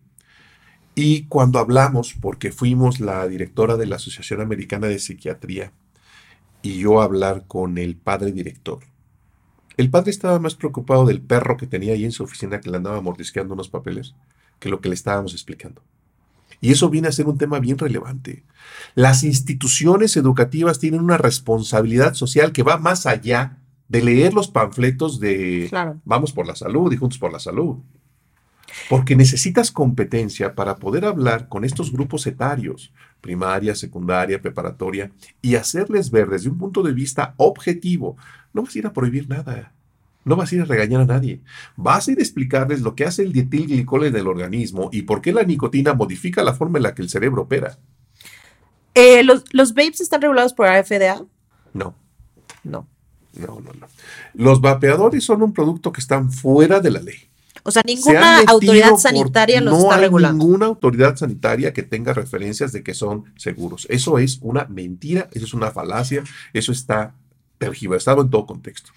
Y 0.93 1.23
cuando 1.23 1.57
hablamos, 1.57 2.13
porque 2.13 2.51
fuimos 2.51 2.99
la 2.99 3.27
directora 3.27 3.77
de 3.77 3.87
la 3.87 3.95
Asociación 3.95 4.41
Americana 4.41 4.85
de 4.85 4.99
Psiquiatría 4.99 5.73
y 6.61 6.77
yo 6.77 7.01
a 7.01 7.05
hablar 7.05 7.45
con 7.47 7.79
el 7.79 7.95
padre 7.95 8.31
director, 8.31 8.81
el 9.75 9.89
padre 9.89 10.11
estaba 10.11 10.37
más 10.37 10.53
preocupado 10.53 11.07
del 11.07 11.21
perro 11.21 11.57
que 11.57 11.65
tenía 11.65 11.93
ahí 11.93 12.05
en 12.05 12.11
su 12.11 12.25
oficina 12.25 12.61
que 12.61 12.69
le 12.69 12.77
andaba 12.77 13.01
mordisqueando 13.01 13.55
unos 13.55 13.69
papeles 13.69 14.13
que 14.59 14.69
lo 14.69 14.81
que 14.81 14.89
le 14.89 14.93
estábamos 14.93 15.33
explicando. 15.33 15.81
Y 16.61 16.71
eso 16.71 16.89
viene 16.89 17.07
a 17.07 17.11
ser 17.11 17.25
un 17.25 17.39
tema 17.39 17.59
bien 17.59 17.77
relevante. 17.77 18.45
Las 18.93 19.23
instituciones 19.23 20.15
educativas 20.15 20.79
tienen 20.79 21.01
una 21.01 21.17
responsabilidad 21.17 22.13
social 22.13 22.51
que 22.53 22.63
va 22.63 22.77
más 22.77 23.07
allá 23.07 23.57
de 23.87 24.03
leer 24.03 24.33
los 24.33 24.47
panfletos 24.47 25.19
de 25.19 25.65
Claro. 25.69 25.99
Vamos 26.05 26.31
por 26.31 26.47
la 26.47 26.55
salud 26.55 26.93
y 26.93 26.97
juntos 26.97 27.17
por 27.17 27.33
la 27.33 27.39
salud. 27.39 27.77
Porque 28.89 29.15
necesitas 29.15 29.71
competencia 29.71 30.55
para 30.55 30.77
poder 30.77 31.03
hablar 31.03 31.49
con 31.49 31.65
estos 31.65 31.91
grupos 31.91 32.25
etarios, 32.27 32.93
primaria, 33.19 33.75
secundaria, 33.75 34.41
preparatoria, 34.41 35.11
y 35.41 35.55
hacerles 35.55 36.11
ver 36.11 36.29
desde 36.29 36.49
un 36.49 36.57
punto 36.57 36.83
de 36.83 36.93
vista 36.93 37.33
objetivo. 37.37 38.15
No 38.53 38.63
vas 38.63 38.75
a 38.75 38.79
ir 38.79 38.87
a 38.87 38.93
prohibir 38.93 39.27
nada. 39.27 39.73
No 40.23 40.35
vas 40.35 40.51
a 40.51 40.55
ir 40.55 40.61
a 40.61 40.65
regañar 40.65 41.01
a 41.01 41.05
nadie. 41.05 41.41
Vas 41.75 42.07
a 42.07 42.11
ir 42.11 42.19
a 42.19 42.21
explicarles 42.21 42.81
lo 42.81 42.95
que 42.95 43.05
hace 43.05 43.23
el 43.23 43.33
dietilglicol 43.33 44.05
en 44.05 44.15
el 44.15 44.27
organismo 44.27 44.89
y 44.91 45.01
por 45.03 45.21
qué 45.21 45.33
la 45.33 45.43
nicotina 45.43 45.93
modifica 45.93 46.43
la 46.43 46.53
forma 46.53 46.77
en 46.77 46.83
la 46.83 46.93
que 46.95 47.01
el 47.01 47.09
cerebro 47.09 47.41
opera. 47.43 47.77
Eh, 48.93 49.23
¿los, 49.23 49.43
¿Los 49.51 49.73
vapes 49.73 50.01
están 50.01 50.21
regulados 50.21 50.53
por 50.53 50.67
la 50.67 50.83
FDA? 50.83 51.25
No, 51.73 51.95
No. 52.63 52.87
no, 53.33 53.47
no, 53.61 53.71
no. 53.79 53.87
Los 54.33 54.59
vapeadores 54.61 55.23
son 55.23 55.41
un 55.41 55.53
producto 55.53 55.91
que 55.91 56.01
están 56.01 56.31
fuera 56.31 56.79
de 56.81 56.91
la 56.91 56.99
ley. 56.99 57.15
O 57.63 57.71
sea, 57.71 57.83
Se 57.85 57.93
ninguna 57.95 58.39
autoridad 58.47 58.89
por- 58.89 58.99
sanitaria 58.99 59.61
los 59.61 59.73
no 59.73 59.79
está 59.83 59.95
hay 59.95 60.01
regulando. 60.01 60.43
ninguna 60.43 60.65
autoridad 60.65 61.15
sanitaria 61.15 61.73
que 61.73 61.83
tenga 61.83 62.11
referencias 62.13 62.71
de 62.71 62.83
que 62.83 62.93
son 62.93 63.25
seguros. 63.37 63.85
Eso 63.89 64.17
es 64.17 64.39
una 64.41 64.65
mentira, 64.65 65.29
eso 65.31 65.45
es 65.45 65.53
una 65.53 65.71
falacia, 65.71 66.23
eso 66.53 66.71
está 66.71 67.13
tergiversado 67.59 68.23
en 68.23 68.29
todo 68.31 68.45
contexto. 68.47 68.91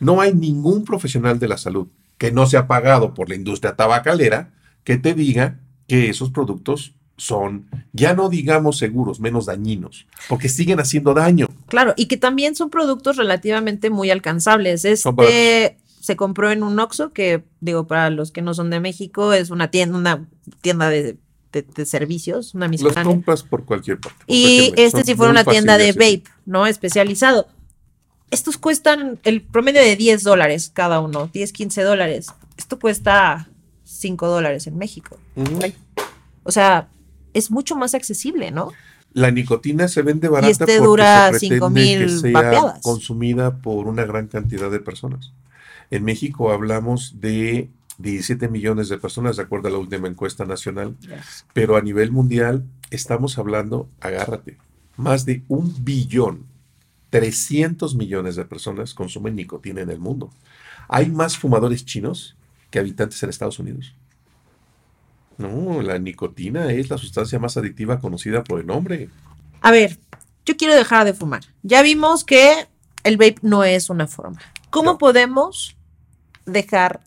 No 0.00 0.20
hay 0.20 0.34
ningún 0.34 0.84
profesional 0.84 1.38
de 1.38 1.48
la 1.48 1.58
salud 1.58 1.88
que 2.18 2.32
no 2.32 2.46
sea 2.46 2.66
pagado 2.66 3.14
por 3.14 3.28
la 3.28 3.34
industria 3.34 3.76
tabacalera 3.76 4.50
que 4.84 4.96
te 4.96 5.14
diga 5.14 5.58
que 5.88 6.08
esos 6.08 6.30
productos 6.30 6.94
son, 7.18 7.66
ya 7.92 8.14
no 8.14 8.28
digamos 8.28 8.76
seguros, 8.78 9.20
menos 9.20 9.46
dañinos, 9.46 10.06
porque 10.28 10.48
siguen 10.50 10.80
haciendo 10.80 11.14
daño. 11.14 11.48
Claro, 11.68 11.94
y 11.96 12.06
que 12.06 12.16
también 12.18 12.54
son 12.54 12.68
productos 12.70 13.16
relativamente 13.16 13.88
muy 13.90 14.10
alcanzables. 14.10 14.84
Este 14.84 15.78
se 16.00 16.14
compró 16.16 16.50
en 16.52 16.62
un 16.62 16.78
Oxxo, 16.78 17.12
que 17.12 17.42
digo, 17.60 17.86
para 17.86 18.10
los 18.10 18.30
que 18.32 18.42
no 18.42 18.54
son 18.54 18.70
de 18.70 18.80
México, 18.80 19.32
es 19.32 19.50
una 19.50 19.70
tienda, 19.70 19.96
una 19.98 20.28
tienda 20.60 20.88
de, 20.90 21.16
de- 21.52 21.62
de 21.62 21.86
servicios, 21.86 22.54
una 22.54 22.66
Los 22.66 22.70
miscelánea. 22.72 23.04
compras 23.04 23.42
por 23.42 23.64
cualquier 23.64 23.98
parte. 23.98 24.18
por 24.18 24.26
Y 24.36 24.58
cualquier 24.68 24.86
este 24.86 25.04
sí 25.04 25.14
fue 25.14 25.26
muy 25.26 25.32
una 25.32 25.44
tienda 25.44 25.78
de 25.78 25.92
vape, 25.92 26.24
¿no? 26.44 26.66
Especializado. 26.66 27.48
Estos 28.30 28.58
cuestan 28.58 29.18
el 29.24 29.42
promedio 29.42 29.80
de 29.80 29.96
10 29.96 30.22
dólares 30.22 30.70
cada 30.72 31.00
uno, 31.00 31.30
10, 31.32 31.52
15 31.52 31.82
dólares. 31.82 32.26
Esto 32.56 32.78
cuesta 32.78 33.48
5 33.84 34.26
dólares 34.26 34.66
en 34.66 34.76
México. 34.76 35.18
O 36.42 36.52
sea, 36.52 36.88
es 37.34 37.50
mucho 37.50 37.76
más 37.76 37.94
accesible, 37.94 38.50
¿no? 38.50 38.72
La 39.12 39.30
nicotina 39.30 39.88
se 39.88 40.02
vende 40.02 40.28
barata 40.28 40.50
este 40.50 40.64
porque 40.64 40.78
dura 40.78 41.32
se 41.32 41.48
pretende 41.48 41.56
5,000 41.56 41.98
que 41.98 42.08
sea 42.08 42.32
vapeadas. 42.32 42.82
consumida 42.82 43.56
por 43.58 43.86
una 43.86 44.04
gran 44.04 44.26
cantidad 44.26 44.70
de 44.70 44.80
personas. 44.80 45.32
En 45.90 46.04
México 46.04 46.50
hablamos 46.50 47.20
de 47.20 47.70
17 47.98 48.48
millones 48.48 48.88
de 48.88 48.98
personas, 48.98 49.36
de 49.36 49.44
acuerdo 49.44 49.68
a 49.68 49.70
la 49.70 49.78
última 49.78 50.08
encuesta 50.08 50.44
nacional, 50.44 50.96
pero 51.54 51.76
a 51.76 51.80
nivel 51.80 52.10
mundial 52.10 52.64
estamos 52.90 53.38
hablando, 53.38 53.88
agárrate, 54.00 54.58
más 54.96 55.24
de 55.24 55.42
un 55.48 55.74
billón, 55.82 56.44
300 57.10 57.94
millones 57.94 58.36
de 58.36 58.44
personas 58.44 58.94
consumen 58.94 59.36
nicotina 59.36 59.80
en 59.80 59.90
el 59.90 59.98
mundo. 59.98 60.30
Hay 60.88 61.06
más 61.10 61.36
fumadores 61.38 61.84
chinos 61.84 62.36
que 62.70 62.78
habitantes 62.78 63.22
en 63.22 63.30
Estados 63.30 63.58
Unidos. 63.58 63.94
No, 65.38 65.82
la 65.82 65.98
nicotina 65.98 66.72
es 66.72 66.88
la 66.90 66.98
sustancia 66.98 67.38
más 67.38 67.56
adictiva 67.56 68.00
conocida 68.00 68.42
por 68.42 68.60
el 68.60 68.66
nombre. 68.66 69.10
A 69.60 69.70
ver, 69.70 69.98
yo 70.46 70.56
quiero 70.56 70.74
dejar 70.74 71.04
de 71.04 71.12
fumar. 71.14 71.42
Ya 71.62 71.82
vimos 71.82 72.24
que 72.24 72.66
el 73.04 73.16
vape 73.18 73.36
no 73.42 73.62
es 73.64 73.90
una 73.90 74.06
forma. 74.06 74.40
¿Cómo 74.70 74.92
No. 74.92 74.98
podemos 74.98 75.76
dejar 76.46 77.02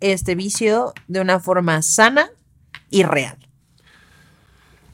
este 0.00 0.34
vicio 0.34 0.92
de 1.08 1.20
una 1.20 1.40
forma 1.40 1.80
sana 1.82 2.30
y 2.90 3.02
real? 3.02 3.36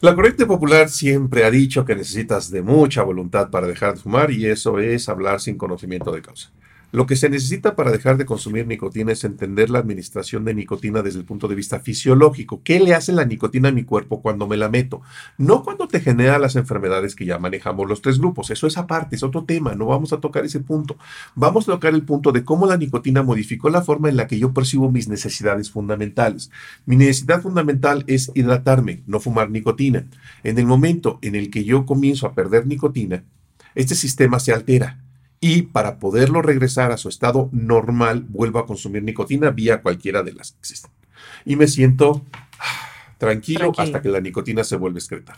La 0.03 0.15
corriente 0.15 0.47
popular 0.47 0.89
siempre 0.89 1.45
ha 1.45 1.51
dicho 1.51 1.85
que 1.85 1.95
necesitas 1.95 2.51
de 2.51 2.63
mucha 2.63 3.03
voluntad 3.03 3.51
para 3.51 3.67
dejar 3.67 3.95
de 3.95 4.01
fumar 4.01 4.31
y 4.31 4.47
eso 4.47 4.79
es 4.79 5.11
hablar 5.11 5.41
sin 5.41 5.59
conocimiento 5.59 6.11
de 6.11 6.23
causa. 6.23 6.51
Lo 6.93 7.07
que 7.07 7.15
se 7.15 7.31
necesita 7.31 7.77
para 7.77 7.93
dejar 7.93 8.17
de 8.17 8.27
consumir 8.27 8.67
nicotina 8.67 9.13
es 9.13 9.23
entender 9.23 9.71
la 9.71 9.79
administración 9.79 10.45
de 10.45 10.55
nicotina 10.55 11.03
desde 11.03 11.21
el 11.21 11.25
punto 11.25 11.47
de 11.47 11.55
vista 11.55 11.79
fisiológico. 11.79 12.63
¿Qué 12.65 12.81
le 12.81 12.95
hace 12.95 13.13
la 13.13 13.25
nicotina 13.25 13.69
a 13.69 13.73
mi 13.73 13.85
cuerpo 13.85 14.21
cuando 14.21 14.49
me 14.49 14.57
la 14.57 14.69
meto? 14.69 15.01
No 15.39 15.63
cuando 15.63 15.87
te 15.87 16.01
genera 16.01 16.41
las 16.41 16.57
enfermedades 16.57 17.15
que 17.15 17.27
ya 17.27 17.39
manejamos 17.39 17.89
los 17.89 18.03
tres 18.03 18.19
grupos. 18.19 18.51
Eso 18.51 18.67
es 18.67 18.77
aparte, 18.77 19.15
es 19.15 19.23
otro 19.23 19.45
tema. 19.45 19.77
No 19.77 19.87
vamos 19.87 20.13
a 20.13 20.19
tocar 20.19 20.45
ese 20.45 20.59
punto. 20.59 20.97
Vamos 21.37 21.69
a 21.69 21.73
tocar 21.73 21.95
el 21.95 22.03
punto 22.03 22.33
de 22.33 22.43
cómo 22.43 22.67
la 22.67 22.77
nicotina 22.77 23.23
modificó 23.23 23.71
la 23.71 23.83
forma 23.83 24.09
en 24.09 24.17
la 24.17 24.27
que 24.27 24.41
yo 24.41 24.53
percibo 24.53 24.91
mis 24.91 25.09
necesidades 25.09 25.71
fundamentales. 25.71 26.51
Mi 26.87 26.97
necesidad 26.97 27.41
fundamental 27.41 28.03
es 28.09 28.33
hidratarme, 28.35 29.05
no 29.07 29.21
fumar 29.21 29.49
nicotina. 29.51 30.07
En 30.43 30.59
el 30.59 30.67
momento 30.67 31.21
en 31.23 31.37
el 31.37 31.51
que 31.51 31.63
yo 31.63 31.87
comienzo 31.87 32.27
a 32.27 32.35
perder 32.35 32.67
nicotina, 32.67 33.23
este 33.77 33.95
sistema 33.95 34.41
se 34.41 34.53
altera 34.53 35.00
y 35.41 35.63
para 35.63 35.99
poderlo 35.99 36.43
regresar 36.43 36.93
a 36.93 36.99
su 36.99 37.09
estado 37.09 37.49
normal, 37.53 38.27
vuelvo 38.29 38.59
a 38.59 38.67
consumir 38.67 39.03
nicotina 39.03 39.51
vía 39.51 39.81
cualquiera 39.81 40.23
de 40.23 40.35
las 40.35 40.53
que 40.53 40.59
existen. 40.59 40.91
Y 41.45 41.57
me 41.57 41.67
siento 41.67 42.25
ah, 42.59 42.65
tranquilo, 43.19 43.61
Tranquilo. 43.61 43.83
hasta 43.83 44.03
que 44.03 44.11
la 44.11 44.21
nicotina 44.21 44.65
se 44.65 44.77
vuelve 44.77 44.99
a 44.99 45.01
excretar. 45.01 45.37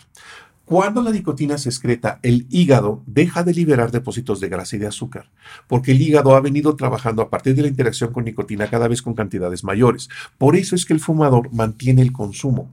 Cuando 0.65 1.03
la 1.03 1.11
nicotina 1.11 1.59
se 1.59 1.69
excreta, 1.69 2.19
el 2.23 2.47
hígado 2.49 3.03
deja 3.07 3.43
de 3.43 3.53
liberar 3.53 3.91
depósitos 3.91 4.41
de 4.41 4.49
grasa 4.49 4.77
y 4.77 4.79
de 4.79 4.87
azúcar, 4.87 5.31
porque 5.67 5.93
el 5.93 6.01
hígado 6.01 6.35
ha 6.35 6.41
venido 6.41 6.77
trabajando 6.77 7.23
a 7.23 7.31
partir 7.31 7.55
de 7.55 7.63
la 7.63 7.69
interacción 7.69 8.13
con 8.13 8.25
nicotina 8.25 8.69
cada 8.71 8.89
vez 8.89 9.03
con 9.03 9.15
cantidades 9.15 9.65
mayores. 9.65 10.09
Por 10.39 10.57
eso 10.57 10.75
es 10.75 10.87
que 10.87 10.95
el 10.95 11.01
fumador 11.01 11.53
mantiene 11.53 12.03
el 12.03 12.13
consumo. 12.13 12.71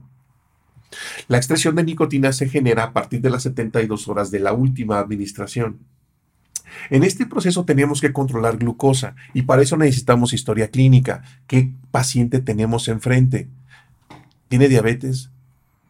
La 1.28 1.36
extracción 1.36 1.76
de 1.76 1.84
nicotina 1.84 2.32
se 2.32 2.48
genera 2.48 2.84
a 2.84 2.92
partir 2.92 3.20
de 3.20 3.30
las 3.30 3.42
72 3.42 4.08
horas 4.08 4.30
de 4.30 4.40
la 4.40 4.52
última 4.52 4.98
administración. 4.98 5.78
En 6.90 7.04
este 7.04 7.26
proceso 7.26 7.64
tenemos 7.64 8.00
que 8.00 8.12
controlar 8.12 8.58
glucosa 8.58 9.14
y 9.34 9.42
para 9.42 9.62
eso 9.62 9.76
necesitamos 9.76 10.32
historia 10.32 10.70
clínica. 10.70 11.22
¿Qué 11.46 11.72
paciente 11.90 12.40
tenemos 12.40 12.88
enfrente? 12.88 13.48
¿Tiene 14.48 14.68
diabetes? 14.68 15.30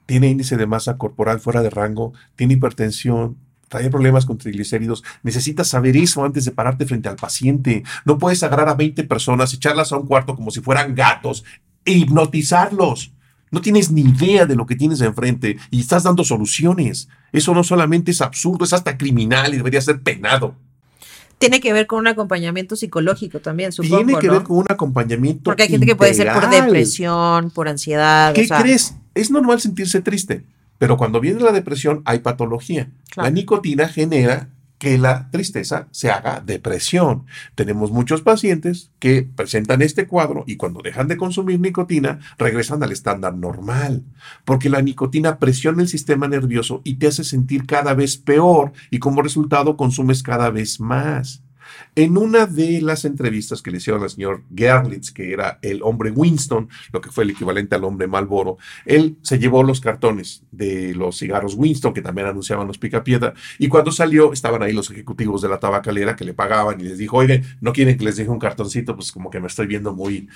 ¿Tiene 0.07 0.29
índice 0.29 0.57
de 0.57 0.67
masa 0.67 0.99
corporal 0.99 1.41
fuera 1.41 1.63
de 1.63 1.71
rango? 1.71 2.13
¿Tiene 2.37 2.55
hipertensión? 2.55 3.37
trae 3.71 3.89
problemas 3.89 4.27
con 4.27 4.37
triglicéridos. 4.37 5.05
Necesitas 5.23 5.69
saber 5.69 5.97
eso 5.97 6.25
antes 6.25 6.45
de 6.45 6.51
pararte 6.51 6.87
frente 6.87 7.09
al 7.09 7.15
paciente. 7.15 7.85
No 8.05 8.19
puedes 8.19 8.43
agarrar 8.43 8.69
a 8.69 8.75
20 8.75 9.05
personas, 9.05 9.55
echarlas 9.55 9.93
a 9.93 9.97
un 9.97 10.09
cuarto 10.09 10.35
como 10.35 10.51
si 10.51 10.61
fueran 10.61 10.97
gatos 10.97 11.45
e 11.85 11.93
hipnotizarlos. 11.93 13.13
No 13.53 13.61
tienes 13.61 13.91
ni 13.91 14.03
idea 14.03 14.45
de 14.45 14.57
lo 14.57 14.67
que 14.67 14.77
tienes 14.77 15.01
enfrente 15.01 15.57
y 15.71 15.81
estás 15.81 16.03
dando 16.03 16.25
soluciones. 16.25 17.09
Eso 17.33 17.55
no 17.55 17.63
solamente 17.65 18.11
es 18.11 18.21
absurdo, 18.21 18.65
es 18.65 18.73
hasta 18.73 18.99
criminal 18.99 19.55
y 19.55 19.59
debería 19.59 19.81
ser 19.81 20.03
penado. 20.03 20.57
Tiene 21.41 21.61
que 21.61 21.73
ver 21.73 21.87
con 21.87 22.01
un 22.01 22.07
acompañamiento 22.07 22.77
psicológico 22.77 23.41
también, 23.41 23.73
supongo. 23.73 24.05
Tiene 24.05 24.21
que 24.21 24.29
ver 24.29 24.43
con 24.43 24.59
un 24.59 24.67
acompañamiento. 24.69 25.45
Porque 25.45 25.63
hay 25.63 25.71
gente 25.71 25.87
que 25.87 25.97
puede 25.97 26.13
ser 26.13 26.31
por 26.35 26.51
depresión, 26.51 27.51
por 27.51 27.67
ansiedad. 27.67 28.35
¿Qué 28.35 28.47
crees? 28.47 28.95
Es 29.15 29.31
normal 29.31 29.59
sentirse 29.59 30.03
triste, 30.03 30.45
pero 30.77 30.99
cuando 30.99 31.19
viene 31.19 31.41
la 31.41 31.53
depresión 31.53 32.03
hay 32.05 32.19
patología. 32.19 32.91
La 33.17 33.31
nicotina 33.31 33.89
genera 33.89 34.51
que 34.81 34.97
la 34.97 35.31
tristeza 35.31 35.89
se 35.91 36.11
haga 36.11 36.41
depresión. 36.41 37.27
Tenemos 37.55 37.93
muchos 37.93 38.23
pacientes 38.23 38.91
que 38.99 39.23
presentan 39.23 39.83
este 39.83 40.07
cuadro 40.07 40.43
y 40.47 40.57
cuando 40.57 40.81
dejan 40.81 41.07
de 41.07 41.19
consumir 41.19 41.61
nicotina 41.61 42.19
regresan 42.39 42.83
al 42.83 42.91
estándar 42.91 43.37
normal, 43.37 44.05
porque 44.47 44.71
la 44.71 44.81
nicotina 44.81 45.39
presiona 45.39 45.83
el 45.83 45.89
sistema 45.89 46.29
nervioso 46.29 46.81
y 46.83 46.95
te 46.95 47.09
hace 47.09 47.25
sentir 47.25 47.67
cada 47.67 47.93
vez 47.93 48.17
peor 48.17 48.73
y 48.91 49.01
como 49.01 49.21
resultado 49.21 49.77
consumes 49.77 50.23
cada 50.23 50.49
vez 50.49 50.81
más. 50.81 51.43
En 51.95 52.17
una 52.17 52.47
de 52.47 52.81
las 52.81 53.05
entrevistas 53.05 53.63
que 53.63 53.71
le 53.71 53.79
hicieron 53.79 54.03
al 54.03 54.11
señor 54.11 54.43
Gerlitz, 54.55 55.11
que 55.11 55.33
era 55.33 55.59
el 55.63 55.83
hombre 55.83 56.11
Winston, 56.11 56.69
lo 56.93 57.01
que 57.01 57.11
fue 57.11 57.25
el 57.25 57.31
equivalente 57.31 57.75
al 57.75 57.85
hombre 57.85 58.07
Malboro, 58.07 58.59
él 58.85 59.17
se 59.23 59.39
llevó 59.39 59.63
los 59.63 59.81
cartones 59.81 60.43
de 60.51 60.95
los 60.95 61.19
cigarros 61.19 61.55
Winston, 61.55 61.93
que 61.93 62.03
también 62.03 62.27
anunciaban 62.29 62.67
los 62.67 62.79
Picapiedra, 62.79 63.35
y 63.59 63.69
cuando 63.69 63.93
salió 63.93 64.33
estaban 64.33 64.63
ahí 64.63 64.73
los 64.73 64.91
ejecutivos 64.91 65.43
de 65.43 65.49
la 65.49 65.59
tabacalera 65.59 66.17
que 66.17 66.25
le 66.25 66.35
pagaban 66.35 66.81
y 66.81 66.85
les 66.85 66.99
dijo, 66.99 67.17
oye, 67.19 67.43
¿no 67.61 67.73
quieren 67.73 67.97
que 67.97 68.05
les 68.05 68.17
deje 68.17 68.31
un 68.31 68.39
cartoncito? 68.39 68.95
Pues 68.95 69.13
como 69.13 69.31
que 69.31 69.41
me 69.41 69.47
estoy 69.47 69.67
viendo 69.67 69.93
muy, 69.93 70.29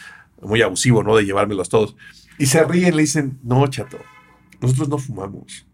muy 0.43 0.63
abusivo, 0.63 1.03
¿no? 1.03 1.17
De 1.17 1.25
llevármelos 1.25 1.69
todos. 1.69 1.97
Y 2.39 2.47
se 2.47 2.65
ríen, 2.65 2.97
le 2.97 3.03
dicen, 3.03 3.39
no, 3.43 3.67
chato, 3.69 3.99
nosotros 4.61 4.89
no 4.89 4.99
fumamos. 4.99 5.67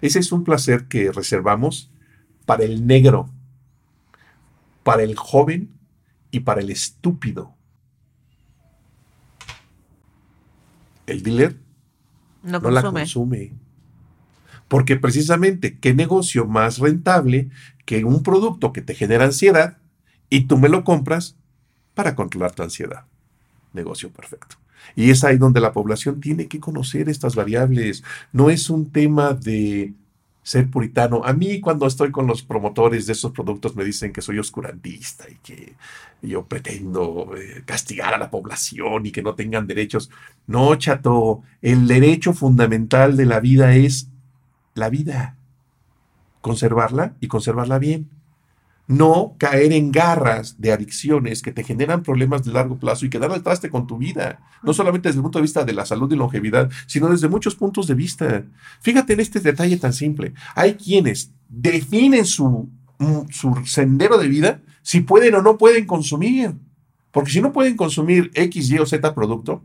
Ese 0.00 0.18
es 0.18 0.32
un 0.32 0.44
placer 0.44 0.86
que 0.86 1.12
reservamos 1.12 1.90
para 2.46 2.64
el 2.64 2.86
negro, 2.86 3.30
para 4.88 5.02
el 5.02 5.16
joven 5.16 5.68
y 6.30 6.40
para 6.40 6.62
el 6.62 6.70
estúpido. 6.70 7.54
El 11.06 11.22
dealer 11.22 11.58
no, 12.42 12.58
la 12.70 12.82
consume. 12.82 13.52
Porque 14.66 14.96
precisamente, 14.96 15.78
¿qué 15.78 15.92
negocio 15.92 16.46
más 16.46 16.78
rentable 16.78 17.50
que 17.84 18.06
un 18.06 18.22
producto 18.22 18.72
que 18.72 18.80
te 18.80 18.94
genera 18.94 19.26
ansiedad 19.26 19.76
y 20.30 20.46
tú 20.46 20.56
me 20.56 20.70
lo 20.70 20.84
compras 20.84 21.36
para 21.92 22.14
controlar 22.14 22.52
tu 22.52 22.62
ansiedad? 22.62 23.04
Negocio 23.74 24.10
perfecto. 24.10 24.56
Y 24.96 25.10
es 25.10 25.22
ahí 25.22 25.36
donde 25.36 25.60
la 25.60 25.74
población 25.74 26.22
tiene 26.22 26.48
que 26.48 26.60
conocer 26.60 27.10
estas 27.10 27.34
variables. 27.34 28.04
No 28.32 28.48
es 28.48 28.70
un 28.70 28.90
tema 28.90 29.34
de 29.34 29.92
ser 30.48 30.70
puritano. 30.70 31.20
A 31.26 31.34
mí 31.34 31.60
cuando 31.60 31.86
estoy 31.86 32.10
con 32.10 32.26
los 32.26 32.42
promotores 32.42 33.06
de 33.06 33.12
esos 33.12 33.32
productos 33.32 33.76
me 33.76 33.84
dicen 33.84 34.14
que 34.14 34.22
soy 34.22 34.38
oscurantista 34.38 35.26
y 35.28 35.34
que 35.42 35.74
yo 36.22 36.46
pretendo 36.46 37.36
eh, 37.36 37.64
castigar 37.66 38.14
a 38.14 38.18
la 38.18 38.30
población 38.30 39.04
y 39.04 39.10
que 39.10 39.22
no 39.22 39.34
tengan 39.34 39.66
derechos. 39.66 40.08
No, 40.46 40.74
chato, 40.76 41.42
el 41.60 41.86
derecho 41.86 42.32
fundamental 42.32 43.14
de 43.14 43.26
la 43.26 43.40
vida 43.40 43.74
es 43.74 44.08
la 44.72 44.88
vida. 44.88 45.36
Conservarla 46.40 47.12
y 47.20 47.28
conservarla 47.28 47.78
bien 47.78 48.08
no 48.88 49.34
caer 49.38 49.72
en 49.74 49.92
garras 49.92 50.56
de 50.58 50.72
adicciones 50.72 51.42
que 51.42 51.52
te 51.52 51.62
generan 51.62 52.02
problemas 52.02 52.42
de 52.42 52.52
largo 52.52 52.78
plazo 52.78 53.04
y 53.04 53.10
quedar 53.10 53.30
al 53.30 53.42
traste 53.42 53.68
con 53.68 53.86
tu 53.86 53.98
vida, 53.98 54.40
no 54.62 54.72
solamente 54.72 55.10
desde 55.10 55.18
el 55.18 55.22
punto 55.22 55.38
de 55.38 55.42
vista 55.42 55.64
de 55.64 55.74
la 55.74 55.84
salud 55.84 56.10
y 56.10 56.16
longevidad, 56.16 56.70
sino 56.86 57.08
desde 57.08 57.28
muchos 57.28 57.54
puntos 57.54 57.86
de 57.86 57.94
vista. 57.94 58.44
Fíjate 58.80 59.12
en 59.12 59.20
este 59.20 59.40
detalle 59.40 59.76
tan 59.76 59.92
simple. 59.92 60.32
Hay 60.54 60.74
quienes 60.74 61.32
definen 61.48 62.24
su, 62.24 62.68
mm, 62.98 63.28
su 63.30 63.54
sendero 63.66 64.16
de 64.16 64.26
vida 64.26 64.62
si 64.82 65.00
pueden 65.00 65.34
o 65.34 65.42
no 65.42 65.58
pueden 65.58 65.84
consumir. 65.84 66.54
Porque 67.10 67.30
si 67.30 67.42
no 67.42 67.52
pueden 67.52 67.76
consumir 67.76 68.30
X, 68.34 68.70
Y 68.70 68.78
o 68.78 68.86
Z 68.86 69.14
producto, 69.14 69.62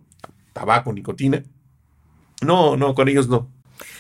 tabaco, 0.52 0.92
nicotina, 0.92 1.44
no, 2.42 2.76
no, 2.76 2.94
con 2.94 3.08
ellos 3.08 3.30
no. 3.30 3.48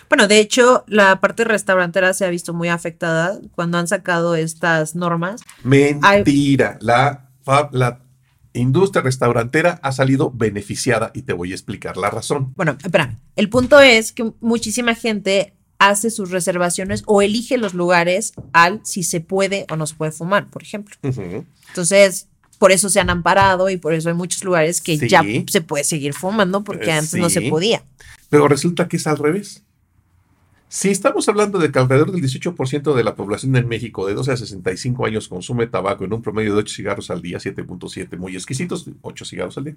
Bueno, 0.10 0.28
de 0.28 0.40
hecho, 0.40 0.84
la 0.88 1.20
parte 1.20 1.44
restaurantera 1.44 2.14
se 2.14 2.26
ha 2.26 2.30
visto 2.30 2.54
muy 2.54 2.70
afectada 2.70 3.40
cuando 3.56 3.78
han 3.78 3.88
sacado 3.88 4.36
estas 4.36 4.96
normas. 4.96 5.42
Mentira. 5.64 6.78
La, 6.82 7.30
la 7.72 8.00
industria 8.54 9.02
restaurantera 9.02 9.80
ha 9.82 9.92
salido 9.92 10.32
beneficiada 10.32 11.12
y 11.14 11.24
te 11.24 11.34
voy 11.34 11.52
a 11.52 11.56
explicar 11.56 11.98
la 11.98 12.10
razón. 12.10 12.54
Bueno, 12.56 12.78
espera. 12.84 13.18
El 13.36 13.50
punto 13.50 13.80
es 13.80 14.12
que 14.12 14.32
muchísima 14.40 14.96
gente 14.96 15.56
hace 15.80 16.12
sus 16.12 16.32
reservaciones 16.32 17.04
o 17.08 17.22
elige 17.22 17.58
los 17.58 17.74
lugares 17.74 18.34
al 18.54 18.82
si 18.84 19.04
se 19.04 19.20
puede 19.20 19.66
o 19.70 19.76
no 19.76 19.86
se 19.86 19.96
puede 19.96 20.12
fumar, 20.12 20.50
por 20.50 20.64
ejemplo. 20.64 20.96
Entonces, 21.02 22.28
por 22.58 22.72
eso 22.72 22.88
se 22.90 23.02
han 23.02 23.10
amparado 23.10 23.70
y 23.70 23.78
por 23.78 23.94
eso 23.94 24.08
hay 24.08 24.16
muchos 24.16 24.44
lugares 24.44 24.80
que 24.80 24.98
ya 24.98 25.22
se 25.48 25.62
puede 25.62 25.84
seguir 25.84 26.14
fumando 26.14 26.64
porque 26.64 26.92
eh, 26.92 26.94
antes 26.94 27.16
no 27.16 27.30
se 27.30 27.42
podía. 27.42 27.84
Pero 28.34 28.48
resulta 28.48 28.88
que 28.88 28.98
es 28.98 29.06
al 29.06 29.20
revés. 29.20 29.64
Si 30.68 30.90
estamos 30.90 31.30
hablando 31.30 31.60
de 31.60 31.72
que 31.72 31.78
alrededor 31.78 32.12
del 32.12 32.24
18% 32.24 32.96
de 32.96 33.04
la 33.04 33.14
población 33.14 33.56
en 33.58 33.68
México 33.68 34.08
de 34.08 34.16
12 34.16 34.32
a 34.32 34.38
65 34.38 35.06
años 35.06 35.28
consume 35.28 35.68
tabaco 35.68 36.04
en 36.04 36.14
un 36.14 36.24
promedio 36.24 36.54
de 36.54 36.62
8 36.62 36.74
cigarros 36.74 37.12
al 37.12 37.22
día, 37.22 37.38
7.7 37.38 38.18
muy 38.18 38.34
exquisitos, 38.34 38.90
8 39.04 39.26
cigarros 39.26 39.56
al 39.60 39.66
día. 39.66 39.76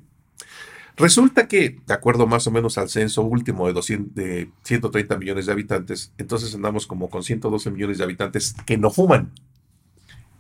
Resulta 0.97 1.49
que, 1.49 1.81
de 1.87 1.93
acuerdo 1.93 2.27
más 2.27 2.47
o 2.47 2.51
menos 2.51 2.79
al 2.79 2.89
censo 2.89 3.25
último 3.25 3.67
de, 3.67 3.75
200, 3.75 4.15
de 4.15 4.49
130 4.63 5.19
millones 5.19 5.45
de 5.45 5.53
habitantes, 5.53 6.15
entonces 6.17 6.55
andamos 6.55 6.87
como 6.87 7.11
con 7.11 7.23
112 7.23 7.71
millones 7.71 7.99
de 7.99 8.05
habitantes 8.05 8.55
que 8.65 8.79
no 8.79 8.89
fuman 8.89 9.33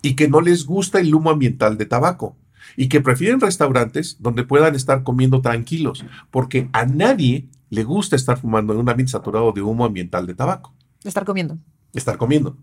y 0.00 0.16
que 0.16 0.26
no 0.26 0.40
les 0.40 0.64
gusta 0.64 1.00
el 1.00 1.14
humo 1.14 1.28
ambiental 1.28 1.76
de 1.76 1.84
tabaco 1.84 2.34
y 2.78 2.88
que 2.88 3.02
prefieren 3.02 3.42
restaurantes 3.42 4.16
donde 4.20 4.42
puedan 4.42 4.74
estar 4.74 5.02
comiendo 5.02 5.42
tranquilos, 5.42 6.06
porque 6.30 6.70
a 6.72 6.86
nadie 6.86 7.46
le 7.70 7.84
gusta 7.84 8.16
estar 8.16 8.38
fumando 8.38 8.72
en 8.72 8.80
un 8.80 8.88
ambiente 8.88 9.12
saturado 9.12 9.52
de 9.52 9.62
humo 9.62 9.84
ambiental 9.84 10.26
de 10.26 10.34
tabaco. 10.34 10.74
Estar 11.04 11.24
comiendo. 11.24 11.58
Estar 11.92 12.16
comiendo. 12.16 12.56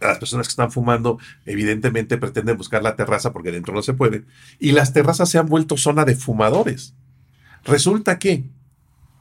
Las 0.00 0.18
personas 0.18 0.46
que 0.46 0.52
están 0.52 0.70
fumando, 0.70 1.18
evidentemente, 1.44 2.18
pretenden 2.18 2.56
buscar 2.56 2.82
la 2.82 2.94
terraza 2.94 3.32
porque 3.32 3.50
dentro 3.50 3.74
no 3.74 3.82
se 3.82 3.94
puede. 3.94 4.24
Y 4.58 4.72
las 4.72 4.92
terrazas 4.92 5.28
se 5.28 5.38
han 5.38 5.46
vuelto 5.46 5.76
zona 5.76 6.04
de 6.04 6.14
fumadores. 6.14 6.94
Resulta 7.64 8.18
que 8.18 8.44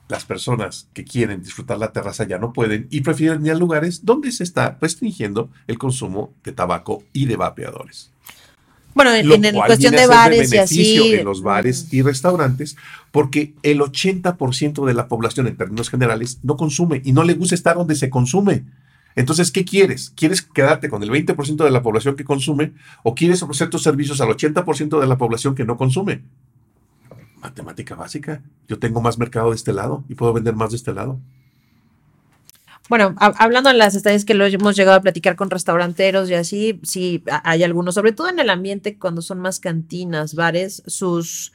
las 0.08 0.26
personas 0.26 0.90
que 0.94 1.04
quieren 1.04 1.42
disfrutar 1.42 1.78
la 1.78 1.92
terraza 1.92 2.26
ya 2.26 2.38
no 2.38 2.54
pueden 2.54 2.88
y 2.90 3.02
prefieren 3.02 3.46
ir 3.46 3.52
a 3.52 3.56
lugares 3.56 4.06
donde 4.06 4.32
se 4.32 4.44
está 4.44 4.78
restringiendo 4.80 5.50
el 5.68 5.78
consumo 5.78 6.34
de 6.44 6.54
tabaco 6.54 7.04
y 7.12 7.26
de 7.26 7.36
vapeadores. 7.36 8.12
Bueno, 8.98 9.14
en, 9.14 9.46
en 9.46 9.56
cuestión 9.56 9.96
de 9.96 10.08
bares 10.08 10.52
y 10.52 10.58
así. 10.58 11.14
En 11.14 11.26
los 11.26 11.44
bares 11.44 11.88
y 11.92 12.02
restaurantes, 12.02 12.76
porque 13.12 13.54
el 13.62 13.80
80% 13.80 14.86
de 14.86 14.94
la 14.96 15.08
población, 15.08 15.46
en 15.46 15.56
términos 15.56 15.90
generales, 15.92 16.40
no 16.42 16.58
consume 16.58 17.04
y 17.06 17.12
no 17.12 17.24
le 17.24 17.36
gusta 17.36 17.54
estar 17.54 17.76
donde 17.78 17.96
se 17.96 18.10
consume. 18.10 18.66
Entonces, 19.16 19.52
¿qué 19.52 19.66
quieres? 19.66 20.12
¿Quieres 20.16 20.42
quedarte 20.42 20.90
con 20.90 21.04
el 21.04 21.12
20% 21.12 21.64
de 21.64 21.72
la 21.72 21.84
población 21.84 22.16
que 22.16 22.24
consume 22.24 22.74
o 23.04 23.14
quieres 23.14 23.44
ofrecer 23.44 23.70
tus 23.70 23.84
servicios 23.84 24.20
al 24.20 24.30
80% 24.30 25.00
de 25.00 25.08
la 25.08 25.18
población 25.18 25.54
que 25.54 25.64
no 25.64 25.78
consume? 25.78 26.24
Matemática 27.40 27.94
básica. 27.94 28.42
Yo 28.68 28.80
tengo 28.80 29.00
más 29.00 29.20
mercado 29.20 29.52
de 29.52 29.56
este 29.56 29.74
lado 29.74 30.04
y 30.10 30.16
puedo 30.16 30.34
vender 30.34 30.56
más 30.56 30.72
de 30.72 30.78
este 30.78 30.92
lado 30.92 31.20
bueno, 32.90 33.16
hablando 33.18 33.70
en 33.70 33.78
las 33.78 33.96
estadísticas 33.96 34.26
que 34.26 34.34
lo 34.34 34.46
hemos 34.46 34.76
llegado 34.76 34.98
a 34.98 35.02
platicar 35.02 35.36
con 35.36 35.50
restauranteros 35.50 36.30
y 36.30 36.34
así, 36.34 36.80
sí 36.84 37.24
hay 37.44 37.64
algunos, 37.64 37.96
sobre 37.96 38.12
todo 38.12 38.30
en 38.30 38.40
el 38.40 38.50
ambiente 38.50 38.98
cuando 38.98 39.22
son 39.22 39.40
más 39.40 39.60
cantinas, 39.60 40.36
bares, 40.36 40.84
sus 40.88 41.54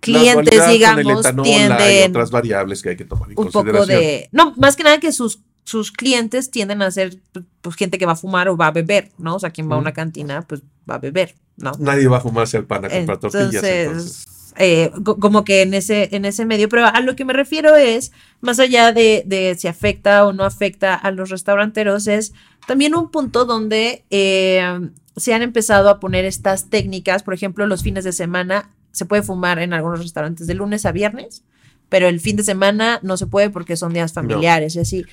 clientes, 0.00 0.68
digamos, 0.68 1.26
tienden 1.42 2.10
otras 2.10 2.30
variables 2.30 2.82
que 2.82 2.90
hay 2.90 2.96
que 2.96 3.04
tomar 3.04 3.30
en 3.30 3.38
un 3.38 3.50
poco 3.50 3.86
de, 3.86 4.28
no, 4.32 4.54
más 4.56 4.76
que 4.76 4.84
nada 4.84 5.00
que 5.00 5.12
sus 5.12 5.40
sus 5.68 5.92
clientes 5.92 6.50
tienden 6.50 6.80
a 6.80 6.90
ser 6.90 7.18
pues, 7.60 7.76
gente 7.76 7.98
que 7.98 8.06
va 8.06 8.12
a 8.12 8.16
fumar 8.16 8.48
o 8.48 8.56
va 8.56 8.68
a 8.68 8.70
beber, 8.70 9.10
¿no? 9.18 9.34
O 9.34 9.38
sea, 9.38 9.50
quien 9.50 9.70
va 9.70 9.76
a 9.76 9.78
una 9.78 9.92
cantina, 9.92 10.40
pues 10.40 10.62
va 10.88 10.94
a 10.94 10.98
beber, 10.98 11.34
¿no? 11.58 11.72
Nadie 11.78 12.08
va 12.08 12.16
a 12.16 12.20
fumarse 12.20 12.56
el 12.56 12.64
pan 12.64 12.86
a 12.86 12.88
comprar 12.88 13.18
tortillas. 13.18 13.62
Entonces, 13.62 14.26
eh, 14.60 14.90
como 15.04 15.44
que 15.44 15.62
en 15.62 15.72
ese, 15.72 16.08
en 16.16 16.24
ese 16.24 16.44
medio, 16.44 16.68
pero 16.68 16.84
a 16.84 17.00
lo 17.00 17.14
que 17.14 17.24
me 17.24 17.32
refiero 17.32 17.76
es, 17.76 18.10
más 18.40 18.58
allá 18.58 18.92
de, 18.92 19.56
si 19.56 19.68
afecta 19.68 20.26
o 20.26 20.32
no 20.32 20.44
afecta 20.44 20.96
a 20.96 21.12
los 21.12 21.30
restauranteros, 21.30 22.08
es 22.08 22.32
también 22.66 22.96
un 22.96 23.10
punto 23.12 23.44
donde 23.44 24.04
eh, 24.10 24.90
se 25.16 25.32
han 25.32 25.42
empezado 25.42 25.88
a 25.88 26.00
poner 26.00 26.24
estas 26.24 26.70
técnicas, 26.70 27.22
por 27.22 27.34
ejemplo, 27.34 27.68
los 27.68 27.84
fines 27.84 28.02
de 28.02 28.12
semana 28.12 28.70
se 28.90 29.04
puede 29.04 29.22
fumar 29.22 29.60
en 29.60 29.72
algunos 29.72 30.00
restaurantes 30.00 30.48
de 30.48 30.54
lunes 30.54 30.84
a 30.86 30.92
viernes, 30.92 31.44
pero 31.88 32.08
el 32.08 32.18
fin 32.18 32.34
de 32.34 32.42
semana 32.42 32.98
no 33.04 33.16
se 33.16 33.28
puede 33.28 33.50
porque 33.50 33.76
son 33.76 33.92
días 33.92 34.12
familiares 34.12 34.74
y 34.74 34.80
así. 34.80 35.06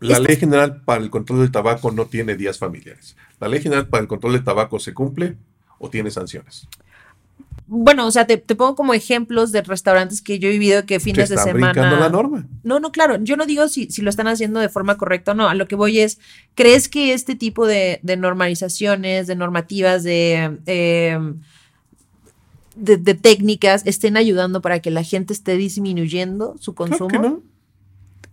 La 0.00 0.18
ley 0.18 0.36
general 0.36 0.82
para 0.84 1.02
el 1.02 1.10
control 1.10 1.40
del 1.40 1.52
tabaco 1.52 1.92
no 1.92 2.06
tiene 2.06 2.34
días 2.34 2.58
familiares. 2.58 3.16
La 3.38 3.46
ley 3.46 3.60
general 3.62 3.86
para 3.86 4.02
el 4.02 4.08
control 4.08 4.32
del 4.32 4.44
tabaco 4.44 4.80
se 4.80 4.92
cumple 4.92 5.36
o 5.78 5.88
tiene 5.88 6.10
sanciones. 6.10 6.66
Bueno, 7.70 8.06
o 8.06 8.10
sea, 8.10 8.26
te, 8.26 8.38
pongo 8.38 8.74
como 8.74 8.94
ejemplos 8.94 9.52
de 9.52 9.60
restaurantes 9.60 10.22
que 10.22 10.38
yo 10.38 10.48
he 10.48 10.52
vivido 10.52 10.86
que 10.86 11.00
fines 11.00 11.28
de 11.28 11.36
semana. 11.36 12.00
la 12.00 12.08
norma. 12.08 12.48
No, 12.62 12.80
no, 12.80 12.92
claro. 12.92 13.22
Yo 13.22 13.36
no 13.36 13.44
digo 13.44 13.68
si, 13.68 13.90
si, 13.90 14.00
lo 14.00 14.08
están 14.08 14.26
haciendo 14.26 14.58
de 14.58 14.70
forma 14.70 14.96
correcta 14.96 15.32
o 15.32 15.34
no. 15.34 15.50
A 15.50 15.54
lo 15.54 15.68
que 15.68 15.76
voy 15.76 16.00
es, 16.00 16.18
¿crees 16.54 16.88
que 16.88 17.12
este 17.12 17.34
tipo 17.34 17.66
de, 17.66 18.00
normalizaciones, 18.02 19.26
de 19.26 19.36
normativas, 19.36 20.02
de, 20.02 20.58
em, 20.64 21.40
de, 22.74 23.14
técnicas 23.14 23.82
estén 23.84 24.16
ayudando 24.16 24.62
para 24.62 24.80
que 24.80 24.90
la 24.90 25.02
gente 25.02 25.34
esté 25.34 25.58
disminuyendo 25.58 26.56
su 26.58 26.74
consumo? 26.74 27.18
no. 27.20 27.42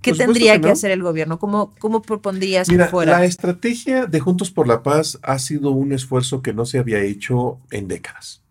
¿Qué 0.02 0.14
tendría 0.14 0.62
que, 0.62 0.70
hacer 0.70 0.92
el 0.92 1.02
gobierno? 1.02 1.40
¿Cómo, 1.40 1.74
cómo 1.80 2.04
propondrías 2.04 2.70
que 2.70 2.78
fuera? 2.86 3.20
La 3.20 3.26
estrategia 3.26 4.06
de 4.06 4.20
Juntos 4.20 4.52
por 4.52 4.68
la 4.68 4.84
Paz 4.84 5.18
ha 5.24 5.40
sido 5.40 5.72
un 5.72 5.92
esfuerzo 5.94 6.44
que 6.44 6.54
no 6.54 6.66
se 6.68 6.78
había 6.78 7.02
hecho 7.02 7.60
en 7.72 7.88
décadas. 7.88 8.45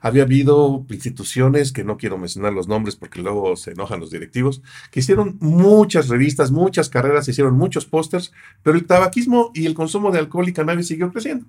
Había 0.00 0.22
habido 0.22 0.84
instituciones, 0.90 1.72
que 1.72 1.84
no 1.84 1.96
quiero 1.96 2.18
mencionar 2.18 2.52
los 2.52 2.68
nombres 2.68 2.96
porque 2.96 3.20
luego 3.20 3.56
se 3.56 3.72
enojan 3.72 4.00
los 4.00 4.10
directivos, 4.10 4.62
que 4.90 5.00
hicieron 5.00 5.36
muchas 5.40 6.08
revistas, 6.08 6.50
muchas 6.50 6.88
carreras, 6.88 7.28
hicieron 7.28 7.56
muchos 7.56 7.86
pósters, 7.86 8.32
pero 8.62 8.76
el 8.76 8.86
tabaquismo 8.86 9.50
y 9.54 9.66
el 9.66 9.74
consumo 9.74 10.10
de 10.10 10.18
alcohol 10.18 10.48
y 10.48 10.52
cannabis 10.52 10.88
siguió 10.88 11.12
creciendo. 11.12 11.46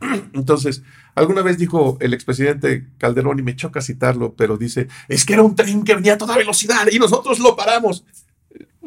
Entonces, 0.32 0.82
alguna 1.14 1.42
vez 1.42 1.58
dijo 1.58 1.96
el 2.00 2.14
expresidente 2.14 2.86
Calderón, 2.98 3.38
y 3.38 3.42
me 3.42 3.56
choca 3.56 3.80
citarlo, 3.80 4.34
pero 4.34 4.56
dice, 4.56 4.88
es 5.08 5.24
que 5.24 5.32
era 5.32 5.42
un 5.42 5.56
tren 5.56 5.82
que 5.82 5.94
venía 5.94 6.14
a 6.14 6.18
toda 6.18 6.36
velocidad 6.36 6.88
y 6.90 6.98
nosotros 6.98 7.40
lo 7.40 7.56
paramos 7.56 8.04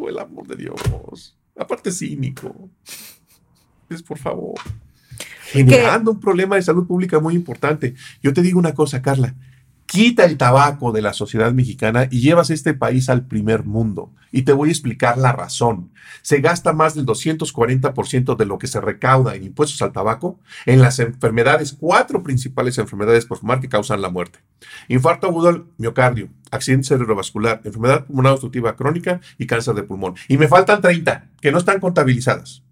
el 0.10 0.20
amor 0.20 0.48
de 0.48 0.56
Dios. 0.56 1.38
Aparte 1.58 1.92
cínico. 1.92 2.70
Es 3.90 4.02
por 4.02 4.18
favor. 4.18 4.56
Generando 5.52 6.12
un 6.12 6.20
problema 6.20 6.56
de 6.56 6.62
salud 6.62 6.88
pública 6.88 7.20
muy 7.20 7.36
importante. 7.36 7.96
Yo 8.22 8.34
te 8.34 8.42
digo 8.42 8.60
una 8.60 8.74
cosa, 8.74 9.02
Carla 9.02 9.36
quita 9.92 10.24
el 10.24 10.38
tabaco 10.38 10.94
de 10.94 11.02
la 11.02 11.12
sociedad 11.12 11.52
mexicana 11.52 12.08
y 12.10 12.22
llevas 12.22 12.50
este 12.50 12.74
país 12.74 13.10
al 13.10 13.26
primer 13.26 13.66
mundo. 13.66 14.14
Y 14.32 14.44
te 14.44 14.54
voy 14.54 14.70
a 14.70 14.72
explicar 14.72 15.18
la 15.18 15.34
razón. 15.34 15.92
Se 16.22 16.40
gasta 16.40 16.72
más 16.72 16.96
del 16.96 17.06
240% 17.06 18.38
de 18.38 18.46
lo 18.46 18.58
que 18.58 18.68
se 18.68 18.80
recauda 18.80 19.36
en 19.36 19.44
impuestos 19.44 19.82
al 19.82 19.92
tabaco 19.92 20.40
en 20.66 20.82
las 20.82 21.00
enfermedades, 21.00 21.76
cuatro 21.78 22.24
principales 22.24 22.78
enfermedades 22.78 23.26
por 23.26 23.40
fumar 23.40 23.60
que 23.60 23.68
causan 23.68 24.02
la 24.02 24.10
muerte. 24.10 24.40
Infarto 24.88 25.28
agudo 25.28 25.50
al 25.50 25.66
miocardio, 25.78 26.30
accidente 26.52 26.88
cerebrovascular, 26.88 27.60
enfermedad 27.66 28.06
pulmonar 28.06 28.32
obstructiva 28.32 28.78
crónica 28.78 29.20
y 29.38 29.46
cáncer 29.46 29.76
de 29.76 29.84
pulmón. 29.84 30.16
Y 30.30 30.38
me 30.38 30.48
faltan 30.48 30.80
30 30.80 31.32
que 31.42 31.52
no 31.52 31.58
están 31.58 31.82
contabilizadas. 31.82 32.64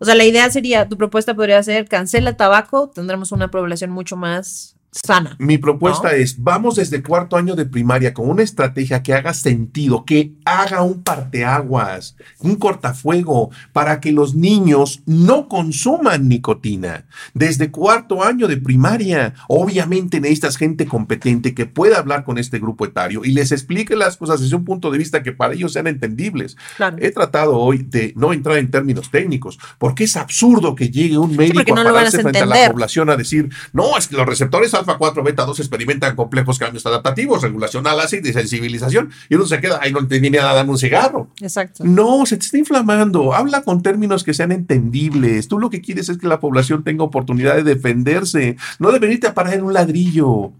O 0.00 0.06
sea, 0.06 0.14
la 0.14 0.24
idea 0.24 0.50
sería, 0.50 0.88
tu 0.88 0.96
propuesta 0.96 1.34
podría 1.34 1.62
ser, 1.62 1.86
cancela 1.86 2.30
el 2.30 2.36
tabaco, 2.36 2.88
tendremos 2.88 3.32
una 3.32 3.50
población 3.50 3.90
mucho 3.90 4.16
más 4.16 4.76
sana. 4.90 5.36
Mi 5.38 5.58
propuesta 5.58 6.14
es, 6.14 6.42
vamos 6.42 6.76
desde 6.76 7.02
cuarto 7.02 7.36
año 7.36 7.54
de 7.54 7.66
primaria 7.66 8.12
con 8.12 8.28
una 8.28 8.42
estrategia 8.42 9.02
que 9.02 9.14
haga 9.14 9.34
sentido, 9.34 10.04
que 10.04 10.32
haga 10.44 10.82
un 10.82 11.02
parteaguas, 11.02 12.16
un 12.40 12.56
cortafuego, 12.56 13.50
para 13.72 14.00
que 14.00 14.12
los 14.12 14.34
niños 14.34 15.02
no 15.06 15.48
consuman 15.48 16.28
nicotina. 16.28 17.06
Desde 17.34 17.70
cuarto 17.70 18.24
año 18.24 18.48
de 18.48 18.56
primaria, 18.56 19.34
obviamente 19.48 20.20
necesitas 20.20 20.56
gente 20.56 20.86
competente 20.86 21.54
que 21.54 21.66
pueda 21.66 21.98
hablar 21.98 22.24
con 22.24 22.38
este 22.38 22.58
grupo 22.58 22.84
etario 22.84 23.24
y 23.24 23.32
les 23.32 23.52
explique 23.52 23.94
las 23.96 24.16
cosas 24.16 24.40
desde 24.40 24.56
un 24.56 24.64
punto 24.64 24.90
de 24.90 24.98
vista 24.98 25.22
que 25.22 25.32
para 25.32 25.54
ellos 25.54 25.72
sean 25.72 25.86
entendibles. 25.86 26.56
He 26.98 27.10
tratado 27.10 27.56
hoy 27.56 27.78
de 27.78 28.12
no 28.16 28.32
entrar 28.32 28.58
en 28.58 28.70
términos 28.70 29.10
técnicos, 29.10 29.58
porque 29.78 30.04
es 30.04 30.16
absurdo 30.16 30.74
que 30.74 30.90
llegue 30.90 31.18
un 31.18 31.36
médico 31.36 31.72
a 31.78 31.84
pararse 31.84 32.22
frente 32.22 32.40
a 32.40 32.46
la 32.46 32.70
población 32.70 33.10
a 33.10 33.16
decir, 33.16 33.50
no, 33.72 33.96
es 33.96 34.08
que 34.08 34.16
los 34.16 34.26
receptores 34.26 34.74
alfa 34.80 34.98
4, 34.98 35.22
beta 35.22 35.44
2 35.44 35.60
experimentan 35.60 36.16
complejos 36.16 36.58
cambios 36.58 36.84
adaptativos, 36.84 37.42
regulación 37.42 37.86
al 37.86 38.00
ácido 38.00 38.28
y 38.28 38.32
sensibilización, 38.32 39.10
y 39.28 39.36
uno 39.36 39.46
se 39.46 39.60
queda, 39.60 39.78
ahí 39.80 39.92
no 39.92 40.00
entendí 40.00 40.30
nada, 40.30 40.52
dame 40.52 40.70
un 40.70 40.78
cigarro. 40.78 41.28
Exacto. 41.40 41.84
No, 41.84 42.26
se 42.26 42.36
te 42.36 42.44
está 42.44 42.58
inflamando. 42.58 43.32
Habla 43.34 43.62
con 43.62 43.82
términos 43.82 44.24
que 44.24 44.34
sean 44.34 44.52
entendibles. 44.52 45.48
Tú 45.48 45.58
lo 45.58 45.70
que 45.70 45.80
quieres 45.80 46.08
es 46.08 46.18
que 46.18 46.26
la 46.26 46.40
población 46.40 46.84
tenga 46.84 47.04
oportunidad 47.04 47.56
de 47.56 47.62
defenderse, 47.62 48.56
no 48.78 48.90
de 48.90 48.98
venirte 48.98 49.26
a 49.26 49.34
parar 49.34 49.54
en 49.54 49.62
un 49.62 49.72
ladrillo. 49.72 50.52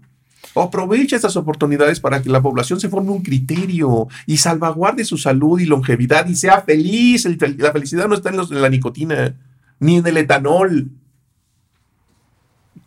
Aprovecha 0.55 1.15
estas 1.15 1.37
oportunidades 1.37 1.99
para 1.99 2.21
que 2.21 2.29
la 2.29 2.41
población 2.41 2.79
se 2.79 2.89
forme 2.89 3.11
un 3.11 3.21
criterio 3.21 4.07
y 4.25 4.37
salvaguarde 4.37 5.05
su 5.05 5.17
salud 5.17 5.59
y 5.59 5.65
longevidad 5.65 6.27
y 6.27 6.35
sea 6.35 6.61
feliz. 6.61 7.25
La 7.57 7.71
felicidad 7.71 8.07
no 8.07 8.15
está 8.15 8.29
en, 8.29 8.37
los, 8.37 8.51
en 8.51 8.61
la 8.61 8.69
nicotina 8.69 9.35
ni 9.79 9.97
en 9.97 10.07
el 10.07 10.17
etanol. 10.17 10.91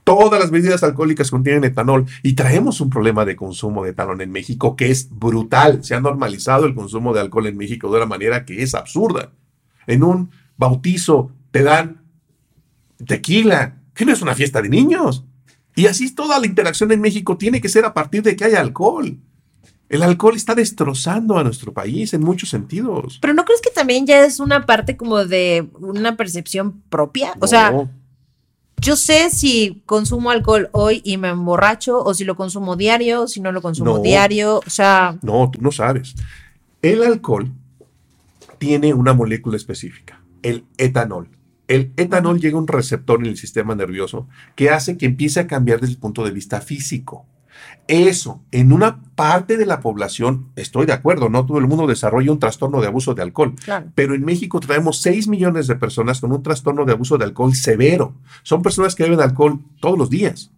Todas 0.04 0.38
las 0.38 0.50
bebidas 0.50 0.82
alcohólicas 0.82 1.30
contienen 1.30 1.64
etanol 1.64 2.04
y 2.22 2.34
traemos 2.34 2.82
un 2.82 2.90
problema 2.90 3.24
de 3.24 3.36
consumo 3.36 3.84
de 3.84 3.90
etanol 3.90 4.20
en 4.20 4.30
México 4.30 4.76
que 4.76 4.90
es 4.90 5.08
brutal. 5.10 5.82
Se 5.82 5.94
ha 5.94 6.00
normalizado 6.00 6.66
el 6.66 6.74
consumo 6.74 7.14
de 7.14 7.20
alcohol 7.20 7.46
en 7.46 7.56
México 7.56 7.90
de 7.90 7.96
una 7.96 8.06
manera 8.06 8.44
que 8.44 8.62
es 8.62 8.74
absurda. 8.74 9.32
En 9.86 10.02
un 10.02 10.30
bautizo 10.58 11.30
te 11.50 11.62
dan 11.62 12.02
tequila, 13.06 13.76
que 13.94 14.04
no 14.04 14.12
es 14.12 14.20
una 14.20 14.34
fiesta 14.34 14.60
de 14.60 14.68
niños. 14.68 15.24
Y 15.74 15.86
así 15.86 16.14
toda 16.14 16.38
la 16.38 16.46
interacción 16.46 16.92
en 16.92 17.00
México 17.00 17.38
tiene 17.38 17.60
que 17.62 17.70
ser 17.70 17.86
a 17.86 17.94
partir 17.94 18.22
de 18.22 18.36
que 18.36 18.44
haya 18.44 18.60
alcohol. 18.60 19.18
El 19.88 20.02
alcohol 20.02 20.36
está 20.36 20.54
destrozando 20.54 21.38
a 21.38 21.44
nuestro 21.44 21.72
país 21.72 22.14
en 22.14 22.22
muchos 22.22 22.50
sentidos. 22.50 23.18
Pero 23.20 23.34
¿no 23.34 23.44
crees 23.44 23.60
que 23.60 23.70
también 23.70 24.06
ya 24.06 24.24
es 24.24 24.40
una 24.40 24.66
parte 24.66 24.96
como 24.96 25.24
de 25.24 25.68
una 25.78 26.16
percepción 26.16 26.82
propia? 26.88 27.34
O 27.40 27.46
sea, 27.46 27.72
yo 28.84 28.96
sé 28.96 29.30
si 29.30 29.82
consumo 29.86 30.30
alcohol 30.30 30.68
hoy 30.72 31.00
y 31.04 31.16
me 31.16 31.30
emborracho 31.30 32.04
o 32.04 32.12
si 32.12 32.24
lo 32.24 32.36
consumo 32.36 32.76
diario, 32.76 33.26
si 33.26 33.40
no 33.40 33.50
lo 33.50 33.62
consumo 33.62 33.98
diario, 33.98 34.58
o 34.58 34.70
sea... 34.70 35.16
No, 35.22 35.50
tú 35.50 35.60
no 35.62 35.72
sabes. 35.72 36.14
El 36.82 37.02
alcohol 37.02 37.50
tiene 38.58 38.92
una 38.92 39.14
molécula 39.14 39.56
específica, 39.56 40.22
el 40.42 40.66
etanol. 40.76 41.30
El 41.66 41.94
etanol 41.96 42.38
llega 42.38 42.58
a 42.58 42.60
un 42.60 42.68
receptor 42.68 43.20
en 43.20 43.26
el 43.26 43.38
sistema 43.38 43.74
nervioso 43.74 44.28
que 44.54 44.68
hace 44.68 44.98
que 44.98 45.06
empiece 45.06 45.40
a 45.40 45.46
cambiar 45.46 45.80
desde 45.80 45.94
el 45.94 45.98
punto 45.98 46.22
de 46.22 46.30
vista 46.30 46.60
físico. 46.60 47.24
Eso, 47.86 48.42
en 48.50 48.72
una 48.72 49.02
parte 49.14 49.56
de 49.56 49.66
la 49.66 49.80
población, 49.80 50.48
estoy 50.56 50.86
de 50.86 50.94
acuerdo, 50.94 51.28
no 51.28 51.44
todo 51.44 51.58
el 51.58 51.66
mundo 51.66 51.86
desarrolla 51.86 52.32
un 52.32 52.38
trastorno 52.38 52.80
de 52.80 52.86
abuso 52.86 53.14
de 53.14 53.22
alcohol, 53.22 53.54
pero 53.94 54.14
en 54.14 54.24
México 54.24 54.58
traemos 54.60 55.02
6 55.02 55.28
millones 55.28 55.66
de 55.66 55.76
personas 55.76 56.20
con 56.20 56.32
un 56.32 56.42
trastorno 56.42 56.86
de 56.86 56.92
abuso 56.92 57.18
de 57.18 57.24
alcohol 57.24 57.54
severo. 57.54 58.14
Son 58.42 58.62
personas 58.62 58.94
que 58.94 59.04
beben 59.04 59.20
alcohol 59.20 59.60
todos 59.80 59.98
los 59.98 60.08
días. 60.08 60.50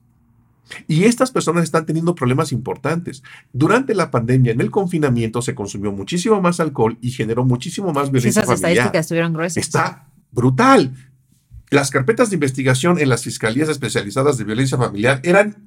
Y 0.89 1.05
estas 1.05 1.31
personas 1.31 1.65
están 1.65 1.87
teniendo 1.87 2.15
problemas 2.15 2.53
importantes. 2.53 3.23
Durante 3.53 3.95
la 3.95 4.11
pandemia, 4.11 4.53
en 4.53 4.61
el 4.61 4.71
confinamiento, 4.71 5.43
se 5.43 5.55
consumió 5.55 5.93
muchísimo 5.93 6.41
más 6.41 6.61
alcohol 6.61 6.99
y 7.01 7.11
generó 7.11 7.45
muchísimo 7.45 7.93
más 7.93 8.11
violencia 8.11 8.43
esas 8.43 8.55
estadísticas 8.55 9.01
estuvieron 9.01 9.33
gruesas. 9.33 9.59
Está 9.59 10.09
brutal. 10.33 10.93
Las 11.71 11.91
carpetas 11.91 12.31
de 12.31 12.37
investigación 12.37 12.99
en 12.99 13.09
las 13.09 13.23
fiscalías 13.23 13.69
especializadas 13.69 14.39
de 14.39 14.45
violencia 14.45 14.79
familiar 14.79 15.21
eran 15.25 15.66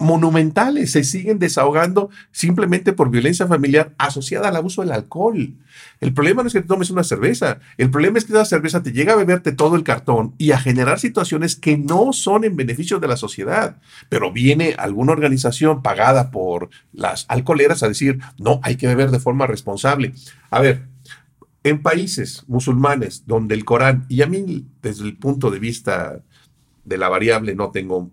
monumentales 0.00 0.92
se 0.92 1.04
siguen 1.04 1.38
desahogando 1.38 2.10
simplemente 2.32 2.92
por 2.92 3.10
violencia 3.10 3.46
familiar 3.46 3.94
asociada 3.98 4.48
al 4.48 4.56
abuso 4.56 4.80
del 4.80 4.92
alcohol. 4.92 5.54
El 6.00 6.14
problema 6.14 6.42
no 6.42 6.48
es 6.48 6.54
que 6.54 6.62
te 6.62 6.66
tomes 6.66 6.90
una 6.90 7.04
cerveza, 7.04 7.60
el 7.76 7.90
problema 7.90 8.18
es 8.18 8.24
que 8.24 8.32
esa 8.32 8.44
cerveza 8.44 8.82
te 8.82 8.92
llega 8.92 9.12
a 9.12 9.16
beberte 9.16 9.52
todo 9.52 9.76
el 9.76 9.84
cartón 9.84 10.34
y 10.38 10.52
a 10.52 10.58
generar 10.58 10.98
situaciones 10.98 11.54
que 11.54 11.76
no 11.76 12.12
son 12.12 12.44
en 12.44 12.56
beneficio 12.56 12.98
de 12.98 13.08
la 13.08 13.16
sociedad. 13.16 13.76
Pero 14.08 14.32
viene 14.32 14.74
alguna 14.78 15.12
organización 15.12 15.82
pagada 15.82 16.30
por 16.30 16.70
las 16.92 17.26
alcoholeras 17.28 17.82
a 17.82 17.88
decir, 17.88 18.18
no, 18.38 18.60
hay 18.62 18.76
que 18.76 18.86
beber 18.86 19.10
de 19.10 19.20
forma 19.20 19.46
responsable. 19.46 20.14
A 20.50 20.60
ver, 20.60 20.86
en 21.62 21.82
países 21.82 22.44
musulmanes 22.48 23.24
donde 23.26 23.54
el 23.54 23.66
Corán, 23.66 24.06
y 24.08 24.22
a 24.22 24.26
mí 24.26 24.66
desde 24.80 25.04
el 25.04 25.18
punto 25.18 25.50
de 25.50 25.58
vista 25.58 26.22
de 26.84 26.98
la 26.98 27.10
variable 27.10 27.54
no 27.54 27.70
tengo 27.70 28.10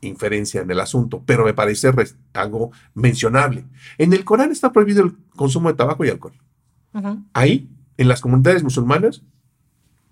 inferencia 0.00 0.60
en 0.60 0.70
el 0.70 0.80
asunto, 0.80 1.22
pero 1.24 1.44
me 1.44 1.54
parece 1.54 1.90
algo 2.34 2.70
mencionable. 2.94 3.64
En 3.98 4.12
el 4.12 4.24
Corán 4.24 4.52
está 4.52 4.72
prohibido 4.72 5.04
el 5.04 5.16
consumo 5.36 5.68
de 5.68 5.76
tabaco 5.76 6.04
y 6.04 6.10
alcohol. 6.10 6.34
Ahí, 7.32 7.68
en 7.96 8.08
las 8.08 8.20
comunidades 8.20 8.62
musulmanas, 8.62 9.22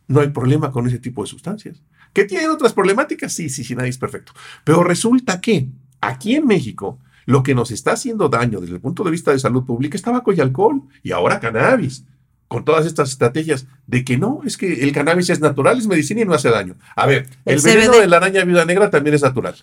no 0.06 0.20
hay 0.20 0.28
problema 0.28 0.70
con 0.70 0.86
ese 0.86 0.98
tipo 0.98 1.22
de 1.22 1.28
sustancias. 1.28 1.82
¿Que 2.12 2.24
tienen 2.24 2.50
otras 2.50 2.72
problemáticas? 2.72 3.32
Sí, 3.32 3.48
sí, 3.48 3.64
sí, 3.64 3.74
nadie 3.74 3.90
es 3.90 3.98
perfecto. 3.98 4.32
Pero 4.64 4.84
resulta 4.84 5.40
que 5.40 5.68
aquí 6.00 6.34
en 6.34 6.46
México, 6.46 6.98
lo 7.26 7.42
que 7.42 7.54
nos 7.54 7.70
está 7.70 7.92
haciendo 7.92 8.28
daño 8.28 8.60
desde 8.60 8.74
el 8.74 8.80
punto 8.80 9.02
de 9.02 9.10
vista 9.10 9.32
de 9.32 9.38
salud 9.38 9.64
pública 9.64 9.96
es 9.96 10.02
tabaco 10.02 10.32
y 10.32 10.40
alcohol, 10.40 10.82
y 11.02 11.12
ahora 11.12 11.40
cannabis 11.40 12.04
con 12.48 12.64
todas 12.64 12.86
estas 12.86 13.10
estrategias 13.10 13.66
de 13.86 14.04
que 14.04 14.16
no, 14.16 14.40
es 14.44 14.56
que 14.56 14.84
el 14.84 14.92
cannabis 14.92 15.30
es 15.30 15.40
natural, 15.40 15.78
es 15.78 15.86
medicina 15.86 16.22
y 16.22 16.24
no 16.24 16.34
hace 16.34 16.50
daño. 16.50 16.76
A 16.94 17.06
ver, 17.06 17.28
el, 17.44 17.60
veneno 17.60 17.98
de 17.98 18.06
la 18.06 18.18
araña 18.18 18.44
viuda 18.44 18.64
negra 18.64 18.90
también 18.90 19.14
es 19.14 19.22
natural. 19.22 19.54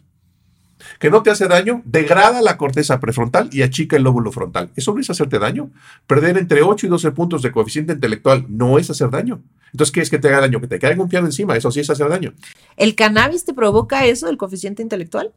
que 0.99 1.09
no 1.09 1.23
te 1.23 1.31
hace 1.31 1.47
daño, 1.47 1.81
degrada 1.85 2.41
la 2.41 2.57
corteza 2.57 2.99
prefrontal 2.99 3.49
y 3.51 3.61
achica 3.61 3.95
el 3.95 4.03
lóbulo 4.03 4.31
frontal. 4.31 4.71
Eso 4.75 4.93
no 4.93 4.99
es 4.99 5.09
hacerte 5.09 5.39
daño. 5.39 5.71
Perder 6.05 6.37
entre 6.37 6.61
8 6.63 6.85
y 6.85 6.89
12 6.89 7.11
puntos 7.11 7.41
de 7.41 7.51
coeficiente 7.51 7.93
intelectual 7.93 8.45
no 8.49 8.77
es 8.77 8.89
hacer 8.89 9.09
daño. 9.09 9.41
Entonces, 9.71 9.91
¿qué 9.91 10.01
es 10.01 10.09
que 10.09 10.19
te 10.19 10.27
haga 10.27 10.41
daño? 10.41 10.59
Que 10.59 10.67
te 10.67 10.79
caiga 10.79 11.01
un 11.01 11.09
piano 11.09 11.27
encima. 11.27 11.55
Eso 11.55 11.71
sí 11.71 11.79
es 11.79 11.89
hacer 11.89 12.09
daño. 12.09 12.33
¿El 12.77 12.95
cannabis 12.95 13.45
te 13.45 13.53
provoca 13.53 14.05
eso, 14.05 14.27
el 14.27 14.37
coeficiente 14.37 14.83
intelectual? 14.83 15.33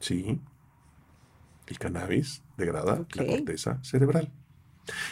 Sí. 0.00 0.38
El 1.66 1.78
cannabis 1.78 2.42
degrada 2.56 3.04
la 3.14 3.26
corteza 3.26 3.78
cerebral. 3.82 4.30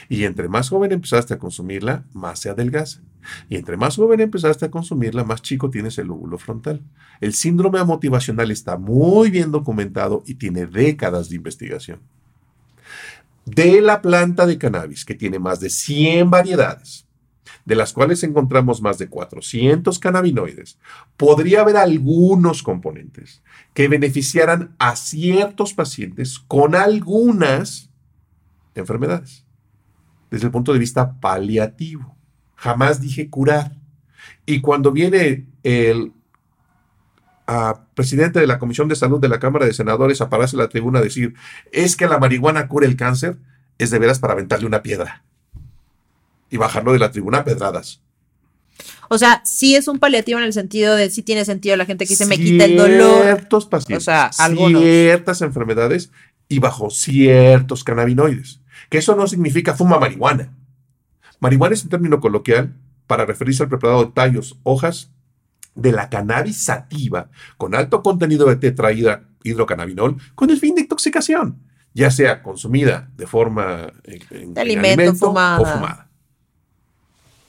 Y 0.08 0.24
entre 0.24 0.48
más 0.48 0.68
joven 0.68 0.92
empezaste 0.92 1.34
a 1.34 1.38
consumirla, 1.38 2.04
más 2.12 2.40
se 2.40 2.50
adelgaza. 2.50 3.00
Y 3.48 3.56
entre 3.56 3.76
más 3.76 3.96
joven 3.96 4.20
empezaste 4.20 4.66
a 4.66 4.70
consumirla, 4.70 5.24
más 5.24 5.42
chico 5.42 5.70
tienes 5.70 5.98
el 5.98 6.08
lóbulo 6.08 6.38
frontal. 6.38 6.82
El 7.20 7.34
síndrome 7.34 7.82
motivacional 7.84 8.50
está 8.50 8.76
muy 8.76 9.30
bien 9.30 9.52
documentado 9.52 10.22
y 10.26 10.34
tiene 10.34 10.66
décadas 10.66 11.28
de 11.28 11.36
investigación. 11.36 12.00
De 13.44 13.80
la 13.80 14.02
planta 14.02 14.46
de 14.46 14.58
cannabis, 14.58 15.04
que 15.04 15.14
tiene 15.14 15.38
más 15.38 15.60
de 15.60 15.70
100 15.70 16.30
variedades, 16.30 17.06
de 17.64 17.74
las 17.76 17.92
cuales 17.92 18.22
encontramos 18.22 18.82
más 18.82 18.98
de 18.98 19.08
400 19.08 19.98
cannabinoides, 19.98 20.78
podría 21.16 21.60
haber 21.60 21.76
algunos 21.76 22.62
componentes 22.62 23.42
que 23.74 23.88
beneficiaran 23.88 24.74
a 24.78 24.96
ciertos 24.96 25.74
pacientes 25.74 26.38
con 26.38 26.74
algunas 26.74 27.90
enfermedades, 28.74 29.44
desde 30.32 30.46
el 30.46 30.50
punto 30.50 30.72
de 30.72 30.78
vista 30.78 31.20
paliativo. 31.20 32.16
Jamás 32.56 33.00
dije 33.00 33.28
curar. 33.28 33.76
Y 34.46 34.62
cuando 34.62 34.90
viene 34.90 35.46
el 35.62 36.12
presidente 37.94 38.40
de 38.40 38.46
la 38.46 38.58
Comisión 38.58 38.88
de 38.88 38.96
Salud 38.96 39.20
de 39.20 39.28
la 39.28 39.38
Cámara 39.38 39.66
de 39.66 39.74
Senadores 39.74 40.22
a 40.22 40.30
pararse 40.30 40.56
a 40.56 40.60
la 40.60 40.68
tribuna 40.70 41.00
a 41.00 41.02
decir, 41.02 41.34
es 41.70 41.96
que 41.96 42.06
la 42.06 42.18
marihuana 42.18 42.66
cura 42.66 42.86
el 42.86 42.96
cáncer, 42.96 43.36
es 43.76 43.90
de 43.90 43.98
veras 43.98 44.20
para 44.20 44.32
aventarle 44.32 44.66
una 44.66 44.82
piedra 44.82 45.22
y 46.48 46.56
bajarlo 46.56 46.94
de 46.94 46.98
la 46.98 47.10
tribuna 47.10 47.38
a 47.38 47.44
pedradas. 47.44 48.00
O 49.10 49.18
sea, 49.18 49.42
sí 49.44 49.76
es 49.76 49.86
un 49.86 49.98
paliativo 49.98 50.38
en 50.38 50.46
el 50.46 50.54
sentido 50.54 50.96
de 50.96 51.10
sí 51.10 51.22
tiene 51.22 51.44
sentido 51.44 51.76
la 51.76 51.84
gente 51.84 52.06
que 52.06 52.10
dice 52.10 52.24
me 52.24 52.38
quita 52.38 52.64
el 52.64 52.78
dolor. 52.78 53.22
Ciertos 53.22 53.66
pacientes, 53.66 54.08
o 54.08 54.10
sea, 54.10 54.30
ciertas 54.32 55.42
enfermedades 55.42 56.10
y 56.48 56.58
bajo 56.58 56.88
ciertos 56.88 57.84
cannabinoides. 57.84 58.61
Que 58.88 58.98
eso 58.98 59.14
no 59.16 59.26
significa 59.26 59.74
fuma 59.74 59.98
marihuana. 59.98 60.52
Marihuana 61.40 61.74
es 61.74 61.82
un 61.84 61.90
término 61.90 62.20
coloquial 62.20 62.74
para 63.06 63.24
referirse 63.26 63.62
al 63.62 63.68
preparado 63.68 64.04
de 64.04 64.12
tallos, 64.12 64.58
hojas 64.62 65.10
de 65.74 65.92
la 65.92 66.08
cannabis 66.08 66.64
sativa 66.64 67.30
con 67.56 67.74
alto 67.74 68.02
contenido 68.02 68.46
de 68.48 68.56
tetraída 68.56 69.24
hidrocannabinol 69.42 70.16
con 70.34 70.50
el 70.50 70.58
fin 70.58 70.74
de 70.74 70.82
intoxicación, 70.82 71.58
ya 71.94 72.10
sea 72.10 72.42
consumida 72.42 73.10
de 73.16 73.26
forma 73.26 73.92
de 74.04 74.60
alimento, 74.60 75.14
fumada. 75.14 75.60
o 75.60 75.64
fumada. 75.64 76.08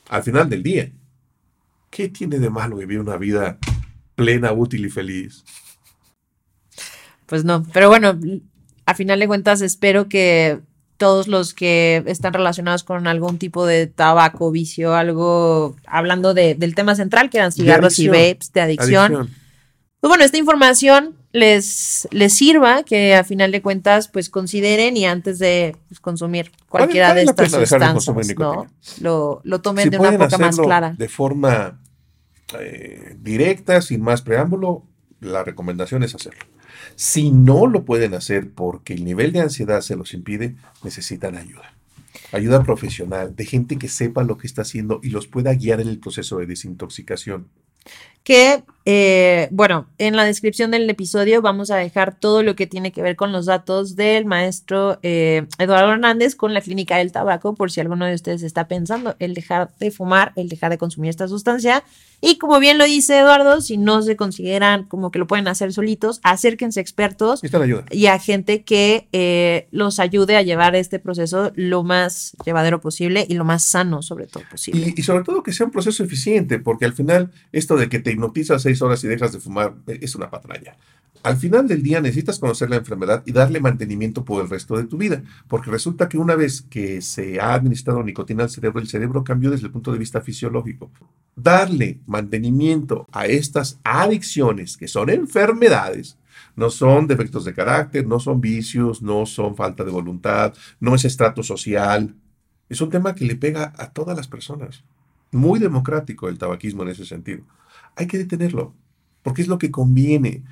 Al 0.09 0.23
final 0.23 0.49
del 0.49 0.63
día, 0.63 0.91
¿qué 1.89 2.09
tiene 2.09 2.39
de 2.39 2.49
malo 2.49 2.77
vivir 2.77 2.99
una 2.99 3.17
vida 3.17 3.57
plena, 4.15 4.51
útil 4.51 4.85
y 4.85 4.89
feliz? 4.89 5.43
Pues 7.25 7.45
no, 7.45 7.65
pero 7.73 7.89
bueno, 7.89 8.19
a 8.85 8.95
final 8.95 9.19
de 9.19 9.27
cuentas 9.27 9.61
espero 9.61 10.07
que 10.07 10.61
todos 10.97 11.27
los 11.27 11.53
que 11.53 12.03
están 12.05 12.33
relacionados 12.33 12.83
con 12.83 13.07
algún 13.07 13.37
tipo 13.37 13.65
de 13.65 13.87
tabaco, 13.87 14.51
vicio, 14.51 14.95
algo, 14.95 15.75
hablando 15.85 16.33
del 16.33 16.75
tema 16.75 16.95
central, 16.95 17.29
que 17.29 17.37
eran 17.37 17.51
cigarros 17.51 17.99
y 17.99 18.07
vapes, 18.07 18.51
de 18.53 18.61
adicción. 18.61 19.29
Pues 19.99 20.09
bueno, 20.09 20.23
esta 20.23 20.37
información 20.37 21.15
les, 21.31 22.07
les 22.11 22.33
sirva, 22.33 22.83
que 22.83 23.15
a 23.15 23.23
final 23.23 23.51
de 23.51 23.61
cuentas, 23.61 24.07
pues 24.07 24.29
consideren 24.29 24.97
y 24.97 25.05
antes 25.05 25.39
de 25.39 25.75
pues, 25.87 25.99
consumir 25.99 26.51
cualquiera 26.69 27.13
de 27.13 27.23
estas 27.23 27.51
sustancias, 27.51 28.35
¿no? 28.37 28.67
Lo, 28.99 29.41
lo 29.43 29.61
tomen 29.61 29.89
de 29.89 29.97
una 29.97 30.13
época 30.13 30.37
más 30.37 30.57
clara. 30.57 30.93
De 30.97 31.09
forma 31.09 31.79
eh, 32.59 33.15
directa, 33.19 33.81
sin 33.81 34.01
más 34.01 34.21
preámbulo, 34.21 34.83
la 35.21 35.43
recomendación 35.43 36.03
es 36.03 36.13
hacerlo. 36.13 36.45
Si 36.95 37.31
no 37.31 37.67
lo 37.67 37.85
pueden 37.85 38.13
hacer 38.13 38.51
porque 38.51 38.93
el 38.93 39.03
nivel 39.05 39.31
de 39.31 39.41
ansiedad 39.41 39.81
se 39.81 39.95
los 39.95 40.13
impide, 40.13 40.55
necesitan 40.83 41.35
ayuda. 41.35 41.73
Ayuda 42.31 42.63
profesional, 42.63 43.35
de 43.35 43.45
gente 43.45 43.77
que 43.77 43.87
sepa 43.87 44.23
lo 44.23 44.37
que 44.37 44.47
está 44.47 44.63
haciendo 44.63 44.99
y 45.03 45.09
los 45.09 45.27
pueda 45.27 45.53
guiar 45.53 45.81
en 45.81 45.87
el 45.87 45.99
proceso 45.99 46.37
de 46.37 46.45
desintoxicación 46.45 47.47
que, 48.23 48.63
eh, 48.85 49.47
bueno, 49.51 49.87
en 49.97 50.15
la 50.15 50.23
descripción 50.23 50.71
del 50.71 50.89
episodio 50.89 51.41
vamos 51.41 51.71
a 51.71 51.77
dejar 51.77 52.17
todo 52.17 52.41
lo 52.41 52.55
que 52.55 52.67
tiene 52.67 52.91
que 52.91 53.01
ver 53.01 53.15
con 53.15 53.31
los 53.31 53.45
datos 53.45 53.95
del 53.95 54.25
maestro 54.25 54.99
eh, 55.03 55.45
Eduardo 55.59 55.91
Hernández 55.91 56.35
con 56.35 56.53
la 56.53 56.61
clínica 56.61 56.97
del 56.97 57.11
tabaco, 57.11 57.53
por 57.53 57.71
si 57.71 57.81
alguno 57.81 58.05
de 58.05 58.15
ustedes 58.15 58.43
está 58.43 58.67
pensando 58.67 59.15
el 59.19 59.33
dejar 59.33 59.71
de 59.79 59.91
fumar, 59.91 60.31
el 60.35 60.47
dejar 60.47 60.71
de 60.71 60.77
consumir 60.77 61.09
esta 61.09 61.27
sustancia. 61.27 61.83
Y 62.25 62.37
como 62.37 62.61
bien 62.61 62.77
lo 62.77 62.85
dice 62.85 63.19
Eduardo, 63.19 63.59
si 63.59 63.77
no 63.77 64.01
se 64.01 64.15
consideran 64.15 64.85
como 64.85 65.11
que 65.11 65.19
lo 65.19 65.27
pueden 65.27 65.49
hacer 65.49 65.73
solitos, 65.73 66.21
acérquense 66.23 66.79
a 66.79 66.81
expertos 66.81 67.41
y 67.91 68.05
a 68.05 68.17
gente 68.17 68.63
que 68.63 69.09
eh, 69.11 69.67
los 69.71 69.99
ayude 69.99 70.37
a 70.37 70.41
llevar 70.41 70.73
este 70.77 70.99
proceso 70.99 71.51
lo 71.55 71.83
más 71.83 72.37
llevadero 72.45 72.79
posible 72.79 73.25
y 73.27 73.33
lo 73.33 73.43
más 73.43 73.65
sano, 73.65 74.01
sobre 74.01 74.27
todo, 74.27 74.43
posible. 74.49 74.93
Y, 74.95 75.01
y 75.01 75.03
sobre 75.03 75.25
todo 75.25 75.43
que 75.43 75.51
sea 75.51 75.65
un 75.65 75.73
proceso 75.73 76.01
eficiente, 76.01 76.59
porque 76.59 76.85
al 76.85 76.93
final 76.93 77.29
esto 77.51 77.75
de 77.75 77.89
que 77.89 77.99
te 77.99 78.12
hipnotizas 78.13 78.61
seis 78.61 78.81
horas 78.81 79.03
y 79.03 79.07
dejas 79.07 79.31
de 79.31 79.39
fumar 79.39 79.75
eh, 79.87 79.99
es 80.01 80.15
una 80.15 80.29
patraña. 80.29 80.75
Al 81.23 81.37
final 81.37 81.69
del 81.69 81.81
día 81.81 82.01
necesitas 82.01 82.37
conocer 82.37 82.69
la 82.69 82.75
enfermedad 82.75 83.23
y 83.25 83.31
darle 83.31 83.61
mantenimiento 83.61 84.25
por 84.25 84.43
el 84.43 84.49
resto 84.49 84.75
de 84.75 84.83
tu 84.83 84.97
vida, 84.97 85.23
porque 85.47 85.71
resulta 85.71 86.09
que 86.09 86.17
una 86.17 86.35
vez 86.35 86.61
que 86.63 87.01
se 87.01 87.39
ha 87.39 87.53
administrado 87.53 88.03
nicotina 88.03 88.43
al 88.43 88.49
cerebro, 88.49 88.81
el 88.81 88.89
cerebro 88.89 89.23
cambió 89.23 89.49
desde 89.49 89.67
el 89.67 89.71
punto 89.71 89.93
de 89.93 89.99
vista 89.99 90.19
fisiológico. 90.19 90.91
Darle 91.33 91.99
mantenimiento 92.07 93.07
a 93.13 93.25
estas 93.27 93.79
adicciones, 93.85 94.75
que 94.75 94.89
son 94.89 95.09
enfermedades, 95.09 96.17
no 96.57 96.69
son 96.69 97.07
defectos 97.07 97.45
de 97.45 97.53
carácter, 97.53 98.05
no 98.05 98.19
son 98.19 98.41
vicios, 98.41 99.01
no 99.01 99.25
son 99.25 99.55
falta 99.55 99.85
de 99.85 99.91
voluntad, 99.91 100.53
no 100.81 100.93
es 100.93 101.05
estrato 101.05 101.41
social. 101.41 102.13
Es 102.67 102.81
un 102.81 102.89
tema 102.89 103.15
que 103.15 103.23
le 103.23 103.37
pega 103.37 103.71
a 103.77 103.91
todas 103.91 104.17
las 104.17 104.27
personas. 104.27 104.83
Muy 105.31 105.59
democrático 105.59 106.27
el 106.27 106.37
tabaquismo 106.37 106.83
en 106.83 106.89
ese 106.89 107.05
sentido. 107.05 107.43
Hay 107.95 108.07
que 108.07 108.17
detenerlo, 108.17 108.73
porque 109.21 109.41
es 109.41 109.47
lo 109.47 109.57
que 109.57 109.71
conviene. 109.71 110.43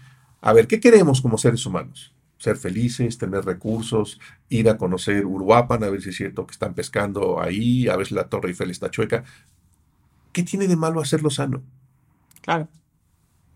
A 0.41 0.53
ver, 0.53 0.67
¿qué 0.67 0.79
queremos 0.79 1.21
como 1.21 1.37
seres 1.37 1.65
humanos? 1.65 2.13
Ser 2.37 2.57
felices, 2.57 3.17
tener 3.17 3.45
recursos, 3.45 4.19
ir 4.49 4.69
a 4.69 4.77
conocer 4.77 5.25
Uruapan, 5.25 5.83
a 5.83 5.89
ver 5.89 6.01
si 6.01 6.09
es 6.09 6.15
cierto 6.15 6.45
que 6.47 6.53
están 6.53 6.73
pescando 6.73 7.39
ahí, 7.39 7.87
a 7.87 7.95
ver 7.95 8.07
si 8.07 8.15
la 8.15 8.29
Torre 8.29 8.49
Eiffel 8.49 8.71
está 8.71 8.89
chueca. 8.89 9.23
¿Qué 10.31 10.43
tiene 10.43 10.67
de 10.67 10.75
malo 10.75 11.01
hacerlo 11.01 11.29
sano? 11.29 11.61
Claro. 12.41 12.67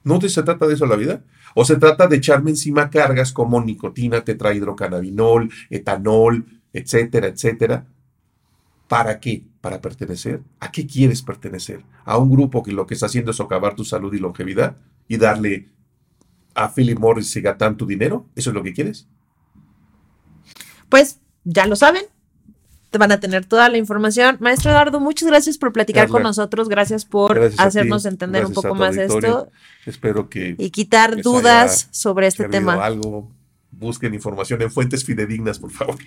¿No 0.04 0.22
se 0.22 0.44
trata 0.44 0.68
de 0.68 0.76
eso 0.76 0.86
la 0.86 0.96
vida? 0.96 1.24
¿O 1.56 1.66
se 1.66 1.78
trata 1.78 2.08
de 2.08 2.18
echarme 2.18 2.52
encima 2.52 2.92
cargas 2.92 3.34
como 3.34 3.60
nicotina, 3.60 4.24
tetrahidrocannabinol, 4.24 5.52
etanol, 5.72 6.46
etcétera, 6.74 7.28
etcétera? 7.28 7.88
¿Para 8.88 9.20
qué? 9.20 9.44
Para 9.62 9.82
pertenecer. 9.82 10.42
¿A 10.60 10.72
qué 10.72 10.86
quieres 10.86 11.22
pertenecer? 11.22 11.84
¿A 12.04 12.18
un 12.18 12.30
grupo 12.30 12.62
que 12.64 12.72
lo 12.72 12.86
que 12.86 12.94
está 12.94 13.08
haciendo 13.08 13.32
es 13.32 13.38
socavar 13.38 13.76
tu 13.76 13.84
salud 13.84 14.14
y 14.14 14.20
longevidad 14.20 14.78
y 15.08 15.18
darle 15.18 15.70
a 16.54 16.74
Philip 16.74 17.00
Morris 17.00 17.36
y 17.36 17.42
Gatán 17.42 17.78
tu 17.78 17.86
dinero? 17.86 18.28
¿Eso 18.36 18.52
es 18.52 18.54
lo 18.54 18.64
que 18.64 18.74
quieres? 18.74 19.08
Pues 20.90 21.20
ya 21.44 21.66
lo 21.66 21.76
saben. 21.76 22.04
Te 22.92 23.00
van 23.00 23.12
a 23.12 23.20
tener 23.20 23.46
toda 23.46 23.68
la 23.70 23.78
información. 23.78 24.38
Maestro 24.40 24.72
Eduardo, 24.72 25.00
muchas 25.00 25.28
gracias 25.28 25.58
por 25.58 25.74
platicar 25.74 26.08
con 26.08 26.24
nosotros. 26.24 26.70
Gracias 26.70 27.04
por 27.04 27.52
hacernos 27.58 28.06
entender 28.06 28.46
un 28.46 28.54
poco 28.54 28.76
más 28.76 28.96
esto. 28.96 29.50
Espero 29.86 30.30
que. 30.30 30.56
Y 30.58 30.70
quitar 30.70 31.22
dudas 31.22 31.90
sobre 31.92 32.28
este 32.28 32.48
tema. 32.48 32.86
Algo. 32.86 33.32
Busquen 33.72 34.14
información 34.14 34.62
en 34.62 34.72
fuentes 34.72 35.04
fidedignas, 35.04 35.60
por 35.60 35.72
favor. 35.72 35.98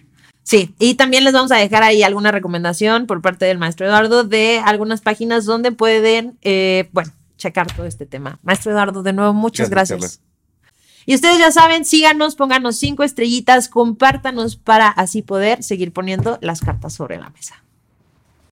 Sí, 0.49 0.75
y 0.79 0.95
también 0.95 1.25
les 1.25 1.35
vamos 1.35 1.53
a 1.53 1.57
dejar 1.57 1.83
ahí 1.83 2.03
alguna 2.03 2.33
recomendación 2.33 3.07
por 3.07 3.21
parte 3.21 3.45
del 3.45 3.59
maestro 3.59 3.85
Eduardo 3.85 4.25
de 4.25 4.63
algunas 4.65 5.03
páginas 5.03 5.45
donde 5.45 5.73
pueden, 5.73 6.39
eh, 6.41 6.89
bueno, 6.93 7.13
checar 7.37 7.67
todo 7.71 7.85
este 7.85 8.07
tema. 8.07 8.39
Maestro 8.43 8.73
Eduardo, 8.73 9.03
de 9.03 9.13
nuevo, 9.13 9.35
muchas 9.35 9.69
gracias. 9.69 10.23
Y 11.05 11.15
ustedes 11.15 11.39
ya 11.39 11.53
saben, 11.53 11.85
síganos, 11.85 12.35
pónganos 12.35 12.79
cinco 12.79 13.05
estrellitas, 13.05 13.69
compártanos 13.69 14.57
para 14.57 14.89
así 14.89 15.21
poder 15.21 15.63
seguir 15.63 15.93
poniendo 15.93 16.39
las 16.41 16.63
cartas 16.63 16.95
sobre 16.95 17.19
la 17.19 17.29
mesa. 17.29 17.63